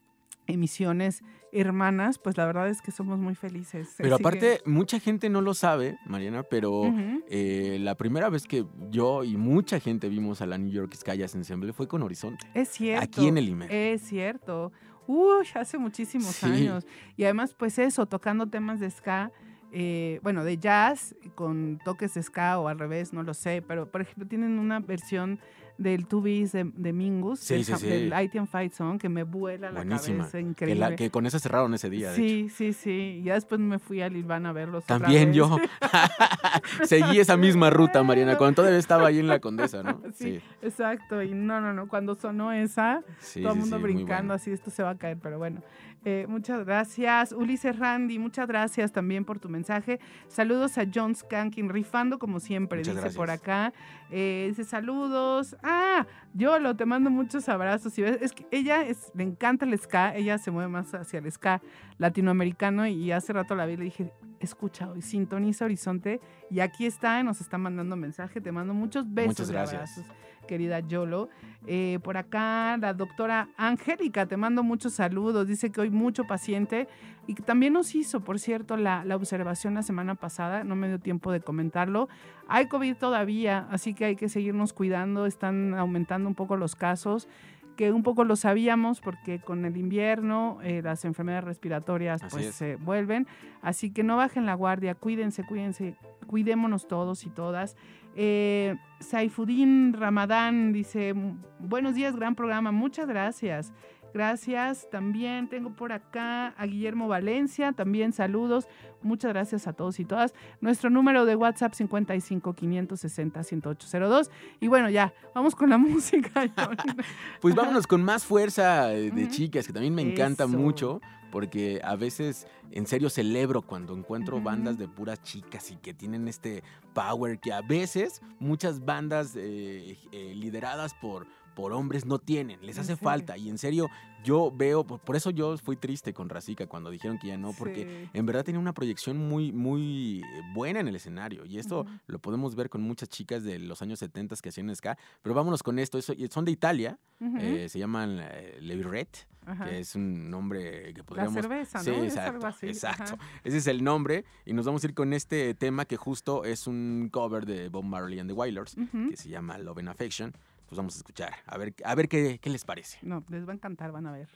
emisiones 0.47 1.21
hermanas, 1.51 2.19
pues 2.19 2.37
la 2.37 2.45
verdad 2.45 2.67
es 2.69 2.81
que 2.81 2.91
somos 2.91 3.17
muy 3.17 3.35
felices. 3.35 3.93
Pero 3.97 4.17
que- 4.17 4.23
aparte, 4.23 4.61
mucha 4.65 4.99
gente 4.99 5.29
no 5.29 5.41
lo 5.41 5.53
sabe, 5.53 5.97
Mariana, 6.05 6.43
pero 6.43 6.83
eh, 7.29 7.77
la 7.81 7.95
primera 7.95 8.29
vez 8.29 8.45
que 8.45 8.65
yo 8.89 9.23
y 9.23 9.37
mucha 9.37 9.79
gente 9.79 10.09
vimos 10.09 10.41
a 10.41 10.45
la 10.47 10.57
New 10.57 10.71
York 10.71 10.93
Sky 10.95 11.17
Jazz 11.17 11.35
Ensemble 11.35 11.71
fue 11.73 11.87
con 11.87 12.03
Horizonte. 12.03 12.45
Es 12.53 12.69
cierto. 12.69 13.03
Aquí 13.03 13.27
en 13.27 13.37
el 13.37 13.47
IMER. 13.49 13.71
Es 13.71 14.01
cierto. 14.01 14.71
Uy, 15.07 15.45
hace 15.55 15.77
muchísimos 15.77 16.35
Sí. 16.35 16.45
años. 16.45 16.85
Y 17.17 17.23
además, 17.23 17.53
pues 17.53 17.77
eso, 17.79 18.05
tocando 18.05 18.47
temas 18.47 18.79
de 18.79 18.89
ska, 18.89 19.31
eh, 19.71 20.19
bueno, 20.23 20.43
de 20.43 20.57
jazz 20.57 21.15
con 21.35 21.79
toques 21.83 22.13
de 22.13 22.23
ska 22.23 22.59
o 22.59 22.67
al 22.67 22.79
revés, 22.79 23.13
no 23.13 23.23
lo 23.23 23.33
sé, 23.33 23.61
pero 23.61 23.91
por 23.91 24.01
ejemplo 24.01 24.25
tienen 24.27 24.57
una 24.59 24.79
versión 24.79 25.39
del 25.77 26.07
Two 26.07 26.21
Beats 26.21 26.51
de, 26.53 26.63
de 26.73 26.93
Mingus, 26.93 27.39
Sí, 27.41 27.55
del, 27.55 27.65
sí, 27.65 27.73
sí. 27.75 27.87
del 27.87 28.47
Fight 28.47 28.71
Song, 28.73 28.97
que 28.99 29.09
me 29.09 29.23
vuela 29.23 29.71
la 29.71 29.83
cabeza, 29.85 30.31
Que, 30.31 30.39
increíble. 30.39 30.79
la- 30.79 30.95
que 30.95 31.09
con 31.11 31.25
esa 31.25 31.39
cerraron 31.39 31.73
ese 31.73 31.89
día, 31.89 32.11
de 32.11 32.15
hecho. 32.15 32.23
sí, 32.23 32.49
sí, 32.49 32.73
sí. 32.73 33.21
Ya 33.23 33.33
después 33.33 33.59
me 33.59 33.79
fui 33.79 34.01
a 34.01 34.09
Lilván 34.09 34.45
a 34.45 34.53
verlos. 34.53 34.85
También 34.85 35.33
yo 35.33 35.57
seguí 36.83 37.19
esa 37.19 37.37
misma 37.37 37.69
ruta, 37.69 38.03
Mariana, 38.03 38.37
cuando 38.37 38.55
todavía 38.55 38.79
estaba 38.79 39.07
ahí 39.07 39.19
en 39.19 39.27
la 39.27 39.39
Condesa, 39.39 39.83
¿no? 39.83 40.01
Sí, 40.13 40.39
exacto. 40.61 41.21
Y 41.21 41.33
no, 41.33 41.61
no, 41.61 41.73
no. 41.73 41.87
Cuando 41.87 42.15
sonó 42.15 42.51
esa, 42.51 43.01
todo 43.41 43.53
el 43.53 43.59
mundo 43.59 43.79
brincando 43.79 44.15
bueno. 44.29 44.33
así, 44.33 44.51
esto 44.51 44.71
se 44.71 44.83
va 44.83 44.91
a 44.91 44.97
caer, 44.97 45.17
pero 45.21 45.37
bueno. 45.37 45.61
Eh, 46.07 46.27
muchas 46.29 46.63
gracias. 46.63 47.31
Ulises 47.31 47.79
Randy, 47.79 48.19
muchas 48.19 48.47
gracias 48.47 48.91
también 48.91 49.25
por 49.25 49.39
tu 49.39 49.49
mensaje. 49.49 49.99
Saludos 50.27 50.77
a 50.77 50.85
John 50.93 51.15
Skankin, 51.15 51.67
rifando 51.67 52.19
como 52.19 52.39
siempre, 52.39 52.77
Muchas 52.79 53.03
dice 53.03 53.17
por 53.17 53.31
acá. 53.31 53.73
Eh, 54.11 54.45
dice 54.49 54.65
saludos. 54.65 55.57
Ah, 55.63 56.05
Yolo, 56.35 56.75
te 56.75 56.85
mando 56.85 57.09
muchos 57.09 57.49
abrazos. 57.49 57.97
Y 57.97 58.03
ves, 58.03 58.19
es 58.21 58.33
que 58.33 58.45
ella 58.51 58.83
es, 58.83 59.11
le 59.15 59.23
encanta 59.23 59.65
el 59.65 59.75
ska, 59.79 60.15
ella 60.15 60.37
se 60.37 60.51
mueve 60.51 60.69
más 60.69 60.93
hacia 60.93 61.17
el 61.17 61.31
ska 61.31 61.63
latinoamericano 61.97 62.85
y 62.85 63.11
hace 63.11 63.33
rato 63.33 63.55
la 63.55 63.65
vi 63.65 63.73
y 63.73 63.77
le 63.77 63.83
dije, 63.85 64.13
escucha 64.45 64.89
hoy, 64.89 65.01
sintoniza 65.01 65.65
Horizonte 65.65 66.21
y 66.49 66.61
aquí 66.61 66.85
está, 66.85 67.21
nos 67.23 67.41
está 67.41 67.57
mandando 67.57 67.95
mensaje, 67.95 68.39
te 68.39 68.51
mando 68.51 68.73
muchos 68.73 69.05
besos 69.13 69.29
Muchas 69.29 69.49
y 69.49 69.53
gracias. 69.53 69.97
abrazos, 69.97 70.05
querida 70.47 70.79
Yolo. 70.79 71.29
Eh, 71.67 71.99
por 72.03 72.15
acá 72.17 72.77
la 72.77 72.93
doctora 72.93 73.49
Angélica, 73.57 74.25
te 74.27 74.37
mando 74.37 74.63
muchos 74.63 74.93
saludos, 74.93 75.47
dice 75.47 75.71
que 75.71 75.81
hoy 75.81 75.89
mucho 75.89 76.25
paciente 76.25 76.87
y 77.27 77.33
que 77.33 77.41
también 77.41 77.73
nos 77.73 77.95
hizo, 77.95 78.23
por 78.23 78.39
cierto, 78.39 78.77
la, 78.77 79.03
la 79.03 79.15
observación 79.15 79.73
la 79.73 79.81
semana 79.81 80.13
pasada, 80.15 80.63
no 80.63 80.75
me 80.75 80.87
dio 80.87 80.99
tiempo 80.99 81.31
de 81.31 81.41
comentarlo. 81.41 82.07
Hay 82.47 82.67
COVID 82.67 82.95
todavía, 82.97 83.67
así 83.71 83.95
que 83.95 84.05
hay 84.05 84.15
que 84.15 84.29
seguirnos 84.29 84.73
cuidando, 84.73 85.25
están 85.25 85.73
aumentando 85.73 86.29
un 86.29 86.35
poco 86.35 86.55
los 86.55 86.75
casos 86.75 87.27
que 87.75 87.91
un 87.91 88.03
poco 88.03 88.23
lo 88.23 88.35
sabíamos 88.35 89.01
porque 89.01 89.39
con 89.39 89.65
el 89.65 89.77
invierno 89.77 90.59
eh, 90.63 90.81
las 90.83 91.05
enfermedades 91.05 91.43
respiratorias 91.45 92.23
Así 92.23 92.33
pues 92.35 92.45
es. 92.47 92.55
se 92.55 92.75
vuelven, 92.77 93.27
así 93.61 93.91
que 93.91 94.03
no 94.03 94.17
bajen 94.17 94.45
la 94.45 94.53
guardia, 94.53 94.95
cuídense, 94.95 95.43
cuídense, 95.45 95.95
cuidémonos 96.27 96.87
todos 96.87 97.25
y 97.25 97.29
todas. 97.29 97.75
Eh, 98.17 98.75
Saifuddin 99.01 99.93
Ramadán 99.93 100.71
dice, 100.71 101.09
"M- 101.09 101.35
buenos 101.59 101.95
días, 101.95 102.15
gran 102.15 102.35
programa, 102.35 102.71
muchas 102.71 103.07
gracias. 103.07 103.73
Gracias. 104.15 104.89
También 104.89 105.49
tengo 105.49 105.75
por 105.75 105.91
acá 105.91 106.53
a 106.57 106.65
Guillermo 106.65 107.09
Valencia, 107.09 107.73
también 107.73 108.13
saludos. 108.13 108.65
Muchas 109.01 109.33
gracias 109.33 109.67
a 109.67 109.73
todos 109.73 109.99
y 109.99 110.05
todas. 110.05 110.33
Nuestro 110.61 110.89
número 110.89 111.25
de 111.25 111.35
WhatsApp 111.35 111.73
55 111.73 112.53
560 112.53 113.39
1802. 113.41 114.31
Y 114.61 114.69
bueno, 114.69 114.89
ya, 114.89 115.13
vamos 115.33 115.53
con 115.53 115.69
la 115.69 115.77
música. 115.77 116.45
Pues 117.41 117.55
vámonos 117.55 117.87
con 117.87 118.03
más 118.03 118.23
fuerza 118.23 118.93
eh, 118.93 119.11
de 119.11 119.27
chicas, 119.27 119.67
que 119.67 119.73
también 119.73 119.93
me 119.93 120.01
encanta 120.01 120.45
Eso. 120.45 120.57
mucho, 120.57 121.01
porque 121.29 121.81
a 121.83 121.97
veces 121.97 122.47
en 122.71 122.87
serio 122.87 123.09
celebro 123.09 123.63
cuando 123.63 123.97
encuentro 123.97 124.39
bandas 124.39 124.77
de 124.77 124.87
puras 124.87 125.21
chicas 125.23 125.71
y 125.71 125.75
que 125.75 125.93
tienen 125.93 126.29
este 126.29 126.63
power 126.93 127.37
que 127.39 127.51
a 127.51 127.61
veces 127.61 128.21
muchas 128.39 128.85
bandas 128.85 129.35
eh, 129.35 129.97
eh, 130.13 130.33
lideradas 130.35 130.93
por, 130.93 131.27
por 131.55 131.73
hombres 131.73 132.05
no 132.05 132.19
tienen, 132.19 132.59
les 132.65 132.75
¿En 132.77 132.81
hace 132.83 132.95
falta. 132.95 133.37
Y 133.37 133.49
en 133.49 133.57
serio, 133.57 133.89
yo 134.23 134.51
veo, 134.55 134.85
por, 134.85 134.99
por 134.99 135.15
eso 135.15 135.29
yo 135.31 135.57
fui 135.57 135.75
triste 135.77 136.13
con 136.13 136.29
Racica 136.29 136.67
cuando 136.67 136.89
dijeron 136.91 137.17
que 137.17 137.27
ya 137.27 137.37
no, 137.37 137.53
porque 137.57 137.83
Sí. 137.85 138.09
en 138.13 138.25
verdad 138.25 138.43
tenía 138.43 138.59
una 138.59 138.73
proyección 138.73 139.17
muy, 139.17 139.51
muy 139.51 140.21
eh, 140.23 140.41
buena 140.53 140.79
en 140.81 140.87
el 140.87 140.95
escenario. 140.95 141.45
Y 141.45 141.57
esto 141.57 141.81
Ujú. 141.81 141.89
lo 142.07 142.19
podemos 142.19 142.55
ver 142.55 142.69
con 142.69 142.81
muchas 142.81 143.09
chicas 143.09 143.43
de 143.43 143.57
los 143.59 143.81
años 143.81 143.99
70 143.99 144.35
que 144.41 144.49
hacían 144.49 144.75
ska. 144.75 144.97
Pero 145.21 145.33
vámonos 145.33 145.63
con 145.63 145.79
esto. 145.79 145.97
eso- 145.97 146.13
son 146.29 146.45
de 146.45 146.51
Italia. 146.51 146.99
Ujú. 147.21 147.37
eh, 147.39 147.69
se 147.69 147.79
llaman 147.79 148.19
eh, 148.21 148.57
Le 148.59 148.75
Birret, 148.75 149.25
Ajá. 149.45 149.63
que 149.69 149.79
es 149.79 149.95
un 149.95 150.29
nombre 150.29 150.91
que 150.93 150.97
La 150.99 151.03
podríamos... 151.05 151.33
cerveza, 151.35 151.77
¿no? 151.77 151.83
Sí, 151.85 151.91
Es 151.91 152.03
exacto, 152.15 152.47
así. 152.47 152.67
exacto. 152.67 153.13
Ajá. 153.13 153.17
Ese 153.45 153.57
es 153.57 153.67
el 153.67 153.81
nombre. 153.85 154.25
Y 154.45 154.51
nos 154.51 154.65
vamos 154.65 154.83
a 154.83 154.87
ir 154.87 154.93
con 154.93 155.13
este 155.13 155.53
tema 155.53 155.85
que 155.85 155.95
justo 155.95 156.43
es 156.43 156.67
un 156.67 157.07
cover 157.09 157.45
de 157.45 157.69
Bob 157.69 157.85
Marley 157.85 158.19
and 158.19 158.29
the 158.29 158.33
Wailers, 158.33 158.75
Ujú. 158.77 159.09
que 159.11 159.15
se 159.15 159.29
llama 159.29 159.57
Love 159.57 159.77
and 159.79 159.89
Affection. 159.89 160.33
Pues 160.67 160.77
vamos 160.77 160.95
a 160.95 160.97
escuchar, 160.97 161.33
a 161.45 161.57
ver, 161.57 161.75
a 161.83 161.95
ver 161.95 162.07
qué, 162.07 162.39
qué 162.39 162.49
les 162.49 162.63
parece. 162.65 162.97
No, 163.01 163.23
les 163.29 163.47
va 163.47 163.51
a 163.51 163.55
encantar, 163.55 163.91
van 163.91 164.07
a 164.07 164.11
ver. 164.11 164.27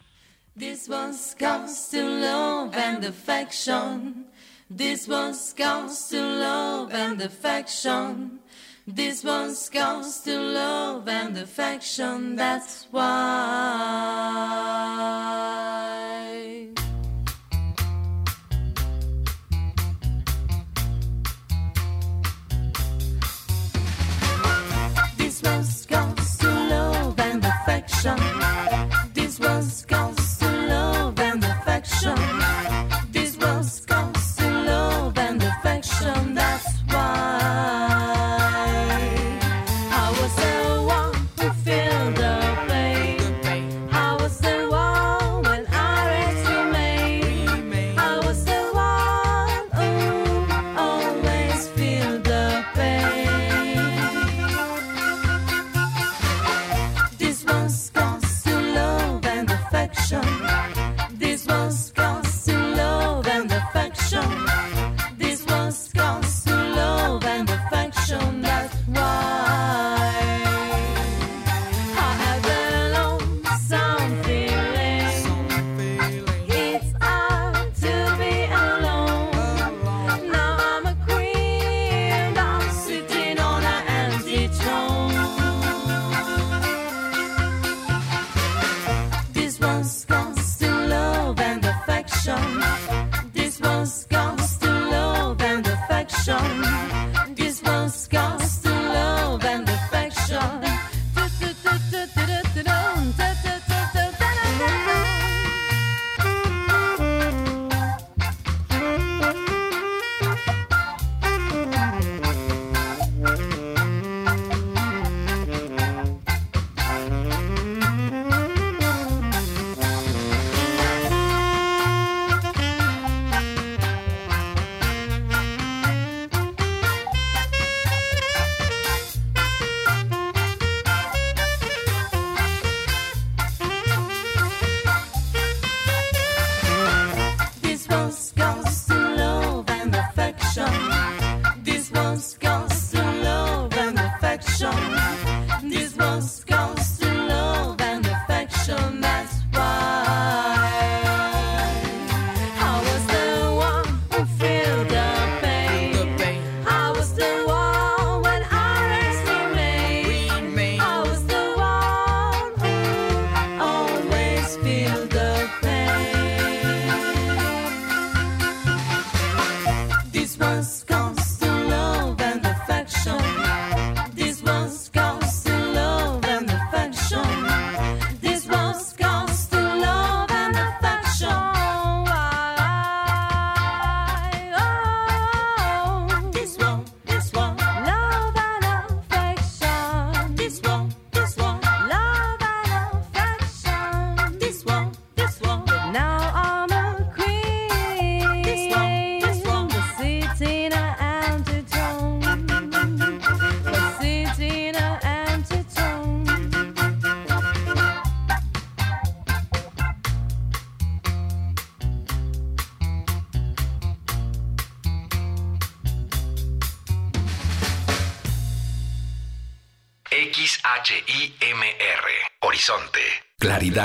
This 0.56 0.90
one's 0.90 1.36
comes 1.36 1.90
to 1.90 2.04
love 2.04 2.76
and 2.76 3.04
affection. 3.06 4.28
This 4.70 5.08
one's 5.08 5.54
comes 5.54 6.10
to 6.10 6.22
love 6.22 6.94
and 6.94 7.22
affection. 7.22 8.40
This 8.86 9.24
one's 9.24 9.70
comes 9.70 10.22
to 10.22 10.40
love 10.40 11.08
and 11.08 11.38
affection. 11.38 12.36
That's 12.36 12.88
why. 12.92 13.10
This 25.18 25.42
one's 25.44 25.79
This 29.14 29.42
one's 29.42 29.84
comes 29.86 30.09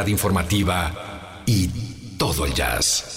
informativa 0.08 1.42
y 1.46 1.68
todo 2.16 2.46
el 2.46 2.54
jazz. 2.54 3.13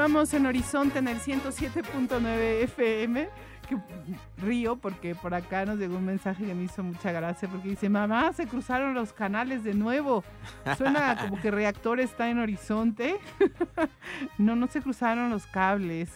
Continuamos 0.00 0.32
en 0.32 0.46
Horizonte 0.46 0.98
en 0.98 1.08
el 1.08 1.18
107.9 1.18 2.62
FM. 2.62 3.28
Que 3.68 3.76
río 4.38 4.76
porque 4.76 5.14
por 5.14 5.34
acá 5.34 5.66
nos 5.66 5.78
llegó 5.78 5.98
un 5.98 6.06
mensaje 6.06 6.46
que 6.46 6.54
me 6.54 6.62
hizo 6.62 6.82
mucha 6.82 7.12
gracia 7.12 7.46
porque 7.46 7.68
dice, 7.68 7.90
mamá, 7.90 8.32
se 8.32 8.46
cruzaron 8.46 8.94
los 8.94 9.12
canales 9.12 9.62
de 9.62 9.74
nuevo. 9.74 10.24
Suena 10.78 11.18
como 11.20 11.38
que 11.38 11.50
reactor 11.50 12.00
está 12.00 12.30
en 12.30 12.38
Horizonte. 12.38 13.18
no, 14.38 14.56
no 14.56 14.68
se 14.68 14.80
cruzaron 14.80 15.28
los 15.28 15.46
cables. 15.46 16.08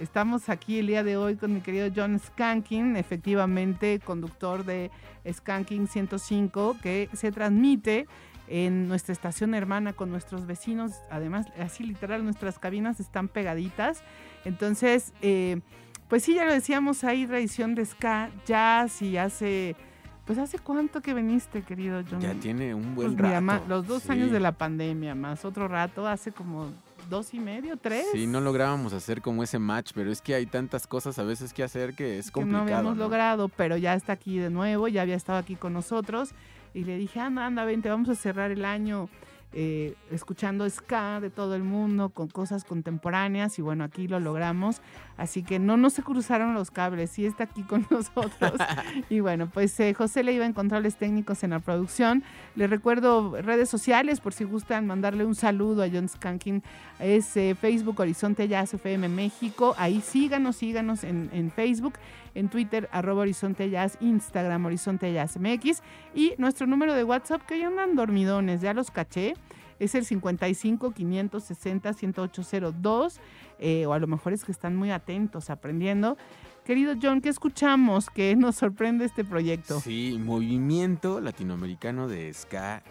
Estamos 0.00 0.48
aquí 0.48 0.78
el 0.78 0.86
día 0.86 1.04
de 1.04 1.18
hoy 1.18 1.36
con 1.36 1.52
mi 1.52 1.60
querido 1.60 1.90
John 1.94 2.18
Skanking, 2.18 2.96
efectivamente 2.96 4.00
conductor 4.02 4.64
de 4.64 4.90
Skanking 5.30 5.88
105, 5.88 6.78
que 6.82 7.10
se 7.12 7.32
transmite 7.32 8.06
en 8.48 8.88
nuestra 8.88 9.12
estación 9.12 9.54
hermana 9.54 9.92
con 9.92 10.10
nuestros 10.10 10.46
vecinos. 10.46 10.92
Además, 11.10 11.46
así 11.58 11.84
literal, 11.84 12.24
nuestras 12.24 12.58
cabinas 12.58 13.00
están 13.00 13.28
pegaditas. 13.28 14.02
Entonces, 14.44 15.12
eh, 15.22 15.60
pues 16.08 16.22
sí, 16.22 16.34
ya 16.34 16.44
lo 16.44 16.52
decíamos, 16.52 17.02
hay 17.04 17.26
tradición 17.26 17.74
de 17.74 17.84
ska, 17.84 18.30
jazz 18.46 19.02
y 19.02 19.16
hace... 19.16 19.76
Pues 20.24 20.38
hace 20.38 20.58
cuánto 20.58 21.02
que 21.02 21.14
viniste, 21.14 21.62
querido 21.62 22.02
John. 22.10 22.18
Ya 22.20 22.34
tiene 22.34 22.74
un 22.74 22.96
buen 22.96 23.14
Pues 23.14 23.22
mira, 23.28 23.40
rato. 23.40 23.64
los 23.68 23.86
dos 23.86 24.02
sí. 24.02 24.10
años 24.10 24.32
de 24.32 24.40
la 24.40 24.50
pandemia, 24.50 25.14
más 25.14 25.44
otro 25.44 25.68
rato, 25.68 26.04
hace 26.08 26.32
como 26.32 26.72
dos 27.08 27.32
y 27.32 27.38
medio, 27.38 27.76
tres. 27.76 28.06
Sí, 28.10 28.26
no 28.26 28.40
lográbamos 28.40 28.92
hacer 28.92 29.22
como 29.22 29.44
ese 29.44 29.60
match, 29.60 29.92
pero 29.94 30.10
es 30.10 30.20
que 30.20 30.34
hay 30.34 30.46
tantas 30.46 30.88
cosas 30.88 31.20
a 31.20 31.22
veces 31.22 31.52
que 31.52 31.62
hacer 31.62 31.94
que 31.94 32.18
es 32.18 32.26
que 32.26 32.32
complicado. 32.32 32.64
no 32.64 32.72
habíamos 32.72 32.96
¿no? 32.96 33.04
logrado, 33.04 33.48
pero 33.50 33.76
ya 33.76 33.94
está 33.94 34.14
aquí 34.14 34.38
de 34.38 34.50
nuevo, 34.50 34.88
ya 34.88 35.02
había 35.02 35.14
estado 35.14 35.38
aquí 35.38 35.54
con 35.54 35.72
nosotros 35.72 36.30
y 36.76 36.84
le 36.84 36.98
dije, 36.98 37.20
anda, 37.20 37.46
anda, 37.46 37.64
vente, 37.64 37.88
vamos 37.88 38.10
a 38.10 38.14
cerrar 38.14 38.50
el 38.50 38.64
año 38.64 39.08
eh, 39.52 39.94
escuchando 40.10 40.68
ska 40.68 41.18
de 41.20 41.30
todo 41.30 41.54
el 41.54 41.62
mundo, 41.62 42.10
con 42.10 42.28
cosas 42.28 42.64
contemporáneas 42.64 43.58
y 43.58 43.62
bueno, 43.62 43.84
aquí 43.84 44.06
lo 44.06 44.20
logramos, 44.20 44.82
así 45.16 45.42
que 45.42 45.58
no 45.58 45.78
nos 45.78 45.94
se 45.94 46.02
cruzaron 46.02 46.52
los 46.52 46.70
cables, 46.70 47.12
sí 47.12 47.24
está 47.24 47.44
aquí 47.44 47.62
con 47.62 47.86
nosotros. 47.90 48.52
y 49.08 49.20
bueno, 49.20 49.48
pues 49.48 49.80
eh, 49.80 49.94
José 49.94 50.22
le 50.22 50.34
iba 50.34 50.44
en 50.44 50.52
controles 50.52 50.96
técnicos 50.96 51.42
en 51.42 51.50
la 51.50 51.60
producción. 51.60 52.22
Les 52.54 52.68
recuerdo 52.68 53.40
redes 53.40 53.70
sociales 53.70 54.20
por 54.20 54.34
si 54.34 54.44
gustan 54.44 54.86
mandarle 54.86 55.24
un 55.24 55.34
saludo 55.34 55.82
a 55.82 55.88
John 55.90 56.10
Skanking. 56.10 56.62
Es 57.00 57.34
eh, 57.38 57.56
Facebook 57.58 57.98
Horizonte 57.98 58.48
Jazz 58.48 58.74
FM 58.74 59.08
México. 59.08 59.74
Ahí 59.78 60.02
síganos, 60.02 60.56
síganos 60.56 61.02
en, 61.02 61.30
en 61.32 61.50
Facebook, 61.50 61.94
en 62.36 62.48
Twitter, 62.48 62.88
arroba 62.92 63.22
Horizonte 63.22 63.68
Jazz, 63.70 63.96
Instagram 64.00 64.66
Horizonte 64.66 65.12
Jazz 65.12 65.38
MX. 65.38 65.82
Y 66.14 66.34
nuestro 66.38 66.66
número 66.66 66.94
de 66.94 67.02
WhatsApp, 67.02 67.42
que 67.42 67.58
ya 67.58 67.68
andan 67.68 67.96
dormidones, 67.96 68.60
ya 68.60 68.74
los 68.74 68.90
caché. 68.90 69.34
Es 69.78 69.94
el 69.94 70.04
55 70.04 70.92
560 70.92 71.90
1802. 71.90 73.20
eh, 73.58 73.86
o 73.86 73.92
a 73.92 73.98
lo 73.98 74.06
mejor 74.06 74.32
es 74.32 74.44
que 74.44 74.52
están 74.52 74.76
muy 74.76 74.90
atentos, 74.90 75.50
aprendiendo. 75.50 76.16
Querido 76.64 76.94
John, 77.00 77.20
¿qué 77.20 77.28
escuchamos? 77.28 78.10
que 78.10 78.34
nos 78.34 78.56
sorprende 78.56 79.04
este 79.04 79.24
proyecto? 79.24 79.78
Sí, 79.80 80.18
movimiento 80.20 81.20
latinoamericano 81.20 82.08
de 82.08 82.34
ska, 82.34 82.82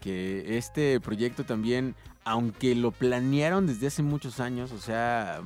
que 0.00 0.58
este 0.58 1.00
proyecto 1.00 1.44
también, 1.44 1.94
aunque 2.24 2.74
lo 2.74 2.90
planearon 2.90 3.66
desde 3.66 3.86
hace 3.86 4.02
muchos 4.02 4.40
años, 4.40 4.72
o 4.72 4.78
sea, 4.78 5.40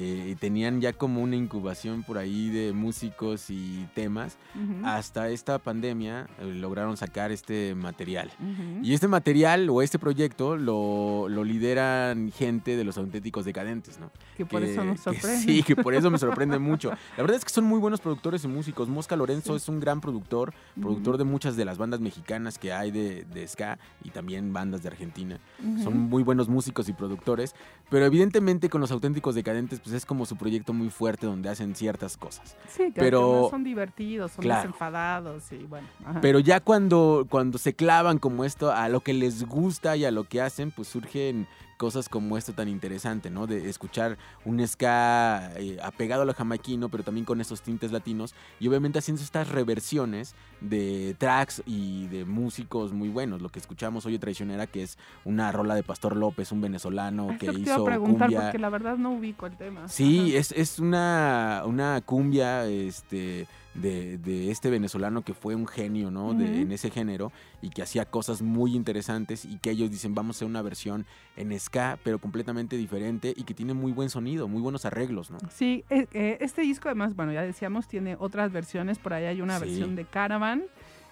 eh, 0.00 0.36
tenían 0.38 0.80
ya 0.80 0.92
como 0.92 1.20
una 1.22 1.34
incubación 1.34 2.04
por 2.04 2.18
ahí 2.18 2.50
de 2.50 2.72
músicos 2.72 3.50
y 3.50 3.88
temas, 3.96 4.38
Ujú. 4.54 4.86
hasta 4.86 5.28
esta 5.30 5.58
pandemia 5.58 6.28
eh, 6.38 6.44
lograron 6.54 6.96
sacar 6.96 7.32
este 7.32 7.74
material. 7.74 8.30
Ujú. 8.38 8.84
Y 8.84 8.94
este 8.94 9.08
material 9.08 9.68
o 9.68 9.82
este 9.82 9.98
proyecto 9.98 10.56
lo, 10.56 11.28
lo 11.28 11.42
lideran 11.42 12.30
gente 12.30 12.76
de 12.76 12.84
los 12.84 12.96
auténticos 12.96 13.44
decadentes, 13.44 13.98
¿no? 13.98 14.12
que 14.36 14.46
por 14.46 14.62
eso 14.62 14.84
nos 14.84 14.98
que 14.98 15.02
sorprende. 15.02 15.38
sí, 15.42 15.62
que 15.64 15.74
por 15.74 15.94
eso 15.94 16.10
me 16.12 16.18
sorprende 16.18 16.58
mucho. 16.60 16.90
La 17.16 17.22
verdad 17.24 17.36
es 17.36 17.44
que 17.44 17.50
son 17.50 17.64
muy 17.64 17.80
buenos 17.80 18.00
productores 18.00 18.44
y 18.44 18.48
músicos. 18.48 18.88
Mosca 18.88 19.16
Lorenzo 19.16 19.56
es 19.56 19.68
un 19.68 19.80
gran 19.80 20.00
productor, 20.00 20.54
productor 20.80 21.18
de 21.18 21.24
muchas 21.24 21.56
de 21.56 21.64
las 21.64 21.76
bandas 21.76 21.98
mexicanas 21.98 22.56
que 22.56 22.72
hay 22.72 22.92
de, 22.92 23.24
de 23.24 23.48
ska 23.48 23.80
y 24.04 24.10
también 24.10 24.52
bandas 24.52 24.82
de 24.84 24.90
Argentina. 24.90 25.40
Son 25.82 25.98
muy 25.98 26.22
buenos 26.22 26.48
músicos 26.48 26.88
y 26.88 26.92
productores, 26.92 27.56
pero 27.90 28.06
evidentemente 28.06 28.68
con 28.68 28.80
los 28.80 28.92
auténticos 28.92 29.34
decadentes 29.34 29.80
pues 29.80 29.87
es 29.92 30.04
como 30.06 30.26
su 30.26 30.36
proyecto 30.36 30.72
muy 30.72 30.90
fuerte 30.90 31.26
donde 31.26 31.48
hacen 31.48 31.74
ciertas 31.74 32.16
cosas. 32.16 32.56
Sí, 32.68 32.84
que 32.92 33.00
Pero- 33.00 33.48
son 33.50 33.64
divertidos, 33.64 34.32
son 34.32 34.42
Claro. 34.42 34.62
desenfadados 34.62 35.50
y 35.52 35.58
bueno. 35.64 35.86
ajá. 36.04 36.20
Pero 36.20 36.38
ya 36.38 36.60
cuando, 36.60 37.26
cuando 37.28 37.58
se 37.58 37.74
clavan 37.74 38.18
como 38.18 38.44
esto 38.44 38.72
a 38.72 38.88
lo 38.88 39.00
que 39.00 39.12
les 39.14 39.44
gusta 39.46 39.96
y 39.96 40.04
a 40.04 40.10
lo 40.10 40.24
que 40.24 40.40
hacen, 40.40 40.70
pues 40.70 40.88
surgen 40.88 41.46
cosas 41.78 42.10
como 42.10 42.36
esto 42.36 42.52
tan 42.52 42.68
interesante, 42.68 43.30
¿no? 43.30 43.46
De 43.46 43.70
escuchar 43.70 44.18
un 44.44 44.66
ska 44.66 45.52
eh, 45.56 45.78
apegado 45.82 46.22
a 46.22 46.24
lo 46.26 46.34
jamaiquino, 46.34 46.90
pero 46.90 47.04
también 47.04 47.24
con 47.24 47.40
esos 47.40 47.62
tintes 47.62 47.92
latinos 47.92 48.34
y 48.60 48.68
obviamente 48.68 48.98
haciendo 48.98 49.22
estas 49.22 49.48
reversiones 49.48 50.34
de 50.60 51.14
tracks 51.18 51.62
y 51.64 52.08
de 52.08 52.24
músicos 52.26 52.92
muy 52.92 53.08
buenos. 53.08 53.40
Lo 53.40 53.48
que 53.48 53.60
escuchamos 53.60 54.04
hoy 54.04 54.18
Traicionera, 54.18 54.66
que 54.66 54.82
es 54.82 54.98
una 55.24 55.52
rola 55.52 55.74
de 55.74 55.82
Pastor 55.84 56.16
López, 56.16 56.50
un 56.52 56.60
venezolano 56.60 57.30
Es 57.30 57.38
que 57.38 57.46
te 57.46 57.52
iba 57.52 57.62
hizo 57.72 57.82
a 57.82 57.84
preguntar 57.86 58.26
cumbia. 58.28 58.40
porque 58.42 58.58
la 58.58 58.68
verdad 58.68 58.96
no 58.96 59.12
ubico 59.12 59.46
el 59.46 59.56
tema. 59.56 59.88
Sí, 59.88 60.30
Ajá. 60.30 60.38
es, 60.38 60.52
es 60.52 60.78
una, 60.80 61.62
una 61.64 62.00
cumbia 62.00 62.66
este, 62.66 63.46
de, 63.80 64.18
de 64.18 64.50
este 64.50 64.70
venezolano 64.70 65.22
que 65.22 65.34
fue 65.34 65.54
un 65.54 65.66
genio 65.66 66.10
¿no? 66.10 66.34
de- 66.34 66.62
en 66.62 66.72
ese 66.72 66.90
género 66.90 67.32
y 67.62 67.70
que 67.70 67.82
hacía 67.82 68.04
cosas 68.04 68.42
muy 68.42 68.74
interesantes 68.74 69.44
y 69.44 69.58
que 69.58 69.70
ellos 69.70 69.90
dicen 69.90 70.14
vamos 70.14 70.36
a 70.36 70.38
hacer 70.38 70.48
una 70.48 70.62
versión 70.62 71.06
en 71.36 71.58
ska 71.58 71.98
pero 72.02 72.18
completamente 72.18 72.76
diferente 72.76 73.32
y 73.36 73.44
que 73.44 73.54
tiene 73.54 73.74
muy 73.74 73.92
buen 73.92 74.10
sonido, 74.10 74.48
muy 74.48 74.60
buenos 74.60 74.84
arreglos. 74.84 75.30
¿no? 75.30 75.38
Sí, 75.50 75.84
eh, 75.90 76.06
eh, 76.12 76.38
este 76.40 76.62
disco 76.62 76.88
además, 76.88 77.14
bueno, 77.16 77.32
ya 77.32 77.42
decíamos, 77.42 77.88
tiene 77.88 78.16
otras 78.18 78.52
versiones. 78.52 78.98
Por 78.98 79.12
ahí 79.12 79.24
hay 79.24 79.40
una 79.40 79.58
Sí. 79.58 79.64
versión 79.66 79.96
de 79.96 80.04
Caravan 80.04 80.62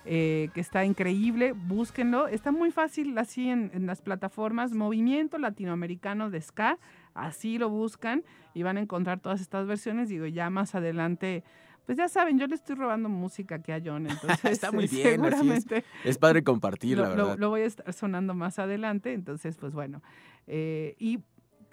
eh, 0.09 0.51
que 0.55 0.61
está 0.61 0.85
increíble. 0.85 1.53
Búsquenlo. 1.53 2.29
Está 2.29 2.53
muy 2.53 2.71
fácil 2.71 3.19
así 3.19 3.49
en, 3.49 3.71
en 3.75 3.87
las 3.87 4.03
plataformas. 4.03 4.73
Movimiento 4.73 5.37
Latinoamericano 5.39 6.31
de 6.31 6.41
Ska. 6.41 6.79
Así 7.13 7.59
lo 7.59 7.71
buscan 7.71 8.23
y 8.55 8.63
van 8.63 8.77
a 8.77 8.81
encontrar 8.81 9.19
todas 9.21 9.41
estas 9.41 9.67
versiones. 9.67 10.09
Digo, 10.09 10.27
ya 10.27 10.49
más 10.51 10.75
adelante. 10.77 11.43
Pues 11.87 11.97
ya 11.97 12.09
saben, 12.09 12.39
yo 12.39 12.47
le 12.49 12.57
estoy 12.57 12.75
robando 12.77 13.09
música 13.09 13.55
aquí 13.57 13.71
a 13.73 13.81
John, 13.85 14.07
entonces 14.11 14.45
Está 14.45 14.73
muy 14.73 14.85
eh, 14.85 14.89
bien, 14.91 15.25
así 15.25 15.29
es. 15.51 15.65
seguramente 15.65 15.85
Es 16.05 16.19
padre 16.19 16.43
compartir, 16.43 16.99
la 16.99 17.11
lo, 17.11 17.17
lo- 17.17 17.23
verdad. 17.25 17.39
lo 17.39 17.49
voy 17.51 17.61
a 17.63 17.65
estar 17.67 17.93
sonando 17.93 18.35
más 18.35 18.59
adelante, 18.59 19.13
entonces 19.13 19.57
pues 19.57 19.73
bueno. 19.73 20.03
Eh, 20.49 20.97
y 20.99 21.21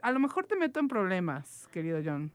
a 0.01 0.11
lo 0.11 0.19
mejor 0.19 0.45
te 0.45 0.55
meto 0.55 0.79
en 0.79 0.87
problemas, 0.87 1.67
querido 1.71 1.99
John. 2.05 2.31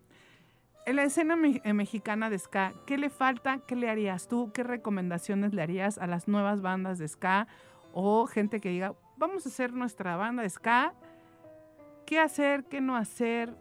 En 0.86 0.96
la 0.96 1.04
escena 1.04 1.36
me- 1.36 1.60
eh, 1.64 1.72
mexicana 1.74 2.30
de 2.30 2.38
ska, 2.38 2.72
¿qué 2.86 2.96
le 2.98 3.10
falta? 3.10 3.60
¿Qué 3.66 3.76
le 3.76 3.90
harías 3.90 4.26
tú? 4.26 4.50
¿Qué 4.52 4.62
recomendaciones 4.64 5.52
le 5.54 5.62
harías 5.62 5.98
a 5.98 6.06
las 6.06 6.28
nuevas 6.28 6.62
bandas 6.62 6.98
de 6.98 7.06
ska? 7.06 7.46
O 7.92 8.26
gente 8.26 8.60
que 8.60 8.70
diga, 8.70 8.94
vamos 9.18 9.44
a 9.44 9.50
hacer 9.50 9.72
nuestra 9.72 10.16
banda 10.16 10.42
de 10.42 10.48
ska. 10.50 10.94
¿Qué 12.06 12.18
hacer? 12.18 12.64
¿Qué 12.64 12.80
no 12.80 12.96
hacer? 12.96 13.54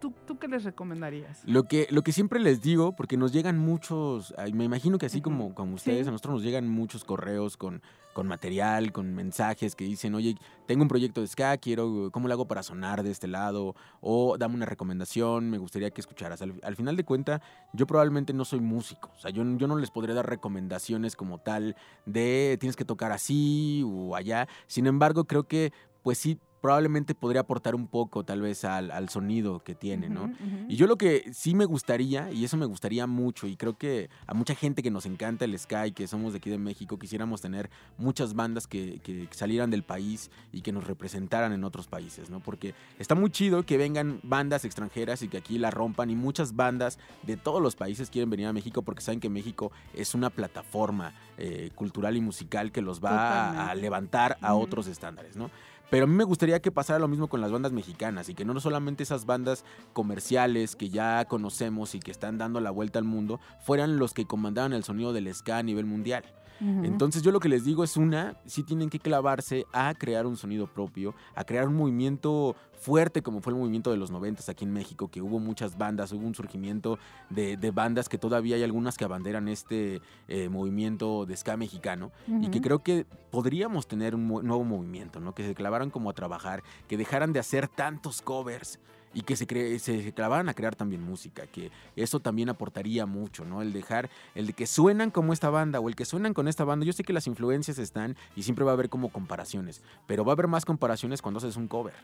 ¿Tú, 0.00 0.12
tú 0.26 0.38
qué 0.38 0.46
les 0.46 0.62
recomendarías? 0.64 1.42
Lo 1.44 1.64
que, 1.64 1.88
lo 1.90 2.02
que 2.02 2.12
siempre 2.12 2.38
les 2.38 2.62
digo, 2.62 2.94
porque 2.94 3.16
nos 3.16 3.32
llegan 3.32 3.58
muchos, 3.58 4.32
me 4.52 4.64
imagino 4.64 4.96
que 4.98 5.06
así 5.06 5.20
como, 5.20 5.54
como 5.54 5.74
ustedes, 5.74 6.04
Sí. 6.04 6.08
a 6.08 6.12
nosotros 6.12 6.34
nos 6.36 6.42
llegan 6.44 6.68
muchos 6.68 7.02
correos 7.02 7.56
con, 7.56 7.82
con 8.12 8.28
material, 8.28 8.92
con 8.92 9.12
mensajes 9.14 9.74
que 9.74 9.84
dicen, 9.84 10.14
oye, 10.14 10.36
tengo 10.66 10.82
un 10.82 10.88
proyecto 10.88 11.20
de 11.20 11.26
ska, 11.26 11.56
quiero, 11.56 12.10
¿cómo 12.12 12.28
lo 12.28 12.34
hago 12.34 12.46
para 12.46 12.62
sonar 12.62 13.02
de 13.02 13.10
este 13.10 13.26
lado? 13.26 13.74
O 14.00 14.38
dame 14.38 14.54
una 14.54 14.66
recomendación, 14.66 15.50
me 15.50 15.58
gustaría 15.58 15.90
que 15.90 16.00
escucharas. 16.00 16.42
Al, 16.42 16.60
al 16.62 16.76
final 16.76 16.96
de 16.96 17.04
cuenta, 17.04 17.42
yo 17.72 17.86
probablemente 17.86 18.32
no 18.32 18.44
soy 18.44 18.60
músico, 18.60 19.10
o 19.16 19.20
sea, 19.20 19.32
yo, 19.32 19.42
yo 19.56 19.66
no 19.66 19.76
les 19.76 19.90
podré 19.90 20.14
dar 20.14 20.28
recomendaciones 20.28 21.16
como 21.16 21.38
tal 21.38 21.74
de 22.06 22.56
tienes 22.60 22.76
que 22.76 22.84
tocar 22.84 23.10
así 23.10 23.82
o 23.84 24.14
allá. 24.14 24.46
Sin 24.68 24.86
embargo, 24.86 25.24
creo 25.24 25.48
que, 25.48 25.72
pues 26.02 26.18
sí, 26.18 26.38
probablemente 26.60 27.14
podría 27.14 27.42
aportar 27.42 27.74
un 27.74 27.86
poco 27.86 28.24
tal 28.24 28.40
vez 28.40 28.64
al, 28.64 28.90
al 28.90 29.08
sonido 29.08 29.60
que 29.60 29.74
tiene, 29.74 30.08
¿no? 30.08 30.32
Y 30.68 30.76
yo 30.76 30.86
lo 30.86 30.96
que 30.96 31.30
sí 31.32 31.54
me 31.54 31.64
gustaría, 31.64 32.30
y 32.32 32.44
eso 32.44 32.56
me 32.56 32.66
gustaría 32.66 33.06
mucho, 33.06 33.46
y 33.46 33.56
creo 33.56 33.76
que 33.76 34.10
a 34.26 34.34
mucha 34.34 34.54
gente 34.54 34.82
que 34.82 34.90
nos 34.90 35.06
encanta 35.06 35.44
el 35.44 35.58
Sky, 35.58 35.92
que 35.92 36.06
somos 36.06 36.32
de 36.32 36.38
aquí 36.38 36.50
de 36.50 36.58
México, 36.58 36.98
quisiéramos 36.98 37.40
tener 37.40 37.70
muchas 37.96 38.34
bandas 38.34 38.66
que, 38.66 39.00
que 39.02 39.28
salieran 39.30 39.70
del 39.70 39.82
país 39.82 40.30
y 40.52 40.62
que 40.62 40.72
nos 40.72 40.86
representaran 40.86 41.52
en 41.52 41.64
otros 41.64 41.86
países, 41.86 42.30
¿no? 42.30 42.40
Porque 42.40 42.74
está 42.98 43.14
muy 43.14 43.30
chido 43.30 43.62
que 43.64 43.76
vengan 43.76 44.20
bandas 44.22 44.64
extranjeras 44.64 45.22
y 45.22 45.28
que 45.28 45.38
aquí 45.38 45.58
la 45.58 45.70
rompan, 45.70 46.10
y 46.10 46.16
muchas 46.16 46.56
bandas 46.56 46.98
de 47.22 47.36
todos 47.36 47.62
los 47.62 47.76
países 47.76 48.10
quieren 48.10 48.30
venir 48.30 48.46
a 48.46 48.52
México 48.52 48.82
porque 48.82 49.02
saben 49.02 49.20
que 49.20 49.28
México 49.28 49.72
es 49.94 50.14
una 50.14 50.30
plataforma 50.30 51.14
eh, 51.36 51.70
cultural 51.74 52.16
y 52.16 52.20
musical 52.20 52.72
que 52.72 52.82
los 52.82 53.02
va 53.02 53.70
a, 53.70 53.74
levantar 53.74 54.38
a 54.40 54.54
otros 54.54 54.86
estándares, 54.86 55.36
¿no? 55.36 55.50
Pero 55.90 56.04
a 56.04 56.06
mí 56.06 56.14
me 56.14 56.24
gustaría 56.24 56.60
que 56.60 56.70
pasara 56.70 56.98
lo 56.98 57.08
mismo 57.08 57.28
con 57.28 57.40
las 57.40 57.50
bandas 57.50 57.72
mexicanas 57.72 58.28
y 58.28 58.34
que 58.34 58.44
no 58.44 58.58
solamente 58.60 59.02
esas 59.02 59.24
bandas 59.24 59.64
comerciales 59.94 60.76
que 60.76 60.90
ya 60.90 61.24
conocemos 61.24 61.94
y 61.94 62.00
que 62.00 62.10
están 62.10 62.36
dando 62.36 62.60
la 62.60 62.70
vuelta 62.70 62.98
al 62.98 63.06
mundo 63.06 63.40
fueran 63.60 63.98
los 63.98 64.12
que 64.12 64.26
comandaban 64.26 64.74
el 64.74 64.84
sonido 64.84 65.12
del 65.12 65.34
ska 65.34 65.58
a 65.58 65.62
nivel 65.62 65.86
mundial. 65.86 66.24
Entonces 66.60 67.22
yo 67.22 67.30
lo 67.30 67.40
que 67.40 67.48
les 67.48 67.64
digo 67.64 67.84
es 67.84 67.96
una, 67.96 68.36
sí 68.46 68.62
tienen 68.62 68.90
que 68.90 68.98
clavarse 68.98 69.66
a 69.72 69.94
crear 69.94 70.26
un 70.26 70.36
sonido 70.36 70.66
propio, 70.66 71.14
a 71.34 71.44
crear 71.44 71.68
un 71.68 71.76
movimiento 71.76 72.56
fuerte 72.78 73.22
como 73.22 73.40
fue 73.40 73.52
el 73.52 73.58
movimiento 73.58 73.90
de 73.90 73.96
los 73.96 74.10
noventas 74.10 74.48
aquí 74.48 74.64
en 74.64 74.72
México, 74.72 75.08
que 75.08 75.20
hubo 75.20 75.38
muchas 75.38 75.76
bandas, 75.76 76.12
hubo 76.12 76.26
un 76.26 76.34
surgimiento 76.34 76.98
de, 77.28 77.56
de 77.56 77.70
bandas 77.70 78.08
que 78.08 78.18
todavía 78.18 78.56
hay 78.56 78.62
algunas 78.62 78.96
que 78.96 79.04
abanderan 79.04 79.48
este 79.48 80.00
eh, 80.28 80.48
movimiento 80.48 81.26
de 81.26 81.36
ska 81.36 81.56
mexicano 81.56 82.12
y 82.26 82.48
que 82.48 82.60
creo 82.60 82.82
que 82.82 83.06
podríamos 83.30 83.86
tener 83.86 84.14
un 84.14 84.26
nuevo 84.28 84.64
movimiento, 84.64 85.20
¿no? 85.20 85.34
Que 85.34 85.46
se 85.46 85.54
clavaran 85.54 85.90
como 85.90 86.10
a 86.10 86.12
trabajar, 86.12 86.62
que 86.86 86.96
dejaran 86.96 87.32
de 87.32 87.40
hacer 87.40 87.68
tantos 87.68 88.22
covers 88.22 88.78
y 89.14 89.22
que 89.22 89.36
se, 89.36 89.46
cre- 89.46 89.78
se 89.78 90.12
clavaran 90.12 90.48
a 90.48 90.54
crear 90.54 90.76
también 90.76 91.02
música, 91.02 91.46
que 91.46 91.70
eso 91.96 92.20
también 92.20 92.48
aportaría 92.48 93.06
mucho, 93.06 93.44
¿no? 93.44 93.62
El 93.62 93.72
dejar, 93.72 94.10
el 94.34 94.46
de 94.48 94.52
que 94.52 94.66
suenan 94.66 95.10
como 95.10 95.32
esta 95.32 95.50
banda 95.50 95.80
o 95.80 95.88
el 95.88 95.96
que 95.96 96.04
suenan 96.04 96.34
con 96.34 96.48
esta 96.48 96.64
banda. 96.64 96.84
Yo 96.86 96.92
sé 96.92 97.04
que 97.04 97.12
las 97.12 97.26
influencias 97.26 97.78
están 97.78 98.16
y 98.36 98.42
siempre 98.42 98.64
va 98.64 98.72
a 98.72 98.74
haber 98.74 98.88
como 98.88 99.08
comparaciones, 99.08 99.82
pero 100.06 100.24
va 100.24 100.32
a 100.32 100.34
haber 100.34 100.48
más 100.48 100.64
comparaciones 100.64 101.22
cuando 101.22 101.38
haces 101.38 101.56
un 101.56 101.68
cover. 101.68 101.94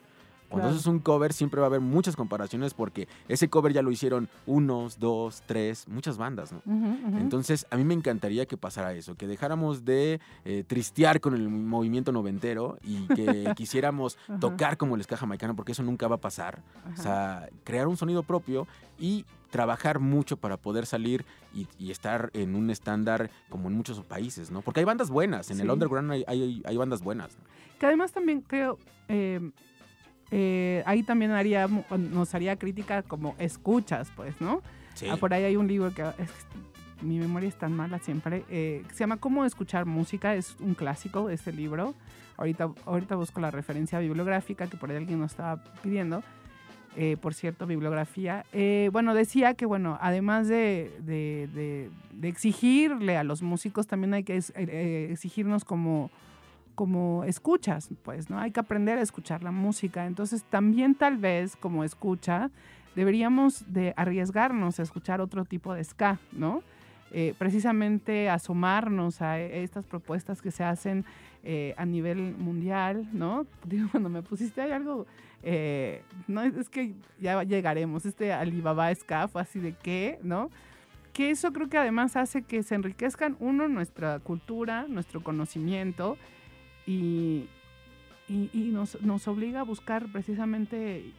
Cuando 0.49 0.67
Claro. 0.69 0.77
haces 0.77 0.87
un 0.87 0.99
cover 1.01 1.33
siempre 1.33 1.61
va 1.61 1.67
a 1.67 1.69
haber 1.69 1.81
muchas 1.81 2.15
comparaciones 2.17 2.75
porque 2.75 3.09
ese 3.29 3.49
cover 3.49 3.73
ya 3.73 3.83
lo 3.83 3.91
hicieron 3.91 4.29
unos, 4.47 4.99
dos, 5.01 5.43
tres, 5.47 5.89
muchas 5.89 6.17
bandas, 6.17 6.53
¿no? 6.53 6.61
Entonces, 7.19 7.67
a 7.71 7.77
mí 7.77 7.85
me 7.85 7.95
encantaría 7.95 8.47
que 8.47 8.57
pasara 8.57 8.93
eso, 8.95 9.15
que 9.17 9.27
dejáramos 9.27 9.85
de 9.85 10.21
eh, 10.45 10.65
tristear 10.67 11.21
con 11.21 11.35
el 11.35 11.49
movimiento 11.49 12.13
noventero 12.13 12.79
y 12.83 13.07
que 13.09 13.53
quisiéramos 13.57 14.17
tocar 14.41 14.77
como 14.77 14.95
el 14.97 15.03
ska 15.03 15.17
jamaicano, 15.17 15.57
porque 15.57 15.73
eso 15.73 15.83
nunca 15.83 16.07
va 16.09 16.17
a 16.17 16.21
pasar. 16.21 16.63
O 16.97 17.01
sea, 17.03 17.49
crear 17.65 17.89
un 17.89 17.97
sonido 17.97 18.23
propio 18.23 18.67
y 18.99 19.25
trabajar 19.51 19.99
mucho 20.01 20.37
para 20.37 20.57
poder 20.57 20.85
salir 20.87 21.25
y, 21.55 21.67
y 21.79 21.91
estar 21.91 22.31
en 22.35 22.55
un 22.55 22.71
estándar 22.71 23.31
como 23.49 23.69
en 23.69 23.77
muchos 23.77 24.01
países, 24.03 24.51
¿no? 24.51 24.63
Porque 24.63 24.81
hay 24.81 24.85
bandas 24.87 25.11
buenas, 25.11 25.51
en 25.51 25.61
el 25.61 25.71
underground 25.71 26.11
hay, 26.13 26.25
hay- 26.27 26.63
hay 26.65 26.77
bandas 26.77 27.03
buenas. 27.03 27.37
¿no? 27.39 27.45
Que 27.79 27.87
además 27.87 28.13
también 28.13 28.41
creo, 28.41 28.79
eh, 29.09 29.51
eh, 30.37 30.83
ahí 30.85 31.05
también 31.05 31.31
haría, 31.31 31.69
nos 32.11 32.35
haría 32.35 32.57
crítica 32.57 33.03
como 33.03 33.37
escuchas, 33.39 34.11
pues, 34.17 34.41
¿no? 34.41 34.63
Sí. 34.95 35.07
Ah, 35.09 35.17
por 35.17 35.33
ahí 35.33 35.45
hay 35.45 35.57
un 35.57 35.69
libro 35.69 35.95
que 35.95 36.03
es 36.03 36.31
mi 37.03 37.19
memoria 37.19 37.49
es 37.49 37.57
tan 37.57 37.73
mala 37.73 37.99
siempre, 37.99 38.45
eh, 38.49 38.83
se 38.93 39.01
llama 39.01 39.19
Cómo 39.19 39.45
escuchar 39.45 39.85
música, 39.87 40.35
es 40.35 40.57
un 40.61 40.75
clásico 40.75 41.29
este 41.31 41.53
libro. 41.53 41.95
Ahorita, 42.37 42.71
ahorita 42.87 43.15
busco 43.15 43.41
la 43.41 43.51
referencia 43.51 43.99
bibliográfica 44.01 44.67
que 44.67 44.77
por 44.77 44.91
ahí 44.91 44.97
alguien 44.97 45.21
nos 45.21 45.33
estaba 45.33 45.63
pidiendo. 45.83 46.23
Eh, 46.97 47.17
por 47.21 47.35
cierto, 47.35 47.67
bibliografía. 47.67 48.45
Eh, 48.53 48.89
bueno, 48.93 49.15
decía 49.15 49.55
que, 49.55 49.67
bueno, 49.67 49.99
además 50.01 50.49
de, 50.49 50.93
de- 51.01 51.49
de- 51.53 51.91
de 52.13 52.29
exigirle 52.29 53.17
a 53.17 53.25
los 53.25 53.43
músicos, 53.43 53.87
también 53.87 54.15
hay 54.15 54.23
que 54.25 54.37
exigirnos 55.11 55.65
como, 55.65 56.11
como 56.75 57.25
escuchas, 57.25 57.91
pues, 58.03 58.31
¿no? 58.31 58.39
Hay 58.39 58.51
que 58.51 58.61
aprender 58.61 58.99
a 58.99 59.03
escuchar 59.03 59.43
la 59.43 59.51
música. 59.51 60.07
Entonces, 60.07 60.45
también 60.45 60.95
tal 60.95 61.17
vez 61.17 61.57
como 61.57 61.85
escucha, 61.85 62.51
deberíamos 62.95 63.73
de 63.73 63.95
arriesgarnos 63.97 64.79
a 64.79 64.83
escuchar 64.83 65.21
otro 65.21 65.45
tipo 65.45 65.75
de 65.75 65.85
ska, 65.85 66.19
¿no? 66.33 66.63
Eh, 67.17 67.35
precisamente 67.39 68.29
asomarnos 68.29 69.23
a 69.23 69.39
e- 69.39 69.63
estas 69.63 69.85
propuestas 69.85 70.43
que 70.43 70.51
se 70.51 70.65
hacen 70.65 71.05
eh, 71.45 71.75
a 71.77 71.85
nivel 71.85 72.35
mundial, 72.37 73.09
¿no? 73.13 73.47
Digo, 73.65 73.89
cuando 73.91 74.09
me 74.09 74.23
pusiste 74.23 74.61
ahí 74.63 74.73
algo, 74.73 75.07
eh, 75.43 76.03
no, 76.27 76.43
es 76.43 76.69
que 76.69 76.95
ya 77.21 77.43
llegaremos, 77.45 78.05
este 78.05 78.33
Alibaba 78.33 78.93
Ska 78.95 79.29
fue 79.29 79.43
así 79.43 79.61
de 79.61 79.75
qué, 79.75 80.19
¿no? 80.23 80.51
Que 81.13 81.31
eso 81.31 81.53
creo 81.53 81.69
que 81.69 81.79
además 81.79 82.17
hace 82.17 82.43
que 82.43 82.65
se 82.65 82.75
enriquezcan, 82.75 83.37
uno, 83.39 83.69
nuestra 83.69 84.19
cultura, 84.19 84.87
nuestro 84.89 85.23
conocimiento, 85.23 86.17
y, 86.87 87.49
y, 88.29 88.51
y 88.53 88.71
nos, 88.73 89.01
nos 89.03 89.27
obliga 89.29 89.61
a 89.61 89.65
buscar 89.65 90.11
precisamente 90.13 91.13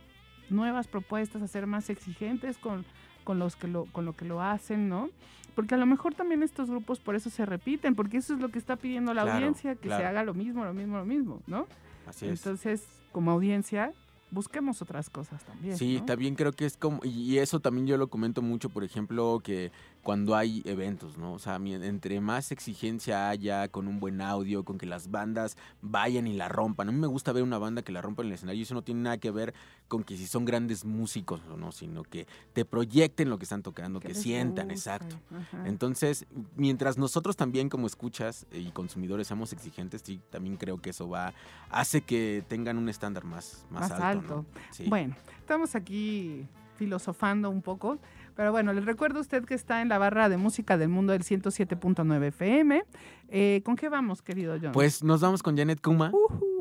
nuevas 0.50 0.88
propuestas, 0.88 1.42
a 1.42 1.48
ser 1.48 1.68
más 1.68 1.90
exigentes 1.90 2.58
con, 2.58 2.86
con, 3.24 3.40
los 3.40 3.56
que 3.56 3.68
lo, 3.68 3.86
con 3.86 4.06
lo 4.06 4.14
que 4.14 4.26
lo 4.26 4.42
hacen, 4.42 4.90
¿no? 4.90 5.10
Porque 5.56 5.76
a 5.76 5.78
lo 5.78 5.86
mejor 5.86 6.14
también 6.14 6.44
estos 6.44 6.70
grupos 6.70 7.00
por 7.00 7.16
eso 7.16 7.30
se 7.30 7.46
repiten, 7.46 7.96
porque 7.96 8.18
eso 8.18 8.34
es 8.34 8.42
lo 8.42 8.50
que 8.50 8.60
está 8.60 8.76
pidiendo 8.76 9.14
la 9.14 9.24
Claro, 9.24 9.38
audiencia, 9.38 9.76
que 9.76 9.88
se 9.88 10.06
haga 10.06 10.24
lo 10.24 10.34
mismo, 10.34 10.66
lo 10.66 10.74
mismo, 10.74 10.98
lo 10.98 11.06
mismo, 11.06 11.42
¿no? 11.48 11.68
Así 12.06 12.26
es. 12.26 12.46
Entonces, 12.46 12.84
como 13.12 13.32
audiencia, 13.32 13.94
busquemos 14.32 14.82
otras 14.82 15.10
cosas 15.10 15.44
también. 15.46 15.78
Sí, 15.78 16.00
¿no? 16.00 16.06
también 16.06 16.36
creo 16.36 16.52
que 16.52 16.66
es 16.66 16.76
como, 16.76 17.00
y 17.04 17.38
eso 17.38 17.62
también 17.62 17.88
yo 17.88 17.98
lo 17.98 18.10
comento 18.10 18.42
mucho, 18.42 18.70
por 18.70 18.84
ejemplo, 18.84 19.40
que 19.44 19.72
cuando 20.06 20.36
hay 20.36 20.62
eventos, 20.66 21.18
¿no? 21.18 21.34
O 21.34 21.40
sea, 21.40 21.56
entre 21.56 22.22
más 22.22 22.52
exigencia 22.52 23.28
haya 23.28 23.68
con 23.70 23.88
un 23.88 24.00
buen 24.00 24.22
audio, 24.22 24.64
con 24.64 24.78
que 24.78 24.86
las 24.86 25.10
bandas 25.10 25.58
vayan 25.82 26.28
y 26.28 26.34
la 26.34 26.48
rompan. 26.48 26.90
A 26.90 26.92
mí 26.92 27.00
me 27.00 27.08
gusta 27.08 27.32
ver 27.32 27.42
una 27.42 27.58
banda 27.58 27.82
que 27.82 27.92
la 27.92 28.04
rompa 28.04 28.22
en 28.22 28.28
el 28.28 28.36
escenario 28.36 28.60
y 28.60 28.62
eso 28.62 28.76
no 28.76 28.84
tiene 28.84 29.02
nada 29.02 29.18
que 29.18 29.32
ver 29.32 29.56
con 29.88 30.04
que 30.04 30.16
si 30.16 30.28
son 30.28 30.46
grandes 30.46 30.86
músicos 30.86 31.42
o 31.52 31.58
no, 31.58 31.72
sino 31.72 32.04
que 32.04 32.28
te 32.54 32.66
proyecten 32.66 33.32
lo 33.32 33.40
que 33.40 33.46
están 33.46 33.64
tocando, 33.64 34.00
que, 34.00 34.14
sientan, 34.14 34.70
gusta, 34.70 34.92
exacto. 34.92 35.20
ajá. 35.36 35.68
Entonces, 35.68 36.28
mientras 36.56 37.00
nosotros 37.00 37.36
también 37.36 37.68
como 37.70 37.88
escuchas 37.88 38.46
y 38.52 38.70
consumidores 38.70 39.26
seamos 39.26 39.54
exigentes, 39.54 40.04
sí, 40.06 40.22
también 40.30 40.58
creo 40.58 40.78
que 40.78 40.92
eso 40.92 41.10
va, 41.10 41.34
hace 41.72 42.02
que 42.02 42.44
tengan 42.48 42.78
un 42.78 42.90
estándar 42.90 43.24
más, 43.24 43.66
más, 43.72 43.90
Más 43.90 43.92
alto. 43.94 44.06
alto. 44.06 44.36
¿no? 44.36 44.46
Sí. 44.70 44.86
Bueno, 44.88 45.16
estamos 45.40 45.74
aquí 45.74 46.48
filosofando 46.76 47.50
un 47.50 47.62
poco, 47.62 47.98
pero 48.36 48.52
bueno, 48.52 48.74
les 48.74 48.86
recuerdo 48.86 49.20
a 49.20 49.22
usted 49.22 49.46
que 49.46 49.54
está 49.54 49.82
en 49.82 49.90
la 49.90 49.98
barra 49.98 50.30
de 50.30 50.38
música 50.38 50.78
del 50.78 50.90
mundo 50.90 51.14
del 51.14 51.24
107.9 51.24 52.24
FM. 52.28 52.84
Eh, 53.30 53.62
¿Con 53.64 53.76
qué 53.76 53.90
vamos, 53.90 54.22
querido 54.22 54.56
John? 54.62 54.72
Pues 54.72 55.04
nos 55.04 55.22
vamos 55.22 55.42
con 55.42 55.58
Janet 55.58 55.82
Kuma, 55.82 56.12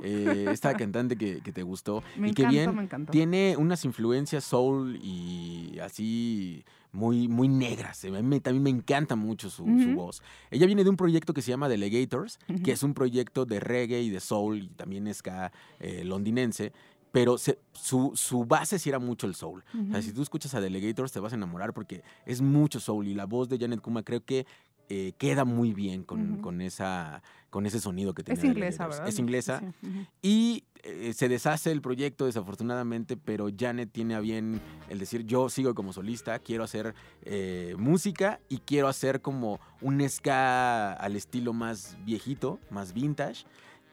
eh, 0.03 0.47
esta 0.51 0.75
cantante 0.77 1.17
que, 1.17 1.41
que 1.43 1.53
te 1.53 1.63
gustó 1.63 2.03
me 2.17 2.29
y 2.29 2.33
que 2.33 2.43
encantó, 2.43 2.53
bien 2.59 2.77
me 2.77 2.83
encantó. 2.85 3.13
tiene 3.13 3.57
unas 3.59 3.85
influencias 3.85 4.45
soul 4.45 4.99
y 5.03 5.79
así 5.83 6.65
muy, 6.95 7.29
muy 7.29 7.49
negras. 7.49 8.05
A 8.05 8.23
mí 8.23 8.41
también 8.41 8.63
me 8.63 8.71
encanta 8.71 9.17
mucho 9.17 9.51
su, 9.51 9.65
voz. 9.95 10.23
Ella 10.51 10.67
viene 10.67 10.85
de 10.85 10.91
un 10.91 10.97
proyecto 10.97 11.35
que 11.35 11.43
se 11.43 11.51
llama 11.51 11.69
Delegators, 11.69 12.39
Ujú. 12.49 12.63
que 12.63 12.73
es 12.73 12.83
un 12.83 12.95
proyecto 12.95 13.45
de 13.45 13.61
reggae 13.61 14.01
y 14.01 14.11
de 14.11 14.21
soul 14.21 14.63
y 14.63 14.69
también 14.69 15.13
ska 15.13 15.53
eh, 15.81 16.05
londinense. 16.05 16.73
Pero 17.15 17.39
se- 17.39 17.59
su, 17.73 18.11
su 18.15 18.45
base 18.45 18.79
sí 18.79 18.89
era 18.91 18.99
mucho 18.99 19.27
el 19.29 19.35
soul. 19.37 19.63
O 19.69 19.73
sea, 19.73 19.81
Ujú. 20.01 20.03
si 20.03 20.13
tú 20.13 20.21
escuchas 20.21 20.53
a 20.55 20.61
Delegators 20.61 21.13
te 21.13 21.21
vas 21.21 21.33
a 21.33 21.37
enamorar 21.37 21.73
porque 21.73 22.03
es 22.27 22.43
mucho 22.43 22.81
soul 22.81 23.07
y 23.07 23.15
la 23.15 23.25
voz 23.25 23.49
de 23.49 23.57
Janet 23.59 23.81
Kuma 23.81 24.03
creo 24.03 24.23
que 24.25 24.47
eh, 24.91 25.13
queda 25.17 25.45
muy 25.47 25.73
bien 25.73 26.03
con, 26.05 26.39
con, 26.43 26.61
esa, 26.61 27.23
con 27.51 27.65
ese 27.67 27.81
sonido 27.81 28.13
que 28.15 28.23
tiene. 28.25 28.39
Es 28.39 28.45
inglesa. 28.45 28.87
¿verdad? 28.89 29.09
Es 29.09 29.19
inglesa. 29.19 29.63
Sí. 29.81 30.07
Y 30.21 30.65
eh, 30.83 31.13
se 31.15 31.29
deshace 31.31 31.71
el 31.73 31.81
proyecto 31.81 32.27
desafortunadamente, 32.27 33.17
pero 33.17 33.49
Janet 33.57 33.91
tiene 33.93 34.15
a 34.15 34.21
bien 34.21 34.61
el 34.91 34.99
decir 34.99 35.25
yo 35.25 35.49
sigo 35.49 35.75
como 35.75 35.93
solista, 35.95 36.39
quiero 36.41 36.65
hacer 36.65 36.95
eh, 37.23 37.77
música 37.79 38.41
y 38.51 38.59
quiero 38.59 38.89
hacer 38.89 39.23
como 39.23 39.59
un 39.81 40.07
ska 40.07 40.93
al 40.93 41.17
estilo 41.17 41.53
más 41.55 41.97
viejito, 42.05 42.59
más 42.71 42.93
vintage. 42.93 43.47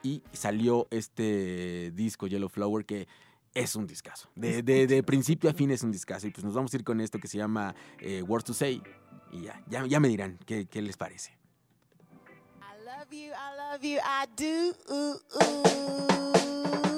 Y 0.04 0.24
salió 0.34 0.88
este 0.92 1.92
disco 1.92 2.28
Yellow 2.28 2.50
Flower 2.50 2.86
que 2.86 3.08
es 3.54 3.76
un 3.76 3.86
discazo. 3.86 4.30
De, 4.36 4.64
de- 4.64 4.88
de 4.88 5.04
principio 5.04 5.50
a 5.50 5.54
fin 5.54 5.70
es 5.72 5.84
un 5.84 5.92
discazo. 5.92 6.26
Y 6.28 6.32
pues 6.32 6.44
nos 6.44 6.54
vamos 6.56 6.74
a 6.74 6.78
ir 6.78 6.84
con 6.84 7.02
esto 7.02 7.20
que 7.20 7.28
se 7.28 7.38
llama 7.38 7.76
eh, 8.00 8.22
Words 8.24 8.46
to 8.46 8.54
Say. 8.54 8.82
Y 9.32 9.42
ya, 9.44 9.62
ya, 9.70 9.86
ya 9.86 10.00
me 10.00 10.08
dirán 10.08 10.40
qué, 10.46 10.66
qué 10.66 10.82
les 10.82 10.98
parece. 10.98 11.32
I 12.62 12.84
love 12.84 13.12
you, 13.12 13.32
I 13.32 13.56
love 13.58 13.82
you, 13.84 14.00
I 14.00 14.26
do. 14.36 14.74
Ooh, 14.94 15.20
ooh. 15.44 16.91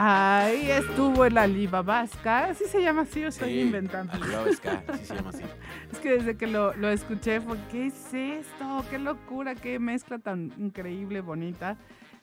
Ahí 0.00 0.70
estuvo 0.70 1.24
el 1.24 1.36
Alibaba 1.36 2.06
Ska. 2.06 2.54
¿Sí 2.54 2.66
se 2.66 2.80
llama 2.80 3.02
así 3.02 3.24
o 3.24 3.28
estoy 3.28 3.58
inventando? 3.58 4.12
Alibaba 4.12 4.44
sí 4.96 5.04
se 5.04 5.16
llama 5.16 5.30
así. 5.30 5.42
Es 5.92 5.98
que 5.98 6.10
desde 6.10 6.36
que 6.36 6.46
lo, 6.46 6.72
lo 6.74 6.88
escuché 6.88 7.40
fue, 7.40 7.56
¿qué 7.72 7.86
es 7.86 8.14
esto? 8.14 8.84
¡Qué 8.90 8.98
locura! 9.00 9.56
¡Qué 9.56 9.80
mezcla 9.80 10.20
tan 10.20 10.52
increíble, 10.56 11.20
bonita! 11.20 11.76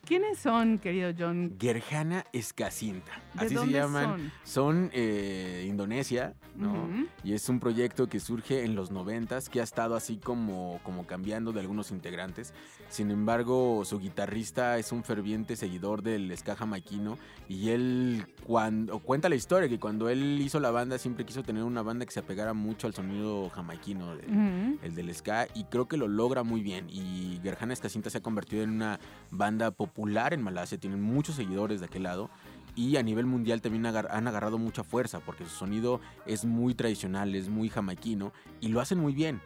¿Quiénes 0.06 0.38
son, 0.38 0.78
querido 0.78 1.12
John? 1.18 1.56
Gerhana 1.60 2.26
Escacinta. 2.32 3.12
¿De 3.34 3.40
Así 3.40 3.50
se 3.50 3.56
dónde 3.56 3.74
llaman. 3.80 4.04
son? 4.04 4.32
Son, 4.44 4.90
eh, 4.94 5.66
Indonesia, 5.68 6.36
¿no? 6.56 6.72
Ujú. 6.74 7.08
Y 7.24 7.34
es 7.34 7.50
un 7.50 7.60
proyecto 7.60 8.08
que 8.08 8.20
surge 8.20 8.64
en 8.64 8.76
los 8.76 8.92
noventas, 8.92 9.50
que 9.50 9.62
ha 9.62 9.64
estado 9.64 9.96
así 9.96 10.18
como, 10.18 10.80
como 10.84 11.08
cambiando 11.08 11.52
de 11.54 11.60
algunos 11.62 11.90
integrantes. 11.90 12.54
Sin 12.88 13.10
embargo, 13.10 13.84
su 13.84 14.00
guitarrista 14.00 14.78
es 14.78 14.92
un 14.92 15.04
ferviente 15.04 15.56
seguidor 15.56 16.04
del 16.04 16.32
ska 16.38 16.56
jamaiquino 16.56 17.18
y 17.50 17.70
él 17.72 18.26
cuando 18.46 19.00
cuenta 19.00 19.28
la 19.28 19.36
historia 19.36 19.68
que 19.68 19.80
cuando 19.80 20.08
él 20.08 20.40
hizo 20.40 20.60
la 20.60 20.70
banda 20.70 21.00
siempre 21.00 21.26
quiso 21.26 21.42
tener 21.42 21.64
una 21.64 21.82
banda 21.82 22.06
que 22.06 22.12
se 22.12 22.20
apegara 22.20 22.54
mucho 22.54 22.86
al 22.86 22.94
sonido 22.94 23.50
jamaiquino, 23.50 24.16
de- 24.16 24.28
Ujú. 24.28 24.80
el 24.84 24.94
del 24.94 25.14
ska, 25.16 25.48
y 25.56 25.64
creo 25.64 25.88
que 25.88 25.98
lo 25.98 26.08
logra 26.08 26.44
muy 26.44 26.62
bien. 26.62 26.88
Y 26.92 27.40
Gerhana 27.42 27.74
Escacinta 27.74 28.12
se 28.12 28.20
ha 28.20 28.22
convertido 28.22 28.62
en 28.62 28.70
una 28.70 29.00
banda 29.32 29.72
popular 29.72 29.95
en 29.98 30.42
Malasia, 30.44 30.78
tienen 30.78 31.02
muchos 31.02 31.36
seguidores 31.36 31.80
de 31.80 31.86
aquel 31.88 32.04
lado. 32.04 32.30
Y 32.78 32.98
a 32.98 33.04
nivel 33.04 33.26
mundial 33.26 33.62
también 33.62 33.86
agar- 33.86 34.10
han 34.12 34.28
agarrado 34.28 34.58
mucha 34.58 34.84
fuerza 34.84 35.22
porque 35.22 35.46
su 35.46 35.52
sonido 35.52 36.02
es 36.26 36.44
muy 36.44 36.76
tradicional, 36.76 37.34
es 37.34 37.48
muy 37.48 37.70
jamaiquino 37.70 38.34
y 38.60 38.68
lo 38.68 38.82
hacen 38.82 39.00
muy 39.00 39.14
bien. 39.14 39.40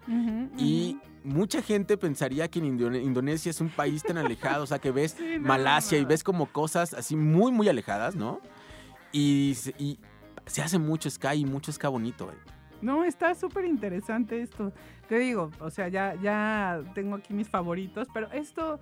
Y 0.58 0.98
mucha 1.24 1.62
gente 1.62 1.96
pensaría 1.96 2.48
que 2.48 2.58
en 2.58 2.66
Indone- 2.80 3.04
Indonesia 3.04 3.52
es 3.52 3.62
un 3.62 3.70
país 3.70 4.02
tan 4.02 4.18
alejado, 4.18 4.64
o 4.64 4.66
sea, 4.66 4.80
que 4.80 4.90
ves 4.90 5.12
Sí, 5.20 5.38
no, 5.40 5.48
Malasia 5.48 6.00
y 6.00 6.02
no. 6.02 6.08
ves 6.08 6.24
como 6.24 6.48
cosas 6.48 6.96
así 6.96 7.16
muy, 7.16 7.52
muy 7.52 7.70
alejadas, 7.70 8.16
¿no? 8.16 8.40
Y, 9.12 9.54
se- 9.56 9.76
y 9.78 10.00
se 10.48 10.64
hace 10.64 10.80
mucho 10.80 11.08
ska 11.12 11.36
y 11.36 11.46
mucho 11.46 11.72
ska 11.72 11.88
bonito, 11.90 12.26
güey. 12.26 12.38
No, 12.82 13.04
está 13.04 13.36
súper 13.36 13.66
interesante 13.66 14.42
esto. 14.42 14.74
Te 15.08 15.20
digo, 15.20 15.52
o 15.60 15.70
sea, 15.70 15.88
ya, 15.90 16.16
ya 16.20 16.82
tengo 16.96 17.16
aquí 17.18 17.34
mis 17.36 17.48
favoritos, 17.50 18.08
pero 18.12 18.32
esto 18.32 18.80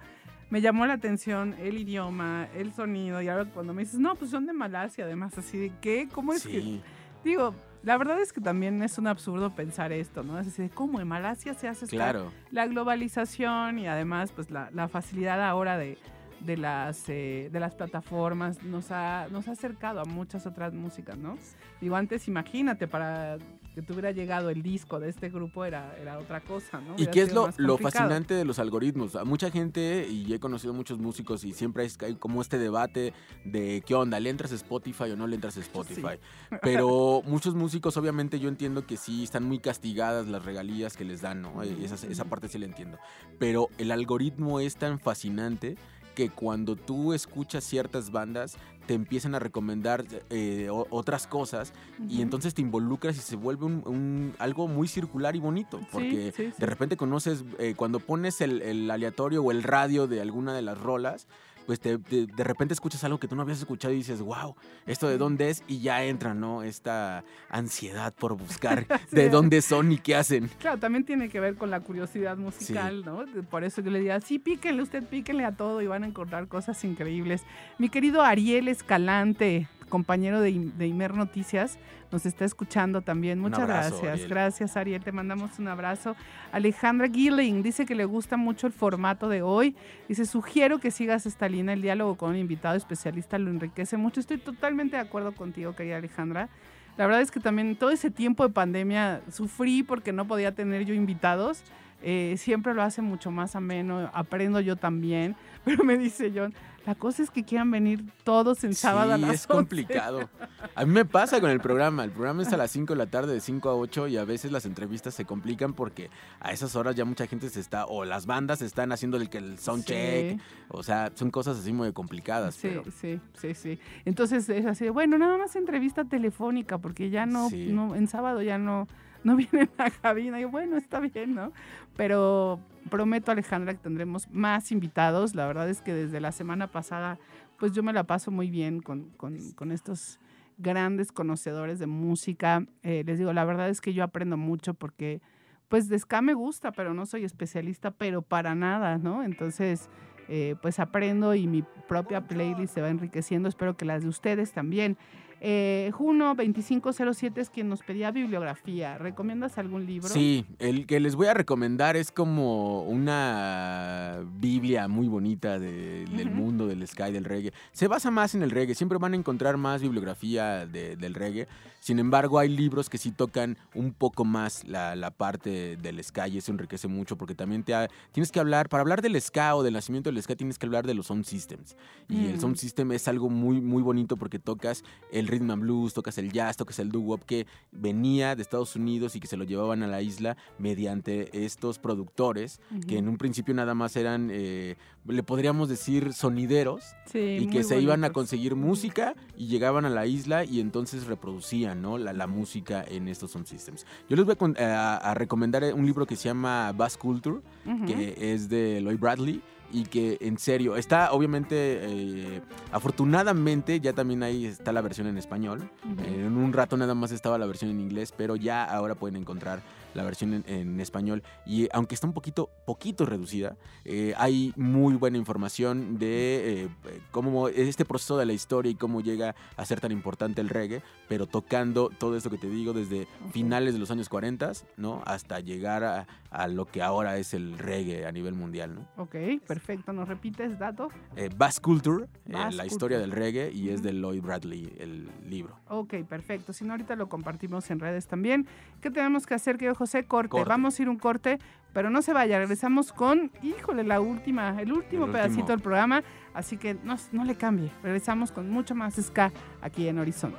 me 0.49 0.61
llamó 0.61 0.85
la 0.85 0.93
atención, 0.93 1.55
el 1.59 1.77
idioma, 1.77 2.47
el 2.55 2.73
sonido, 2.73 3.21
y 3.21 3.27
ahora 3.27 3.45
cuando 3.45 3.73
me 3.73 3.83
dices, 3.83 3.99
no, 3.99 4.15
pues 4.15 4.31
son 4.31 4.45
de 4.45 4.53
Malasia, 4.53 5.05
además, 5.05 5.37
así 5.37 5.57
de, 5.57 5.71
¿qué? 5.81 6.07
¿Cómo 6.11 6.33
es 6.33 6.43
que...? 6.43 6.61
Sí, 6.61 6.81
Digo, 7.23 7.53
la 7.83 7.97
verdad 7.97 8.21
es 8.21 8.31
que 8.31 8.41
también 8.41 8.81
es 8.83 8.97
un 8.97 9.07
absurdo 9.07 9.53
pensar 9.53 9.91
esto, 9.91 10.23
¿no? 10.23 10.39
Es 10.39 10.45
decir, 10.45 10.69
¿cómo 10.73 11.01
en 11.01 11.07
Malasia 11.07 11.53
se 11.53 11.67
hace 11.67 11.85
claro. 11.87 12.31
la 12.51 12.67
globalización 12.67 13.79
y 13.79 13.87
además 13.87 14.31
pues 14.31 14.49
la, 14.49 14.69
la 14.71 14.87
facilidad 14.87 15.41
ahora 15.43 15.77
de, 15.77 15.97
de 16.41 16.57
las 16.57 17.09
eh, 17.09 17.49
de 17.51 17.59
las 17.59 17.75
plataformas 17.75 18.63
nos 18.63 18.91
ha, 18.91 19.27
nos 19.31 19.47
ha 19.47 19.51
acercado 19.51 19.99
a 20.01 20.05
muchas 20.05 20.45
otras 20.45 20.73
músicas, 20.73 21.17
¿no? 21.17 21.37
Digo, 21.81 21.95
antes 21.95 22.27
imagínate, 22.27 22.87
para 22.87 23.37
que 23.77 23.83
te 23.83 23.93
hubiera 23.93 24.09
llegado 24.09 24.49
el 24.49 24.63
disco 24.63 24.99
de 24.99 25.07
este 25.07 25.29
grupo 25.29 25.63
era, 25.63 25.95
era 26.01 26.17
otra 26.17 26.41
cosa, 26.41 26.81
¿no? 26.81 26.95
¿Y 26.97 27.05
qué 27.05 27.21
es 27.21 27.31
lo, 27.31 27.49
lo 27.57 27.77
fascinante 27.77 28.33
de 28.33 28.43
los 28.43 28.57
algoritmos? 28.57 29.15
A 29.15 29.23
mucha 29.23 29.51
gente, 29.51 30.07
y 30.09 30.33
he 30.33 30.39
conocido 30.39 30.73
muchos 30.73 30.97
músicos, 30.97 31.43
y 31.43 31.53
siempre 31.53 31.87
hay 32.01 32.15
como 32.15 32.41
este 32.41 32.57
debate 32.57 33.13
de 33.45 33.83
qué 33.85 33.93
onda, 33.93 34.19
¿le 34.19 34.31
entras 34.31 34.51
a 34.51 34.55
Spotify 34.55 35.11
o 35.11 35.15
no 35.15 35.27
le 35.27 35.35
entras 35.35 35.57
a 35.57 35.59
Spotify? 35.59 36.17
Pero 36.63 37.21
muchos 37.27 37.53
músicos, 37.53 37.95
obviamente, 37.97 38.39
yo 38.39 38.49
entiendo 38.49 38.87
que 38.87 38.97
sí 38.97 39.23
están 39.23 39.43
muy 39.43 39.59
castigadas 39.59 40.25
las 40.25 40.43
regalías 40.43 40.97
que 40.97 41.05
les 41.05 41.21
dan, 41.21 41.43
¿no? 41.43 41.61
Esa, 41.61 42.07
esa 42.07 42.25
parte 42.25 42.47
sí 42.47 42.57
la 42.57 42.65
entiendo. 42.65 42.97
Pero 43.37 43.69
el 43.77 43.91
algoritmo 43.91 44.59
es 44.59 44.77
tan 44.77 44.99
fascinante 44.99 45.77
que 46.17 46.29
cuando 46.31 46.75
tú 46.75 47.13
escuchas 47.13 47.63
ciertas 47.63 48.09
bandas 48.09 48.57
te 48.87 48.95
empiezan 48.95 49.35
a 49.35 49.39
recomendar 49.39 50.03
eh, 50.31 50.67
otras 50.71 51.27
cosas 51.27 51.73
y 52.09 52.23
entonces 52.23 52.55
te 52.55 52.63
involucras 52.63 53.15
y 53.17 53.19
se 53.19 53.35
vuelve 53.35 53.65
un, 53.67 53.83
un- 53.85 54.33
algo 54.39 54.67
muy 54.67 54.87
circular 54.87 55.35
y 55.35 55.39
bonito 55.39 55.79
porque 55.91 56.33
sí, 56.35 56.45
sí. 56.47 56.53
de 56.57 56.65
repente 56.65 56.97
conoces 56.97 57.43
eh, 57.59 57.75
cuando 57.77 57.99
pones 57.99 58.41
el, 58.41 58.63
el 58.63 58.89
aleatorio 58.89 59.43
o 59.43 59.51
el 59.51 59.61
radio 59.61 60.07
de 60.07 60.19
alguna 60.21 60.55
de 60.55 60.63
las 60.63 60.75
rolas 60.79 61.27
pues 61.67 61.79
te- 61.79 61.99
te- 61.99 62.25
de 62.25 62.43
repente 62.43 62.73
escuchas 62.73 63.03
algo 63.03 63.19
que 63.19 63.27
tú 63.27 63.35
no 63.35 63.43
habías 63.43 63.59
escuchado 63.59 63.93
y 63.93 63.97
dices, 63.97 64.21
wow, 64.21 64.55
¿esto 64.87 65.07
de 65.09 65.17
dónde 65.19 65.49
es? 65.51 65.63
Y 65.67 65.81
ya 65.81 66.03
entra, 66.03 66.33
¿no? 66.33 66.63
Esta 66.63 67.23
ansiedad 67.49 68.13
por 68.15 68.35
buscar 68.35 68.87
de 69.11 69.29
dónde 69.29 69.61
son 69.61 69.91
y 69.91 69.97
qué 69.99 70.15
hacen. 70.15 70.49
Claro, 70.59 70.79
también 70.79 71.03
tiene 71.03 71.27
que 71.29 71.39
ver 71.41 71.55
con 71.55 71.69
la 71.69 71.81
curiosidad 71.81 72.37
musical, 72.37 73.03
¿no? 73.05 73.25
Por 73.51 73.63
eso 73.65 73.81
yo 73.81 73.91
le 73.91 73.99
diría, 73.99 74.19
sí, 74.21 74.39
píquenle, 74.39 74.81
usted 74.81 75.03
píquenle 75.03 75.43
a 75.45 75.51
todo 75.51 75.81
y 75.81 75.87
van 75.87 76.03
a 76.03 76.07
encontrar 76.07 76.47
cosas 76.47 76.81
increíbles. 76.85 77.43
Mi 77.77 77.89
querido 77.89 78.21
Ariel 78.23 78.69
Escalante, 78.69 79.67
compañero 79.87 80.41
de, 80.41 80.71
de 80.77 80.87
Imer 80.87 81.13
Noticias, 81.13 81.77
nos 82.11 82.25
está 82.25 82.45
escuchando 82.45 83.01
también. 83.01 83.39
Muchas 83.39 83.59
abrazo, 83.59 83.89
gracias. 83.89 84.11
Ariel. 84.13 84.29
Gracias, 84.29 84.77
Ariel. 84.77 85.03
Te 85.03 85.11
mandamos 85.11 85.59
un 85.59 85.67
abrazo. 85.67 86.15
Alejandra 86.51 87.07
Gilling 87.07 87.63
dice 87.63 87.85
que 87.85 87.95
le 87.95 88.05
gusta 88.05 88.37
mucho 88.37 88.67
el 88.67 88.73
formato 88.73 89.27
de 89.29 89.41
hoy. 89.41 89.75
Dice, 90.07 90.25
sugiero 90.25 90.79
que 90.79 90.91
sigas 90.91 91.25
esta 91.25 91.49
línea. 91.49 91.73
El 91.73 91.81
diálogo 91.81 92.15
con 92.15 92.31
un 92.31 92.37
invitado 92.37 92.75
especialista 92.75 93.37
lo 93.37 93.49
enriquece 93.49 93.97
mucho. 93.97 94.19
Estoy 94.19 94.37
totalmente 94.37 94.95
de 94.95 95.01
acuerdo 95.01 95.33
contigo, 95.33 95.75
querida 95.75 95.97
Alejandra. 95.97 96.49
La 96.97 97.05
verdad 97.05 97.21
es 97.21 97.29
que 97.29 97.39
también 97.39 97.75
todo 97.75 97.91
ese 97.91 98.09
tiempo 98.09 98.47
de 98.47 98.53
pandemia 98.53 99.21
sufrí 99.31 99.83
porque 99.83 100.11
no 100.11 100.27
podía 100.27 100.53
tener 100.53 100.85
yo 100.85 100.93
invitados. 100.93 101.63
Eh, 102.01 102.35
siempre 102.37 102.73
lo 102.73 102.83
hace 102.83 103.01
mucho 103.01 103.31
más 103.31 103.55
ameno, 103.55 104.09
aprendo 104.13 104.59
yo 104.59 104.75
también. 104.75 105.35
Pero 105.65 105.83
me 105.83 105.97
dice 105.97 106.31
John, 106.33 106.53
la 106.87 106.95
cosa 106.95 107.21
es 107.21 107.29
que 107.29 107.43
quieran 107.43 107.69
venir 107.69 108.03
todos 108.23 108.63
en 108.63 108.73
sábado 108.73 109.11
a 109.11 109.15
Sí, 109.17 109.21
las 109.21 109.33
es 109.35 109.41
11. 109.41 109.47
complicado. 109.53 110.29
A 110.73 110.85
mí 110.85 110.91
me 110.93 111.03
pasa 111.05 111.41
con 111.41 111.49
el 111.51 111.59
programa. 111.59 112.03
El 112.05 112.11
programa 112.11 112.41
es 112.43 112.53
a 112.53 112.57
las 112.57 112.71
5 112.71 112.93
de 112.93 112.97
la 112.97 113.05
tarde, 113.07 113.33
de 113.33 113.41
5 113.41 113.69
a 113.69 113.75
8, 113.75 114.07
y 114.07 114.15
a 114.17 114.23
veces 114.23 114.51
las 114.53 114.65
entrevistas 114.65 115.13
se 115.13 115.25
complican 115.25 115.73
porque 115.73 116.09
a 116.39 116.53
esas 116.53 116.75
horas 116.77 116.95
ya 116.95 117.03
mucha 117.03 117.27
gente 117.27 117.49
se 117.49 117.59
está, 117.59 117.85
o 117.85 118.05
las 118.05 118.25
bandas 118.25 118.61
están 118.61 118.93
haciendo 118.93 119.17
el, 119.17 119.29
que 119.29 119.37
el 119.39 119.59
sound 119.59 119.83
Sí. 119.83 119.87
check. 119.93 120.39
O 120.69 120.81
sea, 120.81 121.11
son 121.13 121.29
cosas 121.29 121.57
así 121.59 121.73
muy 121.73 121.91
complicadas. 121.91 122.55
Sí, 122.55 122.69
pero 122.69 122.83
sí, 122.89 123.19
sí, 123.37 123.53
sí. 123.53 123.79
Entonces 124.05 124.47
es 124.47 124.65
así, 124.65 124.87
bueno, 124.89 125.17
nada 125.17 125.37
más 125.37 125.55
entrevista 125.57 126.05
telefónica, 126.05 126.77
porque 126.77 127.09
ya 127.09 127.25
no, 127.25 127.49
Sí. 127.49 127.67
no 127.69 127.95
en 127.95 128.07
sábado 128.07 128.41
ya 128.41 128.57
no, 128.57 128.87
no 129.27 129.35
vienen 129.51 129.69
a 129.77 129.89
cabina. 129.91 130.39
Y 130.39 130.45
bueno, 130.45 130.77
está 130.77 130.99
bien, 130.99 131.35
¿no? 131.35 131.51
Pero 131.95 132.59
prometo, 132.89 133.31
Alejandra, 133.31 133.73
que 133.73 133.79
tendremos 133.79 134.27
más 134.31 134.71
invitados. 134.71 135.35
La 135.35 135.45
verdad 135.47 135.69
es 135.69 135.81
que 135.81 135.93
desde 135.93 136.19
la 136.19 136.31
semana 136.31 136.67
pasada, 136.67 137.19
pues 137.59 137.73
yo 137.73 137.83
me 137.83 137.93
la 137.93 138.03
paso 138.05 138.31
muy 138.31 138.49
bien 138.49 138.81
con, 138.81 139.09
con- 139.17 139.51
con 139.53 139.71
estos 139.71 140.19
grandes 140.57 141.11
conocedores 141.11 141.79
de 141.79 141.87
música. 141.87 142.65
Eh, 142.83 143.03
les 143.05 143.19
digo, 143.19 143.33
la 143.33 143.45
verdad 143.45 143.69
es 143.69 143.81
que 143.81 143.93
yo 143.93 144.03
aprendo 144.03 144.37
mucho 144.37 144.73
porque, 144.73 145.21
pues, 145.69 145.87
de 145.89 145.99
ska 145.99 146.21
me 146.21 146.33
gusta, 146.33 146.71
pero 146.71 146.93
no 146.93 147.05
soy 147.05 147.23
especialista, 147.25 147.91
pero 147.91 148.21
para 148.21 148.55
nada, 148.55 148.97
¿no? 148.97 149.23
Entonces, 149.23 149.89
eh, 150.29 150.55
pues 150.61 150.79
aprendo 150.79 151.35
y 151.35 151.47
mi 151.47 151.63
propia 151.87 152.27
playlist 152.27 152.73
se 152.73 152.81
va 152.81 152.89
enriqueciendo. 152.89 153.47
Espero 153.49 153.77
que 153.77 153.85
las 153.85 154.01
de 154.03 154.09
ustedes 154.09 154.51
también. 154.51 154.97
Eh, 155.39 155.91
Juno 155.93 156.33
2507 156.35 157.41
es 157.41 157.49
quien 157.49 157.69
nos 157.69 157.83
pedía 157.83 158.11
bibliografía. 158.11 158.97
¿Recomiendas 158.97 159.57
algún 159.57 159.85
libro? 159.85 160.09
Sí, 160.09 160.45
el 160.59 160.85
que 160.87 160.99
les 160.99 161.15
voy 161.15 161.27
a 161.27 161.33
recomendar 161.33 161.95
es 161.95 162.11
como 162.11 162.83
una 162.83 164.19
biblia 164.39 164.87
muy 164.87 165.07
bonita 165.07 165.59
de- 165.59 166.05
del 166.05 166.31
mundo 166.31 166.67
del 166.67 166.85
sky, 166.87 167.11
del 167.11 167.25
reggae. 167.25 167.53
Se 167.71 167.87
basa 167.87 168.11
más 168.11 168.35
en 168.35 168.43
el 168.43 168.51
reggae, 168.51 168.75
siempre 168.75 168.97
van 168.97 169.13
a 169.13 169.17
encontrar 169.17 169.57
más 169.57 169.81
bibliografía 169.81 170.65
de- 170.65 170.95
del 170.95 171.13
reggae. 171.13 171.47
Sin 171.79 171.99
embargo, 171.99 172.39
hay 172.39 172.49
libros 172.49 172.89
que 172.89 172.97
sí 172.97 173.11
tocan 173.11 173.57
un 173.73 173.93
poco 173.93 174.25
más 174.25 174.67
la, 174.67 174.95
la 174.95 175.11
parte 175.11 175.77
del 175.77 176.03
ska 176.03 176.27
y 176.27 176.37
eso 176.39 176.51
enriquece 176.51 176.87
mucho 176.87 177.15
porque 177.17 177.35
también 177.35 177.63
te 177.63 177.73
ha- 177.73 177.87
tienes 178.11 178.31
que 178.31 178.39
hablar, 178.39 178.67
para 178.67 178.81
hablar 178.81 179.01
del 179.01 179.19
ska 179.21 179.55
o 179.55 179.63
del 179.63 179.73
nacimiento 179.73 180.09
del 180.11 180.21
ska 180.21 180.35
tienes 180.35 180.57
que 180.57 180.65
hablar 180.65 180.85
de 180.85 180.95
los 180.95 181.05
sound 181.07 181.23
systems. 181.25 181.77
Y 182.09 182.25
el 182.25 182.35
Mm. 182.37 182.39
sound 182.41 182.55
system 182.57 182.91
es 182.91 183.07
algo 183.07 183.29
muy, 183.29 183.61
muy 183.61 183.83
bonito 183.83 184.17
porque 184.17 184.39
tocas 184.39 184.83
el 185.11 185.26
rhythm 185.27 185.51
and 185.51 185.61
blues, 185.61 185.93
tocas 185.93 186.17
el 186.17 186.31
jazz, 186.31 186.57
tocas 186.57 186.79
el 186.79 186.91
doo-wop 186.91 187.23
que 187.23 187.47
venía 187.71 188.35
de 188.35 188.41
Estados 188.41 188.75
Unidos 188.75 189.15
y 189.15 189.19
que 189.19 189.27
se 189.27 189.37
lo 189.37 189.43
llevaban 189.43 189.83
a 189.83 189.87
la 189.87 190.01
isla 190.01 190.37
mediante 190.57 191.45
estos 191.45 191.79
productores 191.79 192.59
que 192.87 192.97
en 192.97 193.07
un 193.07 193.17
principio 193.17 193.53
nada 193.53 193.73
más 193.73 193.95
eran, 193.95 194.29
eh, 194.31 194.75
le 195.05 195.23
podríamos 195.23 195.69
decir, 195.69 196.13
sonideros 196.13 196.83
Sí, 197.05 197.37
y 197.41 197.47
que 197.47 197.63
se 197.63 197.79
iban 197.79 198.03
a 198.03 198.11
conseguir 198.11 198.55
música 198.55 199.15
y 199.37 199.47
llegaban 199.47 199.85
a 199.85 199.89
la 199.89 200.05
isla 200.05 200.43
y 200.43 200.59
entonces 200.59 201.07
reproducían 201.07 201.81
¿no? 201.81 201.97
la, 201.97 202.13
la 202.13 202.27
música 202.27 202.83
en 202.87 203.07
estos 203.07 203.31
sound 203.31 203.47
systems. 203.47 203.85
Yo 204.09 204.15
les 204.15 204.25
voy 204.25 204.35
a, 204.59 204.97
a 204.97 205.13
recomendar 205.13 205.63
un 205.73 205.85
libro 205.85 206.05
que 206.05 206.15
se 206.15 206.25
llama 206.25 206.71
Bass 206.73 206.97
Culture, 206.97 207.41
que 207.85 208.33
es 208.33 208.49
de 208.49 208.81
Lloyd 208.81 208.99
Bradley 208.99 209.41
y 209.71 209.83
que 209.83 210.17
en 210.21 210.37
serio 210.37 210.75
está 210.75 211.11
obviamente 211.11 211.55
eh, 211.55 212.41
afortunadamente 212.71 213.79
ya 213.79 213.93
también 213.93 214.23
ahí 214.23 214.45
está 214.45 214.71
la 214.71 214.81
versión 214.81 215.07
en 215.07 215.17
español. 215.17 215.69
En 216.05 216.37
un 216.37 216.53
rato 216.53 216.77
nada 216.77 216.95
más 216.95 217.11
estaba 217.11 217.37
la 217.37 217.45
versión 217.45 217.71
en 217.71 217.79
inglés 217.79 218.13
pero 218.15 218.35
ya 218.35 218.63
ahora 218.63 218.95
pueden 218.95 219.17
encontrar 219.17 219.61
la 219.97 220.03
versión 220.03 220.33
en, 220.33 220.43
en 220.47 220.79
español. 220.79 221.23
Y 221.45 221.65
eh, 221.65 221.69
aunque 221.73 221.95
está 221.95 222.07
un 222.07 222.13
poquito, 222.13 222.49
poquito 222.65 223.05
reducida, 223.05 223.57
eh, 223.83 224.13
hay 224.17 224.53
muy 224.55 224.95
buena 224.95 225.17
información 225.17 225.97
de 225.97 226.63
eh, 226.63 226.99
cómo 227.11 227.49
este 227.49 227.83
proceso 227.83 228.17
de 228.17 228.25
la 228.25 228.33
historia 228.33 228.71
y 228.71 228.75
cómo 228.75 229.01
llega 229.01 229.35
a 229.57 229.65
ser 229.65 229.81
tan 229.81 229.91
importante 229.91 230.39
el 230.39 230.49
reggae, 230.49 230.81
pero 231.09 231.25
tocando 231.25 231.89
todo 231.89 232.15
esto 232.15 232.29
que 232.29 232.37
te 232.37 232.49
digo 232.49 232.73
desde 232.73 233.07
finales 233.31 233.73
de 233.73 233.79
los 233.79 233.91
años 233.91 234.07
40, 234.07 234.37
¿no? 234.77 235.01
Hasta 235.05 235.39
llegar 235.39 235.83
a, 235.83 236.07
a 236.29 236.47
lo 236.47 236.65
que 236.65 236.81
ahora 236.83 237.17
es 237.17 237.33
el 237.33 237.57
reggae 237.57 238.05
a 238.05 238.11
nivel 238.11 238.35
mundial, 238.35 238.75
¿no? 238.75 238.87
Ok, 239.01 239.15
perfecto. 239.47 239.93
¿Nos 239.93 240.07
repites 240.07 240.59
dato? 240.59 240.89
Eh, 241.15 241.29
Bass 241.35 241.59
Culture, 241.59 242.05
eh, 242.27 242.33
Bass 242.33 242.53
la 242.55 242.65
historia 242.67 242.99
Culture. 242.99 242.99
del 242.99 243.11
reggae, 243.11 243.51
y 243.51 243.69
es 243.69 243.81
de 243.81 243.93
Lloyd 243.93 244.21
Bradley, 244.21 244.71
el 244.77 245.09
libro. 245.27 245.57
Ok, 245.69 245.95
perfecto. 246.07 246.53
Si 246.53 246.63
no, 246.65 246.73
ahorita 246.73 246.95
lo 246.95 247.09
compartimos 247.09 247.69
en 247.71 247.79
redes 247.79 248.05
también. 248.05 248.45
¿Qué 248.81 248.91
tenemos 248.91 249.25
que 249.25 249.33
hacer, 249.33 249.57
querido 249.57 249.73
José? 249.73 249.86
Corte. 250.07 250.29
Corte. 250.29 250.49
Vamos 250.49 250.77
a 250.77 250.81
ir 250.81 250.89
un 250.89 250.97
corte, 250.97 251.39
pero 251.73 251.89
no 251.89 252.01
se 252.01 252.13
vaya. 252.13 252.39
Regresamos 252.39 252.91
con, 252.91 253.31
híjole, 253.41 253.83
la 253.83 253.99
última, 254.01 254.59
el 254.61 254.71
último 254.73 255.05
El 255.05 255.11
pedacito 255.11 255.39
último. 255.41 255.47
del 255.49 255.61
programa. 255.61 256.03
Así 256.33 256.57
que 256.57 256.75
no, 256.83 256.95
no 257.11 257.23
le 257.23 257.35
cambie. 257.35 257.71
Regresamos 257.83 258.31
con 258.31 258.49
mucho 258.49 258.75
más 258.75 258.95
ska 258.95 259.31
aquí 259.61 259.87
en 259.87 259.99
Horizonte. 259.99 260.37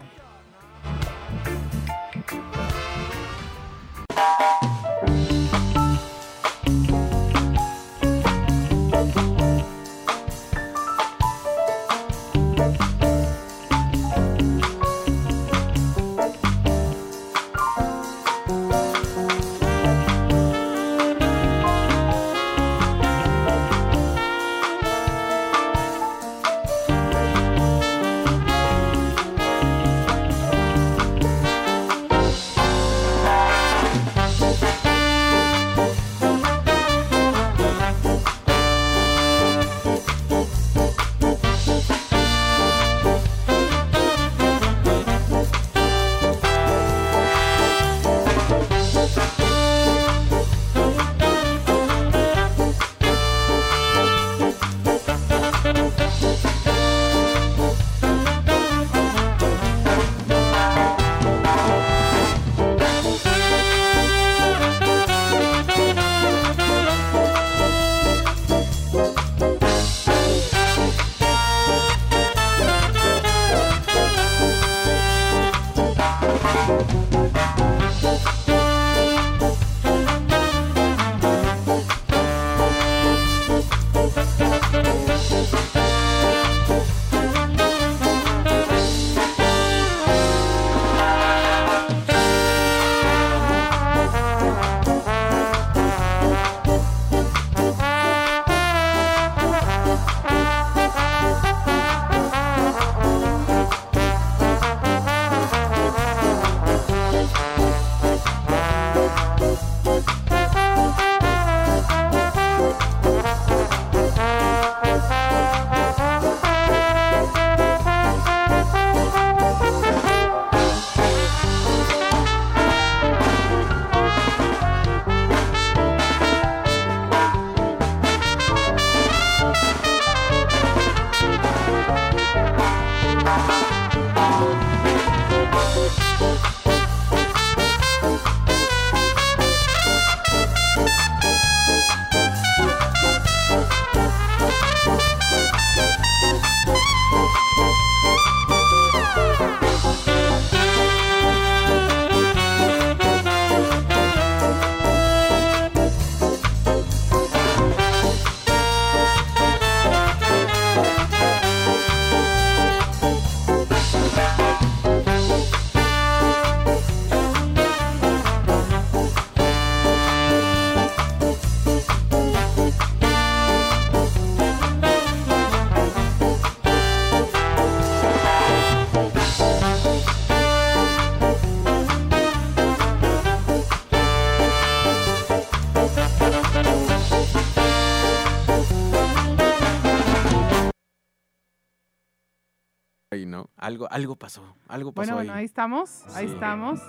Algo, 193.69 193.86
algo 193.90 194.16
pasó, 194.16 194.43
algo 194.66 194.93
pasó 194.93 195.12
Bueno, 195.12 195.16
bueno, 195.16 195.32
ahí 195.35 195.40
ahí. 195.40 195.45
estamos, 195.45 196.03
ahí 196.15 196.27
Sí. 196.27 196.32
estamos. 196.32 196.81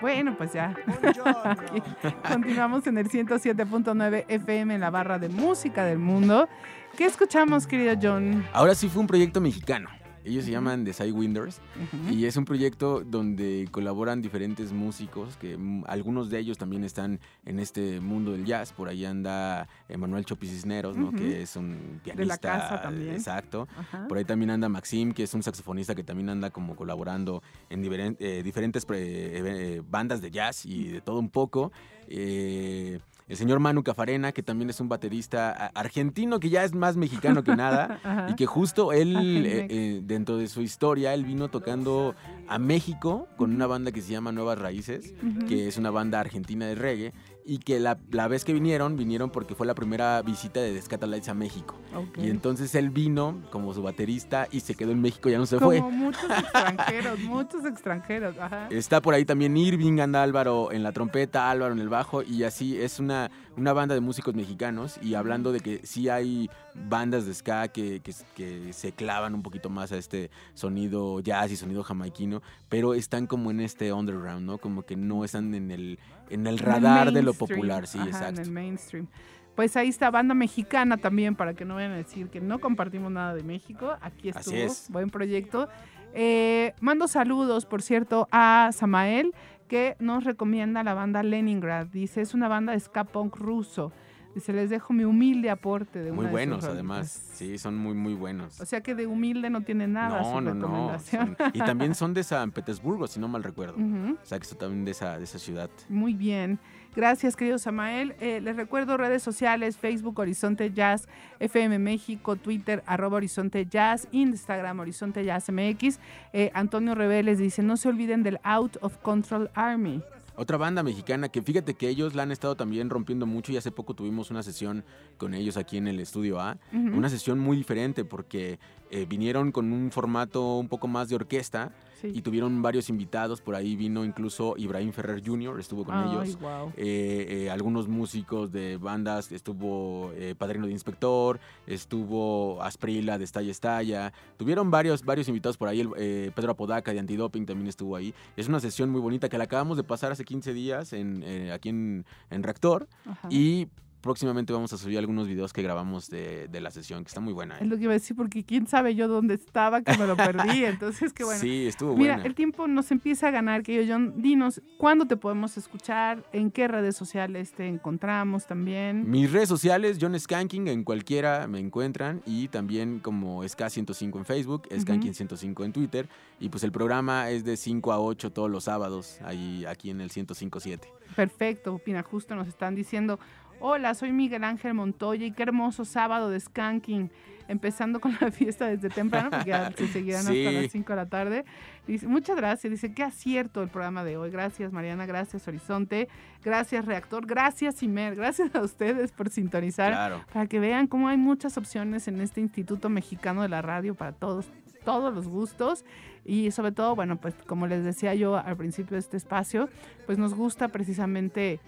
Bueno, 0.00 0.34
pues 0.38 0.54
ya. 0.54 0.74
Continuamos 2.32 2.86
en 2.86 2.96
el 2.96 3.10
107.9 3.10 4.24
FM 4.28 4.74
en 4.74 4.80
la 4.80 4.88
barra 4.88 5.18
de 5.18 5.28
música 5.28 5.84
del 5.84 5.98
mundo. 5.98 6.48
¿Qué 6.96 7.04
escuchamos, 7.04 7.66
querido 7.66 7.94
John? 8.00 8.42
Ahora 8.54 8.74
sí 8.74 8.88
fue 8.88 9.02
un 9.02 9.06
proyecto 9.06 9.38
mexicano. 9.42 9.90
Ellos 10.24 10.44
se 10.44 10.50
llaman 10.50 10.84
The 10.84 10.92
Sidewinders 10.92 11.60
Ujú. 11.76 12.14
y 12.14 12.24
es 12.24 12.36
un 12.36 12.44
proyecto 12.44 13.02
donde 13.04 13.68
colaboran 13.70 14.22
diferentes 14.22 14.72
músicos, 14.72 15.36
que 15.36 15.56
mm, 15.58 15.84
algunos 15.86 16.30
de 16.30 16.38
ellos 16.38 16.58
también 16.58 16.82
están 16.84 17.20
en 17.44 17.58
este 17.60 18.00
mundo 18.00 18.32
del 18.32 18.44
jazz. 18.44 18.72
Por 18.72 18.88
ahí 18.88 19.04
anda 19.04 19.68
Emanuel 19.88 20.24
Chopis 20.24 20.50
Cisneros, 20.50 20.96
¿no? 20.96 21.12
Que 21.12 21.42
es 21.42 21.56
un 21.56 22.00
pianista. 22.02 22.14
De 22.22 22.26
la 22.26 22.38
casa 22.38 22.80
también. 22.82 23.14
Exacto. 23.14 23.68
Por 24.08 24.18
ahí 24.18 24.24
también 24.24 24.50
anda 24.50 24.68
Maxim, 24.68 25.12
que 25.12 25.24
es 25.24 25.34
un 25.34 25.42
saxofonista 25.42 25.94
que 25.94 26.02
también 26.04 26.28
anda 26.30 26.50
como 26.50 26.74
colaborando 26.74 27.42
en 27.70 27.84
eh, 28.18 28.42
diferentes 28.42 28.86
pre- 28.86 29.76
eh, 29.76 29.82
bandas 29.88 30.20
de 30.22 30.30
jazz 30.30 30.64
y 30.64 30.88
de 30.88 31.00
todo 31.00 31.18
un 31.18 31.28
poco. 31.30 31.70
Eh, 32.08 32.98
el 33.26 33.36
señor 33.36 33.58
Manu 33.58 33.82
Cafarena, 33.82 34.32
que 34.32 34.42
también 34.42 34.68
es 34.70 34.80
un 34.80 34.88
baterista 34.88 35.50
argentino, 35.74 36.40
que 36.40 36.50
ya 36.50 36.64
es 36.64 36.74
más 36.74 36.96
mexicano 36.96 37.42
que 37.42 37.56
nada, 37.56 38.00
y 38.30 38.34
que 38.34 38.46
justo 38.46 38.92
él, 38.92 39.46
eh, 39.46 39.66
eh, 39.70 40.00
dentro 40.02 40.36
de 40.36 40.48
su 40.48 40.60
historia, 40.60 41.14
él 41.14 41.24
vino 41.24 41.48
tocando 41.48 42.14
a 42.48 42.58
México 42.58 43.28
con 43.36 43.54
una 43.54 43.66
banda 43.66 43.92
que 43.92 44.02
se 44.02 44.12
llama 44.12 44.32
Nuevas 44.32 44.58
Raíces, 44.58 45.14
que 45.48 45.68
es 45.68 45.78
una 45.78 45.90
banda 45.90 46.20
argentina 46.20 46.66
de 46.66 46.74
reggae, 46.74 47.12
y 47.46 47.58
que 47.58 47.78
la, 47.78 47.98
la 48.10 48.26
vez 48.26 48.44
que 48.44 48.52
vinieron, 48.54 48.96
vinieron 48.96 49.30
porque 49.30 49.54
fue 49.54 49.66
la 49.66 49.74
primera 49.74 50.22
visita 50.22 50.60
de 50.60 50.72
Descatalites 50.72 51.28
a 51.28 51.34
México. 51.34 51.76
Y 52.16 52.30
entonces 52.30 52.74
él 52.74 52.90
vino 52.90 53.42
como 53.50 53.74
su 53.74 53.82
baterista 53.82 54.48
y 54.50 54.60
se 54.60 54.74
quedó 54.74 54.92
en 54.92 55.00
México, 55.00 55.28
ya 55.28 55.38
no 55.38 55.46
se 55.46 55.56
Como 55.56 55.68
fue. 55.70 55.80
muchos 55.82 56.24
extranjeros, 56.30 57.20
muchos 57.20 57.64
extranjeros. 57.66 58.38
Ajá. 58.38 58.68
Está 58.70 59.02
por 59.02 59.14
ahí 59.14 59.24
también 59.24 59.56
Irving, 59.56 60.00
anda 60.00 60.22
Álvaro 60.22 60.72
en 60.72 60.82
la 60.82 60.92
trompeta, 60.92 61.50
Álvaro 61.50 61.74
en 61.74 61.80
el 61.80 61.88
bajo 61.88 62.22
y 62.22 62.44
así 62.44 62.80
es 62.80 62.98
una, 62.98 63.30
una 63.56 63.72
banda 63.72 63.94
de 63.94 64.00
músicos 64.00 64.34
mexicanos 64.34 64.98
y 65.02 65.14
hablando 65.14 65.52
de 65.52 65.60
que 65.60 65.80
sí 65.86 66.08
hay 66.08 66.50
bandas 66.74 67.24
de 67.26 67.34
ska 67.34 67.68
que, 67.68 68.00
que- 68.00 68.12
que 68.34 68.72
se 68.72 68.92
clavan 68.92 69.34
un 69.34 69.42
poquito 69.42 69.70
más 69.70 69.92
a 69.92 69.96
este 69.96 70.30
sonido 70.54 71.20
jazz 71.20 71.52
y 71.52 71.56
sonido 71.56 71.82
jamaiquino, 71.84 72.42
pero 72.68 72.94
están 72.94 73.26
como 73.26 73.50
en 73.50 73.60
este 73.60 73.92
underground, 73.92 74.44
¿no? 74.44 74.58
Como 74.58 74.82
que 74.82 74.96
no 74.96 75.24
están 75.24 75.54
en 75.54 75.70
el, 75.70 75.98
en 76.30 76.46
el 76.46 76.58
radar 76.58 77.12
de 77.12 77.22
lo 77.22 77.34
popular, 77.34 77.86
sí, 77.86 77.98
ajá, 77.98 78.08
exacto. 78.08 78.40
En 78.40 78.46
el 78.46 78.52
mainstream. 78.52 79.06
Pues 79.54 79.76
ahí 79.76 79.88
está, 79.88 80.10
banda 80.10 80.34
mexicana 80.34 80.96
también, 80.96 81.36
para 81.36 81.54
que 81.54 81.64
no 81.64 81.76
vayan 81.76 81.92
a 81.92 81.96
decir 81.96 82.28
que 82.28 82.40
no 82.40 82.58
compartimos 82.60 83.12
nada 83.12 83.34
de 83.36 83.44
México. 83.44 83.94
Aquí 84.00 84.30
Así 84.30 84.50
estuvo, 84.50 84.56
es. 84.56 84.86
buen 84.90 85.10
proyecto. 85.10 85.68
Eh, 86.12 86.74
mando 86.80 87.06
saludos, 87.06 87.64
por 87.64 87.80
cierto, 87.82 88.28
a 88.32 88.70
Samael, 88.72 89.32
que 89.68 89.96
nos 89.98 90.24
recomienda 90.24 90.82
la 90.84 90.94
banda 90.94 91.22
Leningrad. 91.22 91.86
Dice, 91.86 92.20
es 92.20 92.34
una 92.34 92.48
banda 92.48 92.72
de 92.72 92.80
ska 92.80 93.04
punk 93.04 93.36
ruso. 93.36 93.92
Dice, 94.34 94.52
les 94.52 94.68
dejo 94.68 94.92
mi 94.92 95.04
humilde 95.04 95.48
aporte 95.48 96.00
de 96.00 96.10
Muy 96.10 96.24
de 96.26 96.32
buenos, 96.32 96.56
rolitas". 96.56 96.74
además. 96.74 97.08
Sí, 97.34 97.56
son 97.56 97.76
muy, 97.76 97.94
muy 97.94 98.14
buenos. 98.14 98.60
O 98.60 98.66
sea 98.66 98.80
que 98.80 98.96
de 98.96 99.06
humilde 99.06 99.48
no 99.48 99.60
tiene 99.60 99.86
nada 99.86 100.18
no, 100.22 100.24
su 100.34 100.40
no, 100.40 100.54
no. 100.54 100.98
son- 100.98 101.36
y 101.52 101.58
también 101.60 101.94
son 101.94 102.14
de 102.14 102.24
San 102.24 102.50
Petersburgo, 102.50 103.06
si 103.06 103.20
no 103.20 103.28
mal 103.28 103.44
recuerdo. 103.44 103.76
O 103.76 104.26
sea, 104.26 104.40
que 104.40 104.44
son 104.46 104.58
también 104.58 104.84
de 104.84 104.90
esa, 104.90 105.18
de 105.18 105.24
esa 105.24 105.38
ciudad. 105.38 105.70
Muy 105.88 106.14
bien. 106.14 106.58
Gracias, 106.96 107.34
querido 107.34 107.58
Samael. 107.58 108.14
Eh, 108.20 108.40
les 108.40 108.54
recuerdo 108.54 108.96
redes 108.96 109.22
sociales, 109.22 109.76
Facebook 109.76 110.16
Horizonte 110.18 110.72
Jazz, 110.72 111.08
FM 111.40 111.80
México, 111.80 112.36
Twitter, 112.36 112.84
arroba 112.86 113.16
Horizonte 113.16 113.66
Jazz, 113.66 114.06
Instagram 114.12 114.78
Horizonte 114.78 115.24
Jazz 115.24 115.50
MX. 115.50 115.98
Eh, 116.32 116.52
Antonio 116.54 116.94
Reveles 116.94 117.38
dice, 117.38 117.64
no 117.64 117.76
se 117.76 117.88
olviden 117.88 118.22
del 118.22 118.38
Out 118.44 118.76
of 118.80 118.96
Control 118.98 119.50
Army. 119.54 120.02
Otra 120.36 120.56
banda 120.56 120.82
mexicana 120.82 121.28
que 121.28 121.42
fíjate 121.42 121.74
que 121.74 121.88
ellos 121.88 122.14
la 122.14 122.24
han 122.24 122.32
estado 122.32 122.56
también 122.56 122.90
rompiendo 122.90 123.24
mucho 123.24 123.52
y 123.52 123.56
hace 123.56 123.70
poco 123.70 123.94
tuvimos 123.94 124.30
una 124.30 124.42
sesión 124.42 124.84
con 125.16 125.32
ellos 125.32 125.56
aquí 125.56 125.76
en 125.76 125.86
el 125.86 126.00
estudio 126.00 126.40
A. 126.40 126.58
Una 126.72 127.08
sesión 127.08 127.38
muy 127.38 127.56
diferente 127.56 128.04
porque 128.04 128.58
eh, 128.90 129.06
vinieron 129.08 129.52
con 129.52 129.72
un 129.72 129.92
formato 129.92 130.58
un 130.58 130.68
poco 130.68 130.88
más 130.88 131.08
de 131.08 131.14
orquesta 131.16 131.72
Sí. 132.04 132.12
y 132.18 132.22
tuvieron 132.22 132.60
varios 132.60 132.88
invitados. 132.90 133.40
Por 133.40 133.54
ahí 133.54 133.76
vino 133.76 134.04
incluso 134.04 134.54
Ibrahim 134.58 134.92
Ferrer 134.92 135.22
Jr., 135.24 135.58
estuvo 135.58 135.84
con 135.84 135.94
Ay, 135.94 136.10
ellos. 136.10 136.38
guau. 136.38 136.68
Eh, 136.76 137.26
eh, 137.46 137.50
algunos 137.50 137.88
músicos 137.88 138.52
de 138.52 138.76
bandas, 138.76 139.32
estuvo 139.32 140.12
eh, 140.14 140.34
Padrino 140.36 140.66
de 140.66 140.72
Inspector, 140.72 141.40
estuvo 141.66 142.62
Asprila 142.62 143.16
de 143.16 143.24
Estalla 143.24 143.50
Estalla, 143.50 144.12
tuvieron 144.36 144.70
varios, 144.70 145.02
varios 145.04 145.28
invitados 145.28 145.56
por 145.56 145.68
ahí, 145.68 145.80
el, 145.80 146.32
Pedro 146.34 146.52
Apodaca 146.52 146.92
de 146.92 147.00
Antidoping 147.00 147.46
también 147.46 147.68
estuvo 147.68 147.96
ahí. 147.96 148.14
Es 148.36 148.48
una 148.48 148.60
sesión 148.60 148.90
muy 148.90 149.00
bonita 149.00 149.28
que 149.28 149.38
la 149.38 149.44
acabamos 149.44 149.76
de 149.76 149.84
pasar 149.84 150.12
hace 150.12 150.24
15 150.24 150.52
días 150.52 150.92
en, 150.92 151.24
aquí 151.52 151.70
en, 151.70 152.04
en 152.30 152.42
Reactor 152.42 152.86
Ajá. 153.06 153.28
y 153.30 153.68
próximamente 154.04 154.52
vamos 154.52 154.72
a 154.72 154.76
subir 154.76 154.98
algunos 154.98 155.26
videos 155.26 155.52
que 155.52 155.62
grabamos 155.62 156.10
de, 156.10 156.46
de 156.46 156.60
la 156.60 156.70
sesión, 156.70 157.02
que 157.02 157.08
está 157.08 157.20
muy 157.20 157.32
buena. 157.32 157.54
¿eh? 157.56 157.62
Es 157.62 157.68
lo 157.68 157.76
que 157.76 157.84
iba 157.84 157.92
a 157.92 157.94
decir, 157.94 158.14
porque 158.14 158.44
quién 158.44 158.66
sabe 158.66 158.94
yo 158.94 159.08
dónde 159.08 159.34
estaba, 159.34 159.80
que 159.82 159.96
me 159.96 160.06
lo 160.06 160.14
perdí. 160.14 160.64
Entonces, 160.64 161.12
qué 161.12 161.24
bueno. 161.24 161.40
Sí, 161.40 161.66
estuvo 161.66 161.96
Mira, 161.96 162.14
buena. 162.14 162.28
el 162.28 162.34
tiempo 162.34 162.68
nos 162.68 162.90
empieza 162.90 163.28
a 163.28 163.30
ganar, 163.30 163.62
querido 163.62 163.84
John. 163.88 164.14
Dinos, 164.20 164.60
¿cuándo 164.78 165.06
te 165.06 165.16
podemos 165.16 165.56
escuchar? 165.56 166.22
¿En 166.32 166.50
qué 166.50 166.68
redes 166.68 166.96
sociales 166.96 167.52
te 167.52 167.66
encontramos 167.66 168.46
también? 168.46 169.10
Mis 169.10 169.32
redes 169.32 169.48
sociales, 169.48 169.98
John 170.00 170.18
Skanking, 170.18 170.68
en 170.68 170.84
cualquiera 170.84 171.48
me 171.48 171.58
encuentran 171.58 172.22
y 172.26 172.48
también 172.48 173.00
como 173.00 173.42
Ska105 173.42 174.18
en 174.18 174.24
Facebook, 174.26 174.68
Skanking105 174.68 175.64
en 175.64 175.72
Twitter 175.72 176.08
y 176.40 176.50
pues 176.50 176.62
el 176.64 176.72
programa 176.72 177.30
es 177.30 177.44
de 177.44 177.56
5 177.56 177.92
a 177.92 178.00
8 178.00 178.32
todos 178.32 178.50
los 178.50 178.64
sábados 178.64 179.18
ahí 179.24 179.64
aquí 179.66 179.90
en 179.90 180.00
el 180.00 180.10
105.7. 180.10 180.80
Perfecto, 181.14 181.78
Pina, 181.78 182.02
justo 182.02 182.34
nos 182.34 182.48
están 182.48 182.74
diciendo, 182.74 183.18
hola, 183.66 183.94
soy 183.94 184.12
Miguel 184.12 184.44
Ángel 184.44 184.74
Montoya 184.74 185.24
y 185.24 185.32
qué 185.32 185.42
hermoso 185.44 185.86
sábado 185.86 186.28
de 186.28 186.38
skanking, 186.38 187.10
empezando 187.48 187.98
con 187.98 188.14
la 188.20 188.30
fiesta 188.30 188.66
desde 188.66 188.90
temprano, 188.90 189.30
porque 189.30 189.48
ya 189.50 189.72
se 189.72 189.88
seguirán 189.88 190.22
Sí. 190.24 190.44
hasta 190.46 190.60
las 190.60 190.70
5 190.70 190.92
de 190.92 190.96
la 190.96 191.06
tarde. 191.06 191.44
Dice, 191.86 192.06
muchas 192.06 192.36
gracias, 192.36 192.70
dice, 192.70 192.92
qué 192.92 193.02
acierto 193.02 193.62
el 193.62 193.70
programa 193.70 194.04
de 194.04 194.18
hoy. 194.18 194.30
Gracias, 194.30 194.70
Mariana, 194.70 195.06
gracias, 195.06 195.48
Horizonte, 195.48 196.08
gracias, 196.44 196.84
Reactor, 196.84 197.24
gracias, 197.26 197.82
Imer, 197.82 198.14
gracias 198.16 198.54
a 198.54 198.60
ustedes 198.60 199.12
por 199.12 199.30
sintonizar, 199.30 199.92
Claro. 199.92 200.20
para 200.30 200.46
que 200.46 200.60
vean 200.60 200.86
cómo 200.86 201.08
hay 201.08 201.16
muchas 201.16 201.56
opciones 201.56 202.06
en 202.06 202.20
este 202.20 202.42
Instituto 202.42 202.90
Mexicano 202.90 203.40
de 203.40 203.48
la 203.48 203.62
Radio 203.62 203.94
para 203.94 204.12
todos 204.12 204.46
todos 204.84 205.14
los 205.14 205.26
gustos 205.28 205.82
y 206.26 206.50
sobre 206.50 206.70
todo, 206.72 206.94
bueno, 206.94 207.16
pues 207.16 207.34
como 207.46 207.66
les 207.66 207.82
decía 207.82 208.14
yo 208.14 208.36
al 208.36 208.54
principio 208.58 208.96
de 208.96 208.98
este 208.98 209.16
espacio, 209.16 209.70
pues 210.04 210.18
nos 210.18 210.34
gusta 210.34 210.68
precisamente 210.68 211.58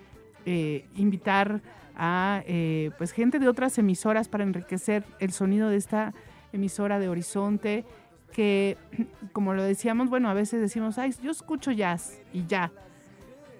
eh, 0.44 0.84
invitar 0.94 1.62
a 1.96 2.42
eh, 2.46 2.90
pues 2.98 3.12
gente 3.12 3.38
de 3.38 3.48
otras 3.48 3.78
emisoras 3.78 4.28
para 4.28 4.44
enriquecer 4.44 5.04
el 5.18 5.32
sonido 5.32 5.68
de 5.68 5.76
esta 5.76 6.14
emisora 6.52 6.98
de 6.98 7.08
Horizonte 7.08 7.84
que 8.32 8.76
como 9.32 9.54
lo 9.54 9.62
decíamos, 9.62 10.08
bueno, 10.08 10.28
a 10.28 10.34
veces 10.34 10.60
decimos, 10.60 10.98
ay, 10.98 11.14
yo 11.22 11.30
escucho 11.30 11.72
jazz 11.72 12.20
y 12.32 12.46
ya. 12.46 12.70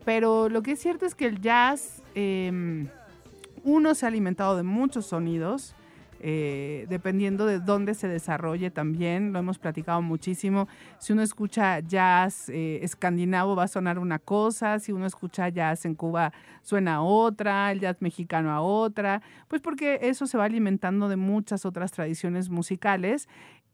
Pero 0.05 0.49
lo 0.49 0.63
que 0.63 0.73
es 0.73 0.79
cierto 0.79 1.07
es 1.07 1.15
que 1.15 1.27
el 1.27 1.41
jazz, 1.41 2.03
eh, 2.15 2.87
uno 3.65 3.95
se 3.95 4.07
ha 4.07 4.09
alimentado 4.09 4.57
de 4.57 4.63
muchos 4.63 5.07
sonidos, 5.07 5.75
eh, 6.21 6.87
dependiendo 6.89 7.47
de 7.47 7.61
dónde 7.61 7.95
se 7.95 8.09
desarrolle 8.09 8.71
también, 8.71 9.33
lo 9.33 9.39
hemos 9.39 9.59
platicado 9.59 10.03
muchísimo. 10.03 10.69
Si 10.99 11.13
uno 11.13 11.23
escucha 11.23 11.81
jazz 11.81 12.49
eh, 12.49 12.81
escandinavo 12.83 13.57
va 13.57 13.65
a 13.65 13.69
sonar 13.69 13.99
una 13.99 14.19
cosa, 14.19 14.79
si 14.79 14.93
uno 14.93 15.07
escucha 15.07 15.49
jazz 15.49 15.85
en 15.85 15.95
Cuba 15.95 16.33
suena 16.63 16.97
a 16.97 17.03
otra, 17.03 17.73
el 17.73 17.81
jazz 17.81 17.97
mexicano 18.01 18.51
a 18.51 18.61
otra, 18.61 19.23
pues 19.49 19.61
porque 19.61 20.01
eso 20.03 20.27
se 20.27 20.39
va 20.39 20.45
alimentando 20.45 21.09
de 21.09 21.17
muchas 21.17 21.65
otras 21.65 21.93
tradiciones 21.93 22.49
musicales. 22.49 23.29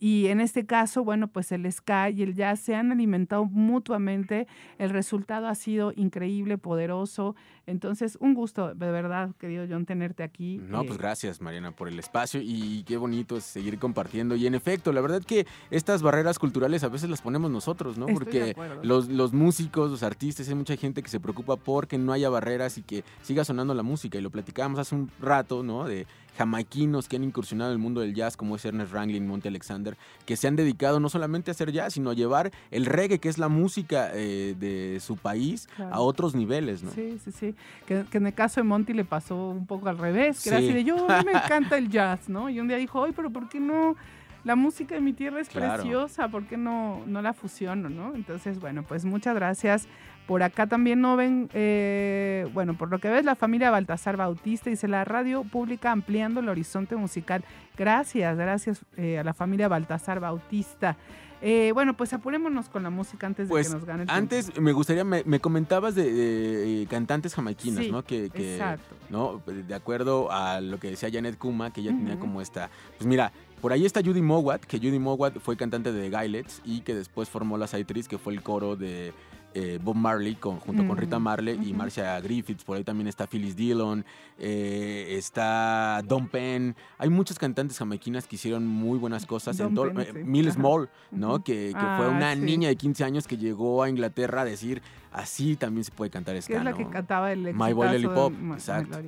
Y 0.05 0.27
en 0.27 0.41
este 0.41 0.67
caso, 0.67 1.05
bueno, 1.05 1.29
pues 1.29 1.53
el 1.53 1.71
ska 1.71 2.11
y 2.11 2.23
el 2.23 2.35
jazz 2.35 2.59
se 2.59 2.75
han 2.75 2.91
alimentado 2.91 3.45
mutuamente. 3.45 4.49
El 4.79 4.91
resultado 4.91 5.47
ha 5.47 5.55
sido 5.55 5.93
increíble, 5.95 6.59
poderoso. 6.59 7.37
Entonces, 7.69 8.19
un 8.19 8.35
gusto, 8.35 8.75
de 8.75 8.91
verdad, 8.91 9.31
querido 9.39 9.65
John, 9.71 9.87
tenerte 9.87 10.25
aquí. 10.25 10.61
No, 10.69 10.83
Eh, 10.83 10.87
pues 10.89 10.99
gracias 10.99 11.41
Mariana 11.41 11.71
por 11.71 11.87
el 11.87 12.01
espacio 12.01 12.41
y 12.43 12.83
qué 12.83 12.97
bonito 12.97 13.37
es 13.37 13.45
seguir 13.45 13.79
compartiendo. 13.79 14.35
Y 14.35 14.45
en 14.49 14.57
efecto, 14.57 14.93
la 14.93 15.03
verdad 15.03 15.23
que 15.23 15.47
estas 15.71 16.03
barreras 16.03 16.41
culturales 16.41 16.83
a 16.83 16.89
veces 16.89 17.09
las 17.09 17.23
ponemos 17.23 17.53
nosotros, 17.53 17.97
¿no? 17.97 18.09
Estoy 18.09 18.17
Porque 18.17 18.57
los, 18.83 19.09
los 19.09 19.33
músicos, 19.33 19.89
los 19.89 20.03
artistas, 20.03 20.49
hay 20.49 20.57
mucha 20.57 20.77
gente 20.77 21.05
que 21.05 21.11
se 21.11 21.21
preocupa 21.21 21.55
porque 21.55 21.97
no 21.97 22.13
haya 22.13 22.29
barreras 22.29 22.77
y 22.77 22.83
que 22.83 23.05
siga 23.23 23.45
sonando 23.45 23.73
la 23.73 23.85
música. 23.85 24.19
Y 24.19 24.21
lo 24.21 24.31
platicábamos 24.31 24.81
hace 24.81 24.97
un 24.97 25.13
rato, 25.21 25.63
¿no? 25.63 25.85
De 25.85 26.09
jamaiquinos 26.37 27.09
que 27.09 27.17
han 27.17 27.25
incursionado 27.25 27.71
en 27.71 27.75
el 27.77 27.79
mundo 27.83 28.01
del 28.01 28.15
jazz, 28.15 28.37
como 28.37 28.57
es 28.57 28.65
Ernest 28.65 28.93
Ranglin, 28.93 29.27
Monte 29.27 29.49
Alexander, 29.49 29.97
que 30.27 30.37
se 30.37 30.49
han 30.49 30.57
dedicado 30.57 30.99
no 31.01 31.09
solamente 31.09 31.51
a 31.51 31.53
hacer 31.53 31.73
jazz, 31.73 31.95
sino 31.95 32.11
a 32.11 32.15
llevar 32.15 32.51
el 32.71 32.87
reggae, 32.87 33.19
que 33.19 33.29
es 33.29 33.39
la 33.39 33.49
música 33.49 34.11
eh, 34.15 34.55
de 34.59 34.99
su 35.01 35.17
país, 35.17 35.69
Claro. 35.77 35.95
a 35.95 36.01
otros 36.01 36.35
niveles, 36.35 36.83
¿no? 36.83 36.91
Sí, 36.93 37.19
sí, 37.25 37.33
sí. 37.33 37.55
Que, 37.87 38.05
que 38.11 38.19
en 38.19 38.27
el 38.27 38.35
caso 38.35 38.61
de 38.61 38.65
Monty 38.65 38.93
le 38.93 39.05
pasó 39.05 39.51
un 39.51 39.67
poco 39.67 39.89
al 39.89 39.99
revés, 39.99 40.43
que 40.43 40.51
era 40.51 40.59
Sí. 40.59 40.65
así 40.67 40.75
de 40.75 40.85
yo, 40.85 41.11
a 41.11 41.19
mí 41.19 41.27
me 41.27 41.33
encanta 41.39 41.77
el 41.79 41.89
jazz, 41.91 42.29
¿no? 42.29 42.49
Y 42.51 42.61
un 42.61 42.69
día 42.69 42.77
dijo, 42.77 43.05
ay, 43.05 43.13
pero 43.15 43.31
¿por 43.31 43.49
qué 43.49 43.61
no? 43.61 43.97
La 44.45 44.57
música 44.57 44.97
de 44.97 45.01
mi 45.01 45.13
tierra 45.13 45.41
es 45.41 45.49
Claro. 45.49 45.75
preciosa, 45.83 46.27
¿por 46.29 46.45
qué 46.47 46.57
no, 46.57 47.03
no 47.07 47.23
la 47.23 47.33
fusiono, 47.33 47.89
no? 47.89 48.13
Entonces, 48.15 48.59
bueno, 48.59 48.83
pues 48.83 49.05
muchas 49.05 49.35
gracias. 49.37 49.87
Por 50.27 50.43
acá 50.43 50.67
también 50.67 51.01
no 51.01 51.17
ven, 51.17 51.51
eh, 51.53 52.49
bueno, 52.55 52.75
por 52.75 52.91
lo 52.91 52.99
que 52.99 53.09
ves, 53.09 53.25
la 53.25 53.35
familia 53.35 53.71
Baltasar 53.71 54.17
Bautista 54.17 54.71
dice 54.71 54.87
la 54.87 55.05
radio 55.05 55.43
pública 55.43 55.91
ampliando 55.91 56.41
el 56.41 56.49
horizonte 56.49 56.97
musical. 56.97 57.45
Gracias, 57.77 58.37
gracias 58.37 58.85
eh, 58.97 59.19
a 59.19 59.25
la 59.25 59.35
familia 59.35 59.69
Baltasar 59.69 60.21
Bautista. 60.21 60.97
Eh, 61.45 61.73
bueno, 61.75 61.97
pues 61.97 62.13
apurémonos 62.13 62.69
con 62.69 62.85
la 62.85 62.91
música 62.91 63.27
antes 63.27 63.49
de 63.49 63.51
Pues 63.51 63.67
que 63.67 63.75
nos 63.75 63.85
gane 63.85 64.03
el 64.03 64.09
tiempo. 64.09 64.17
antes 64.17 64.61
me 64.61 64.71
gustaría, 64.71 65.03
me, 65.03 65.25
me 65.25 65.41
comentabas 65.41 65.97
de, 65.97 66.13
de, 66.13 66.83
eh, 66.83 66.87
cantantes 66.87 67.35
jamaiquinas, 67.35 67.85
Sí, 67.85 67.91
¿no? 67.91 68.05
Que, 68.05 68.31
que, 68.31 68.55
exacto. 68.55 68.95
¿no? 69.11 69.43
De 69.47 69.75
acuerdo 69.75 70.31
a 70.31 70.61
lo 70.61 70.79
que 70.79 70.91
decía 70.91 71.11
Janet 71.13 71.37
Kuma, 71.37 71.73
que 71.73 71.81
ella 71.81 71.91
tenía 71.91 72.17
como 72.17 72.41
esta, 72.41 72.71
pues 72.97 73.09
mira, 73.09 73.33
por 73.61 73.73
ahí 73.73 73.85
está 73.85 74.01
Judy 74.05 74.23
Mowat, 74.23 74.61
que 74.61 74.79
Judy 74.79 75.01
Mowat 75.01 75.41
fue 75.41 75.57
cantante 75.57 75.93
de 75.93 76.11
The 76.11 76.45
y 76.65 76.83
que 76.83 76.95
después 76.95 77.29
formó 77.29 77.59
la 77.59 77.67
Saitris, 77.67 78.07
que 78.07 78.19
fue 78.19 78.33
el 78.33 78.43
coro 78.43 78.77
de, 78.77 79.13
eh, 79.55 79.79
Bob 79.83 79.97
Marley 79.97 80.35
con, 80.35 80.59
junto 80.59 80.87
con 80.87 80.97
Mm, 80.97 81.01
Rita 81.01 81.19
Marley 81.19 81.59
y. 81.69 81.73
Marcia 81.73 82.21
Griffiths. 82.21 82.65
Por 82.65 82.77
ahí 82.77 82.85
también 82.85 83.07
está 83.09 83.27
Phyllis 83.27 83.57
Dillon, 83.57 84.05
eh, 84.39 85.15
está 85.19 86.03
Don 86.05 86.29
Penn. 86.29 86.75
Hay 86.99 87.09
muchas 87.11 87.39
cantantes 87.39 87.79
jamaiquinas 87.79 88.27
que 88.27 88.37
hicieron 88.37 88.67
muy 88.67 88.99
buenas 88.99 89.27
cosas. 89.27 89.59
en 89.61 89.75
Don 89.75 89.95
Penn, 89.95 90.01
eh, 90.01 90.11
sí. 90.13 90.19
Mill 90.25 90.49
Ajá. 90.49 90.55
Small, 90.57 90.91
¿no? 91.11 91.43
Que, 91.45 91.69
que 91.73 91.75
Ah, 91.77 91.97
fue 91.99 92.09
una 92.09 92.35
sí. 92.35 92.41
niña 92.41 92.69
de 92.69 92.77
15 92.77 93.05
años 93.05 93.27
que 93.27 93.37
llegó 93.37 93.83
a 93.83 93.89
Inglaterra 93.89 94.43
a 94.43 94.45
decir, 94.45 94.83
así 95.13 95.57
también 95.57 95.85
se 95.85 95.93
puede 95.93 96.11
cantar 96.11 96.41
ska, 96.43 96.53
que 96.53 96.59
es 96.59 96.65
la 96.65 96.71
¿no? 96.73 96.77
que 96.77 96.89
cantaba 96.89 97.33
el 97.33 97.55
My 97.55 97.73
Boy 97.73 97.89
Lollipop, 97.89 98.33
exacto. 98.53 98.99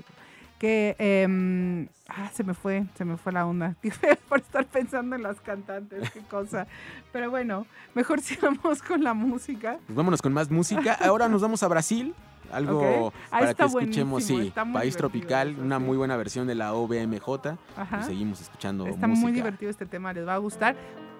Que 0.58 0.94
em, 0.98 1.88
ah, 2.08 2.30
se 2.32 2.44
me 2.44 2.54
fue, 2.54 2.84
se 2.94 3.04
me 3.04 3.16
fue 3.16 3.32
la 3.32 3.46
onda. 3.46 3.76
Por 4.28 4.38
estar 4.38 4.64
pensando 4.66 5.16
en 5.16 5.22
las 5.22 5.40
cantantes, 5.40 6.10
qué 6.10 6.20
cosa. 6.20 6.66
Pero 7.12 7.30
bueno, 7.30 7.66
mejor 7.94 8.20
sigamos 8.22 8.82
con 8.82 9.02
la 9.02 9.14
música. 9.14 9.78
Pues 9.86 9.96
vámonos 9.96 10.22
con 10.22 10.32
más 10.32 10.50
música. 10.50 10.94
Ahora 11.04 11.28
nos 11.28 11.42
vamos 11.42 11.62
a 11.62 11.68
Brasil. 11.68 12.14
Algo. 12.52 13.12
Ah, 13.30 13.40
para 13.40 13.54
que 13.54 13.64
escuchemos, 13.64 14.22
sí, 14.22 14.52
País 14.72 14.96
Tropical, 14.96 15.52
eso, 15.52 15.62
una 15.62 15.78
sí. 15.78 15.84
muy 15.84 15.96
buena 15.96 16.16
versión 16.16 16.46
de 16.46 16.54
la 16.54 16.74
OBMJ. 16.74 17.56
Ajá. 17.76 18.00
Y 18.00 18.04
seguimos 18.04 18.40
escuchando 18.42 18.86
Está 18.86 19.06
música. 19.06 19.22
muy 19.26 19.32
divertido 19.32 19.70
este 19.70 19.86
tema, 19.86 20.12
les 20.12 20.26
va 20.26 20.34
a 20.34 20.38
gustar. 20.38 20.76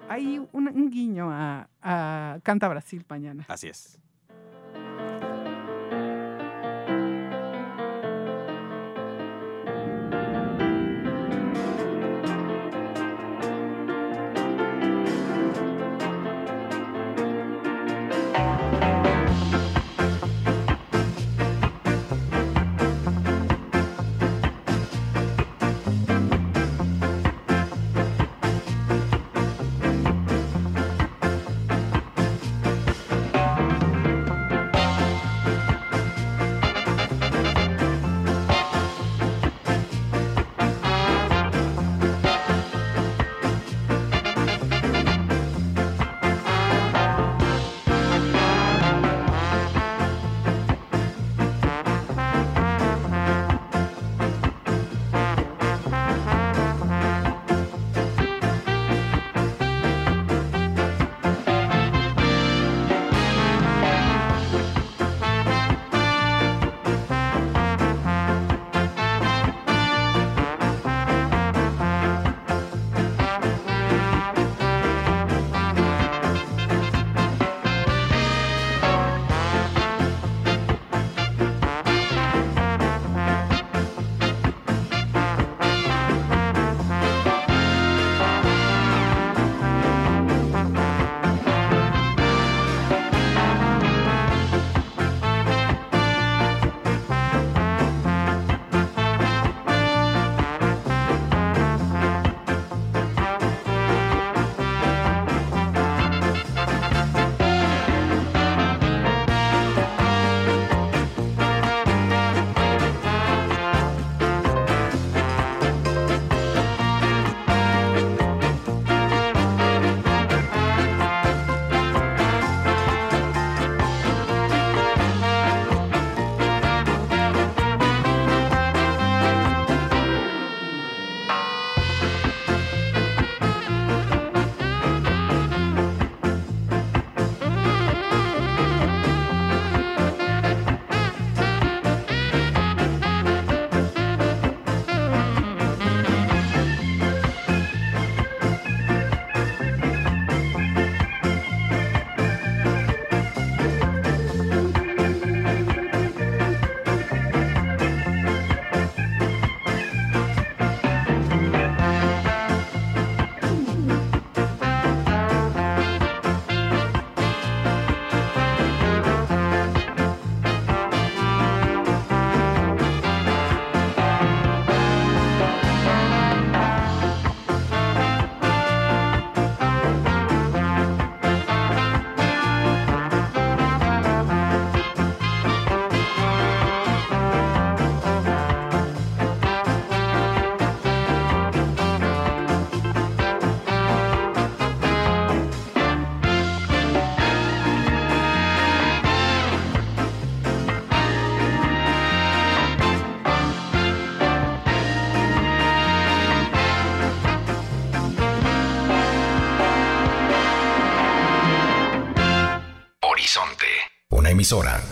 Hay 0.07 0.37
un, 0.53 0.67
un 0.67 0.89
guiño 0.91 1.31
a, 1.31 1.67
a 1.81 2.37
Canta 2.43 2.67
Brasil 2.67 3.03
mañana. 3.09 3.43
Así 3.49 3.67
es. 3.67 3.99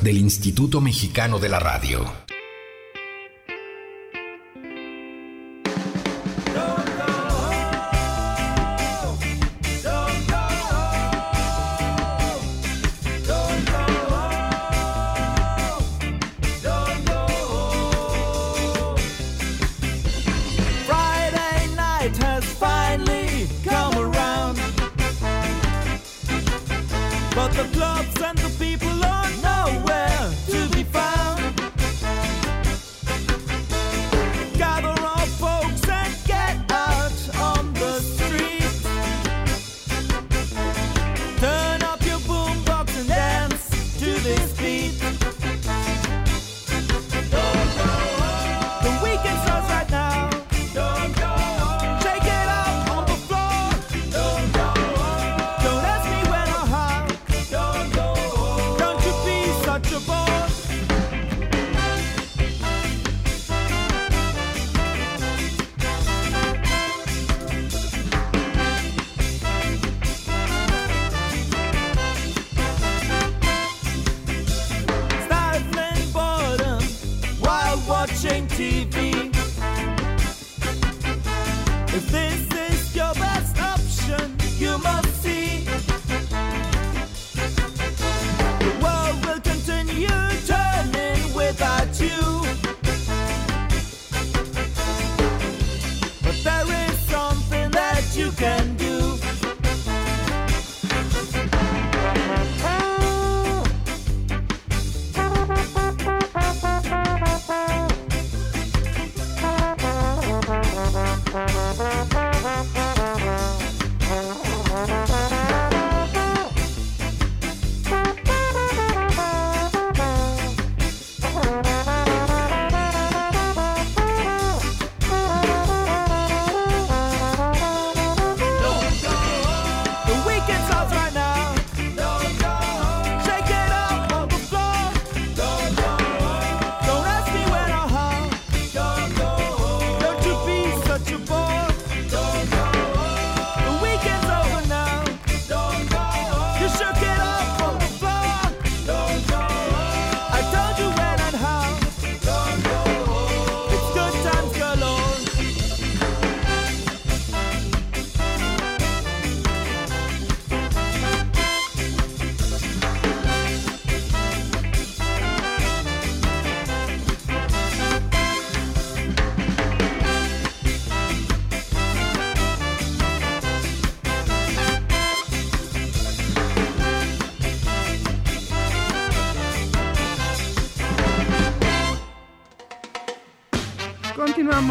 Del 0.01 0.17
Instituto 0.17 0.81
Mexicano 0.81 1.37
de 1.37 1.47
la 1.47 1.59
Radio. 1.59 2.22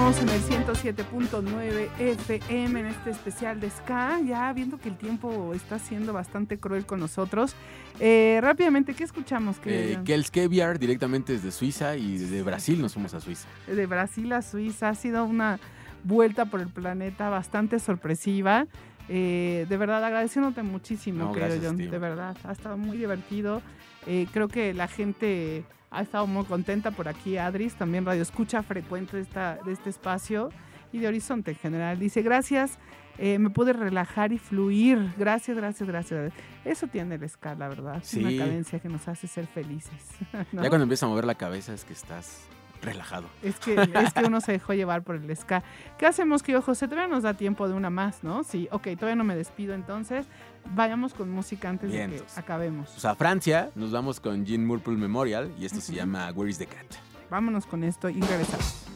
Continuamos 0.03 0.51
en 0.51 0.59
el 0.59 0.67
107.9 0.67 1.89
FM 1.97 2.81
en 2.81 2.87
este 2.87 3.11
especial 3.11 3.61
de 3.61 3.71
Ska, 3.71 4.19
ya 4.27 4.53
viendo 4.53 4.77
que 4.77 4.89
el 4.89 4.97
tiempo 4.97 5.55
está 5.55 5.79
siendo 5.79 6.13
bastante 6.13 6.59
cruel 6.59 6.85
con 6.85 6.99
nosotros. 6.99 7.55
Eh, 8.01 8.41
rápidamente, 8.43 8.95
¿qué 8.95 9.05
escuchamos? 9.05 9.59
Eh, 9.65 9.99
Que 9.99 10.05
Kels 10.05 10.33
Keviar 10.33 10.81
directamente 10.81 11.35
desde 11.35 11.53
Suiza 11.53 11.95
y 11.97 12.19
desde 12.19 12.43
Brasil 12.43 12.83
nos 12.83 12.95
fuimos 12.95 13.15
a 13.15 13.21
Suiza. 13.21 13.47
de 13.69 13.87
Brasil 13.87 14.33
a 14.33 14.43
Suiza 14.43 14.89
ha 14.89 14.95
sido 14.97 15.25
una 15.25 15.61
vuelta 16.03 16.47
por 16.47 16.59
el 16.61 16.69
planeta 16.69 17.29
bastante 17.29 17.79
sorpresiva. 17.79 18.67
Eh, 19.09 19.67
de 19.69 19.77
verdad, 19.77 20.03
agradeciéndote 20.05 20.65
muchísimo, 20.65 21.27
No, 21.27 21.33
querido 21.33 21.47
gracias, 21.51 21.67
John. 21.71 21.77
tío. 21.77 21.91
De 21.93 21.99
verdad, 22.01 22.37
ha 22.43 22.51
estado 22.51 22.77
muy 22.77 22.97
divertido. 22.99 23.63
Eh, 24.07 24.27
creo 24.33 24.49
que 24.49 24.75
la 24.75 24.89
gente 24.89 25.65
ha 25.91 26.03
estado 26.03 26.27
muy 26.27 26.45
contenta 26.45 26.91
por 26.91 27.09
aquí. 27.09 27.37
Adris, 27.37 27.75
también 27.75 28.05
radio 28.05 28.23
escucha 28.23 28.63
frecuente 28.63 29.21
esta, 29.21 29.59
de 29.65 29.73
este 29.73 29.91
espacio 29.91 30.51
y 30.93 30.99
de 30.99 31.09
Horizonte 31.09 31.53
en 31.53 31.57
general. 31.59 31.99
Dice, 31.99 32.23
gracias, 32.23 32.79
eh, 33.19 33.39
me 33.39 33.51
pude 33.51 33.73
relajar 33.73 34.33
y 34.33 34.39
fluir. 34.39 35.13
Gracias, 35.19 35.57
gracias, 35.57 35.89
gracias. 35.89 36.33
Eso 36.65 36.87
tiene 36.87 37.15
el 37.17 37.29
ska, 37.29 37.55
la 37.55 37.69
verdad. 37.69 37.99
Es 37.99 38.09
Sí. 38.09 38.25
una 38.25 38.45
cadencia 38.45 38.79
que 38.79 38.89
nos 38.89 39.07
hace 39.09 39.27
ser 39.27 39.47
felices. 39.47 39.93
¿no? 40.53 40.63
Ya 40.63 40.69
cuando 40.69 40.85
empiezas 40.85 41.05
a 41.05 41.09
mover 41.09 41.25
la 41.27 41.35
cabeza 41.35 41.75
es 41.75 41.85
que 41.85 41.93
estás 41.93 42.47
relajado. 42.83 43.29
Es 43.45 43.61
que, 43.61 43.75
es 43.75 44.13
que 44.13 44.25
uno 44.25 44.41
se 44.41 44.51
dejó 44.53 44.73
llevar 44.75 45.03
por 45.03 45.15
el 45.15 45.37
ska. 45.37 45.63
¿Qué 45.99 46.07
hacemos, 46.07 46.43
tío 46.43 46.61
José? 46.63 46.89
Todavía 46.89 47.15
nos 47.15 47.23
da 47.23 47.35
tiempo 47.35 47.69
de 47.69 47.75
una 47.75 47.91
más, 47.91 48.25
¿no? 48.25 48.43
Sí, 48.43 48.67
ok, 48.73 48.89
todavía 48.99 49.15
no 49.15 49.23
me 49.25 49.37
despido 49.37 49.75
entonces. 49.75 50.27
Vayamos 50.75 51.15
con 51.15 51.31
música 51.31 51.69
antes 51.69 51.93
de 51.93 52.07
que 52.09 52.23
acabemos. 52.37 52.91
Pues 52.91 53.05
a 53.05 53.15
Francia 53.15 53.71
nos 53.75 53.91
vamos 53.91 54.21
con 54.21 54.45
Jean 54.45 54.65
Murple 54.65 54.97
Memorial 54.97 55.53
y 55.59 55.67
esto 55.67 55.81
se 55.81 55.95
llama 55.95 56.31
Where 56.35 56.51
is 56.51 56.59
the 56.59 56.67
Cat. 56.67 56.87
Vámonos 57.31 57.67
con 57.67 57.85
esto 57.85 58.09
y 58.09 58.21
regresamos. 58.21 58.92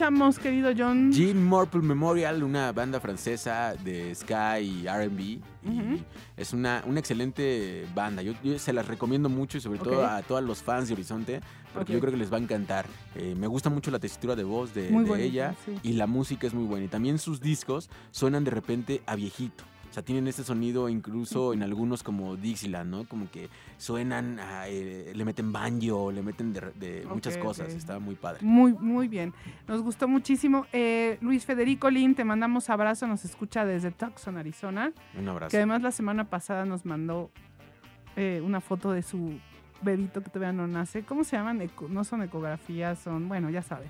Escuchamos, 0.00 0.38
querido 0.38 0.72
John? 0.74 1.12
Jean 1.12 1.46
Marple 1.46 1.82
Memorial, 1.82 2.42
una 2.42 2.72
banda 2.72 3.00
francesa 3.00 3.74
de 3.84 4.14
ska 4.14 4.58
y 4.58 4.86
RB. 4.88 5.42
Es 6.38 6.54
una, 6.54 6.82
una 6.86 7.00
excelente 7.00 7.86
banda. 7.94 8.22
Yo, 8.22 8.32
yo 8.42 8.58
se 8.58 8.72
las 8.72 8.88
recomiendo 8.88 9.28
mucho 9.28 9.58
y 9.58 9.60
sobre 9.60 9.78
todo 9.78 10.06
a 10.06 10.22
todos 10.22 10.42
los 10.42 10.62
fans 10.62 10.88
de 10.88 10.94
Horizonte, 10.94 11.40
porque 11.74 11.92
yo 11.92 12.00
creo 12.00 12.12
que 12.12 12.16
les 12.16 12.32
va 12.32 12.38
a 12.38 12.40
encantar. 12.40 12.86
Eh, 13.14 13.34
me 13.36 13.46
gusta 13.46 13.68
mucho 13.68 13.90
la 13.90 13.98
textura 13.98 14.34
de 14.34 14.44
voz 14.44 14.72
de, 14.72 14.88
ella 15.22 15.54
sí. 15.66 15.78
y 15.82 15.92
la 15.92 16.06
música 16.06 16.46
es 16.46 16.54
muy 16.54 16.64
buena. 16.64 16.86
Y 16.86 16.88
también 16.88 17.18
sus 17.18 17.38
discos 17.42 17.90
suenan 18.10 18.42
de 18.42 18.52
repente 18.52 19.02
a 19.04 19.16
viejito. 19.16 19.64
O 19.90 19.92
sea, 19.92 20.04
tienen 20.04 20.28
ese 20.28 20.44
sonido 20.44 20.88
incluso 20.88 21.52
en 21.52 21.64
algunos 21.64 22.04
como 22.04 22.36
Dixieland, 22.36 22.88
¿no? 22.90 23.04
Como 23.08 23.28
que 23.28 23.48
suenan, 23.76 24.38
a, 24.38 24.68
eh, 24.68 25.12
le 25.12 25.24
meten 25.24 25.52
banjo, 25.52 26.12
le 26.12 26.22
meten 26.22 26.52
de, 26.52 26.60
de 26.76 27.06
muchas 27.06 27.36
cosas. 27.36 27.70
ok. 27.70 27.76
Está 27.76 27.98
muy 27.98 28.14
padre. 28.14 28.38
Muy, 28.42 28.72
muy 28.74 29.08
bien. 29.08 29.34
Nos 29.66 29.82
gustó 29.82 30.06
muchísimo. 30.06 30.66
Eh, 30.72 31.18
Luis 31.20 31.44
Federico 31.44 31.90
Lin, 31.90 32.14
te 32.14 32.24
mandamos 32.24 32.70
abrazo. 32.70 33.08
Nos 33.08 33.24
escucha 33.24 33.64
desde 33.64 33.90
Tucson, 33.90 34.36
Arizona. 34.36 34.92
Un 35.18 35.28
abrazo. 35.28 35.50
Que 35.50 35.56
además 35.56 35.82
la 35.82 35.90
semana 35.90 36.30
pasada 36.30 36.64
nos 36.64 36.86
mandó 36.86 37.32
eh, 38.14 38.40
una 38.44 38.60
foto 38.60 38.92
de 38.92 39.02
su 39.02 39.40
bebito 39.82 40.22
que 40.22 40.30
todavía 40.30 40.52
no 40.52 40.68
nace. 40.68 41.02
¿Cómo 41.02 41.24
se 41.24 41.36
llaman? 41.36 41.68
No 41.88 42.04
son 42.04 42.22
ecografías, 42.22 42.98
son, 43.00 43.28
bueno, 43.28 43.50
ya 43.50 43.62
sabe. 43.62 43.86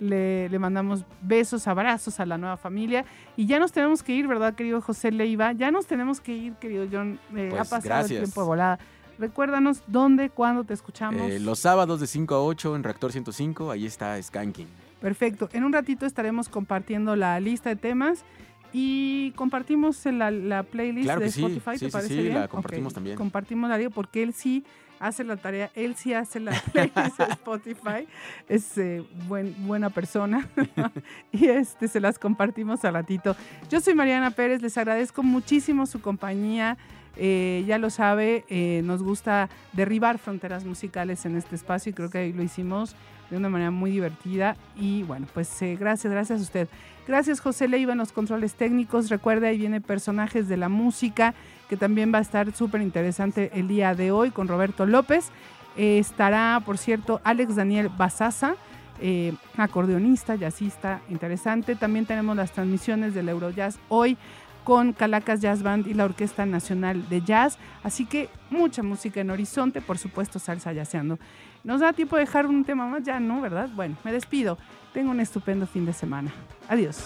Le, 0.00 0.48
le 0.48 0.58
mandamos 0.58 1.04
besos, 1.22 1.68
abrazos 1.68 2.18
a 2.20 2.26
la 2.26 2.38
nueva 2.38 2.56
familia. 2.56 3.04
Y 3.36 3.46
ya 3.46 3.58
nos 3.58 3.70
tenemos 3.70 4.02
que 4.02 4.14
ir, 4.14 4.26
¿verdad, 4.26 4.54
querido 4.54 4.80
José 4.80 5.12
Leiva? 5.12 5.52
Ya 5.52 5.70
nos 5.70 5.86
tenemos 5.86 6.20
que 6.20 6.32
ir, 6.34 6.54
querido 6.54 6.86
John. 6.90 7.20
Eh, 7.36 7.48
ha 7.48 7.50
Pues, 7.50 7.68
pasado 7.68 7.82
gracias. 7.84 8.10
el 8.12 8.24
tiempo 8.24 8.40
de 8.40 8.46
volada. 8.46 8.78
Recuérdanos 9.18 9.82
dónde, 9.86 10.30
cuándo 10.30 10.64
te 10.64 10.72
escuchamos. 10.72 11.30
Eh, 11.30 11.38
los 11.38 11.58
sábados 11.58 12.00
de 12.00 12.06
5 12.06 12.34
a 12.34 12.42
8 12.42 12.74
en 12.76 12.82
Reactor 12.82 13.12
105, 13.12 13.70
ahí 13.70 13.84
está 13.84 14.20
Skanking. 14.22 14.66
Perfecto. 15.00 15.50
En 15.52 15.64
un 15.64 15.72
ratito 15.74 16.06
estaremos 16.06 16.48
compartiendo 16.48 17.14
la 17.16 17.38
lista 17.38 17.68
de 17.68 17.76
temas 17.76 18.24
y 18.72 19.32
compartimos 19.32 20.06
la, 20.06 20.30
la 20.30 20.62
playlist 20.62 21.04
Claro 21.04 21.20
de 21.20 21.26
Spotify. 21.26 21.72
sí, 21.74 21.78
¿Te 21.80 21.86
sí, 21.86 21.90
parece 21.90 22.14
sí, 22.14 22.22
bien? 22.22 22.34
la 22.34 22.48
compartimos 22.48 22.94
también. 22.94 23.16
Compartimos 23.16 23.68
la 23.68 23.90
porque 23.90 24.22
él 24.22 24.32
sí 24.32 24.64
hace 25.00 25.24
la 25.24 25.36
tarea, 25.36 25.70
él 25.74 25.96
sí 25.96 26.14
hace 26.14 26.38
la 26.38 26.52
playlist 26.72 27.18
de 27.18 27.24
Spotify. 27.24 28.06
Es 28.48 28.78
eh, 28.78 29.02
buen, 29.26 29.54
buena 29.66 29.90
persona 29.90 30.48
y 31.32 31.46
este 31.46 31.88
se 31.88 31.98
las 31.98 32.18
compartimos 32.18 32.84
al 32.84 32.94
ratito. 32.94 33.34
Yo 33.68 33.80
soy 33.80 33.94
Mariana 33.94 34.30
Pérez, 34.30 34.62
les 34.62 34.78
agradezco 34.78 35.22
muchísimo 35.22 35.86
su 35.86 36.00
compañía. 36.00 36.76
Eh, 37.16 37.64
ya 37.66 37.78
lo 37.78 37.90
sabe, 37.90 38.44
eh, 38.48 38.82
nos 38.84 39.02
gusta 39.02 39.48
derribar 39.72 40.18
fronteras 40.18 40.64
musicales 40.64 41.24
en 41.26 41.36
este 41.36 41.56
espacio 41.56 41.90
y 41.90 41.92
creo 41.92 42.10
que 42.10 42.18
ahí 42.18 42.32
lo 42.32 42.42
hicimos 42.42 42.94
de 43.30 43.36
una 43.36 43.48
manera 43.48 43.70
muy 43.70 43.90
divertida. 43.90 44.56
Y 44.76 45.02
bueno, 45.02 45.26
pues 45.34 45.60
eh, 45.62 45.76
gracias, 45.78 46.12
gracias 46.12 46.40
a 46.40 46.42
usted. 46.42 46.68
Gracias 47.06 47.40
José 47.40 47.68
Leiva 47.68 47.92
en 47.92 47.98
los 47.98 48.12
controles 48.12 48.54
técnicos. 48.54 49.10
Recuerda, 49.10 49.48
ahí 49.48 49.58
viene 49.58 49.80
personajes 49.80 50.48
de 50.48 50.56
la 50.56 50.68
música, 50.68 51.34
que 51.68 51.76
también 51.76 52.12
va 52.12 52.18
a 52.18 52.22
estar 52.22 52.52
súper 52.54 52.82
interesante 52.82 53.50
el 53.54 53.68
día 53.68 53.94
de 53.94 54.12
hoy 54.12 54.30
con 54.30 54.48
Roberto 54.48 54.86
López. 54.86 55.30
Estará, 55.76 56.62
por 56.64 56.78
cierto, 56.78 57.20
Alex 57.24 57.56
Daniel 57.56 57.90
Basaza, 57.96 58.56
acordeonista, 59.56 60.34
jazzista, 60.34 61.00
interesante. 61.08 61.74
También 61.76 62.06
tenemos 62.06 62.36
las 62.36 62.52
transmisiones 62.52 63.14
del 63.14 63.28
Eurojazz 63.28 63.78
hoy 63.88 64.18
con 64.64 64.92
Calacas 64.92 65.40
Jazz 65.40 65.62
Band 65.62 65.86
y 65.86 65.94
la 65.94 66.04
Orquesta 66.04 66.46
Nacional 66.46 67.08
de 67.08 67.22
Jazz. 67.22 67.58
Así 67.82 68.06
que 68.06 68.28
mucha 68.50 68.82
música 68.82 69.20
en 69.20 69.30
Horizonte, 69.30 69.80
por 69.80 69.98
supuesto, 69.98 70.38
salsa 70.38 70.72
yaceando. 70.72 71.18
¿Nos 71.64 71.80
da 71.80 71.92
tiempo 71.92 72.16
de 72.16 72.24
dejar 72.24 72.46
un 72.46 72.64
tema 72.64 72.86
más? 72.86 73.02
Ya, 73.02 73.20
¿no? 73.20 73.40
¿Verdad? 73.40 73.68
Bueno, 73.74 73.96
me 74.04 74.12
despido. 74.12 74.58
Tengo 74.92 75.10
un 75.10 75.20
estupendo 75.20 75.66
fin 75.66 75.84
de 75.86 75.92
semana. 75.92 76.32
Adiós. 76.68 77.04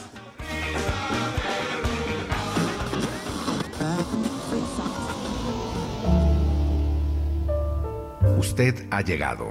Usted 8.39 8.87
ha 8.91 9.01
llegado. 9.01 9.51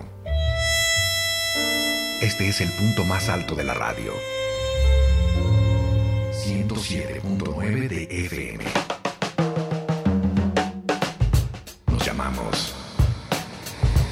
Este 2.21 2.47
es 2.47 2.61
el 2.61 2.69
punto 2.71 3.03
más 3.03 3.27
alto 3.27 3.55
de 3.55 3.63
la 3.63 3.73
radio. 3.73 4.13
107.9 6.43 7.87
de 7.87 8.03
FM. 8.25 8.63
Nos 11.87 12.05
llamamos 12.05 12.75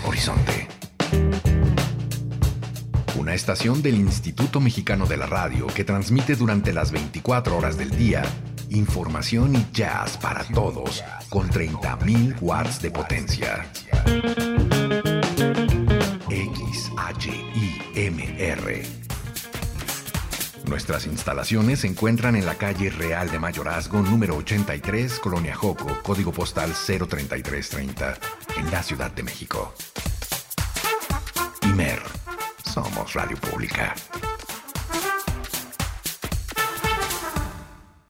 Horizonte. 0.05 0.69
Una 3.19 3.33
estación 3.33 3.81
del 3.81 3.95
Instituto 3.95 4.61
Mexicano 4.61 5.07
de 5.07 5.17
la 5.17 5.25
Radio 5.25 5.67
que 5.67 5.83
transmite 5.83 6.37
durante 6.37 6.71
las 6.71 6.91
24 6.91 7.57
horas 7.57 7.77
del 7.77 7.89
día 7.97 8.23
información 8.69 9.53
y 9.57 9.67
jazz 9.73 10.17
para 10.17 10.45
todos 10.45 11.03
con 11.29 11.49
30.000 11.49 12.37
watts 12.39 12.81
de 12.81 12.91
potencia. 12.91 13.69
XHIMR. 17.89 19.00
Nuestras 20.65 21.05
instalaciones 21.05 21.79
se 21.79 21.87
encuentran 21.87 22.35
en 22.35 22.45
la 22.45 22.55
calle 22.55 22.89
Real 22.89 23.29
de 23.29 23.39
Mayorazgo, 23.39 24.01
número 24.01 24.35
83, 24.37 25.19
Colonia 25.19 25.55
Joco, 25.55 25.87
código 26.03 26.31
postal 26.31 26.71
03330, 26.71 28.17
en 28.57 28.71
la 28.71 28.83
Ciudad 28.83 29.11
de 29.11 29.23
México. 29.23 29.73
IMER. 31.63 32.01
Somos 32.63 33.13
Radio 33.13 33.37
Pública. 33.37 33.93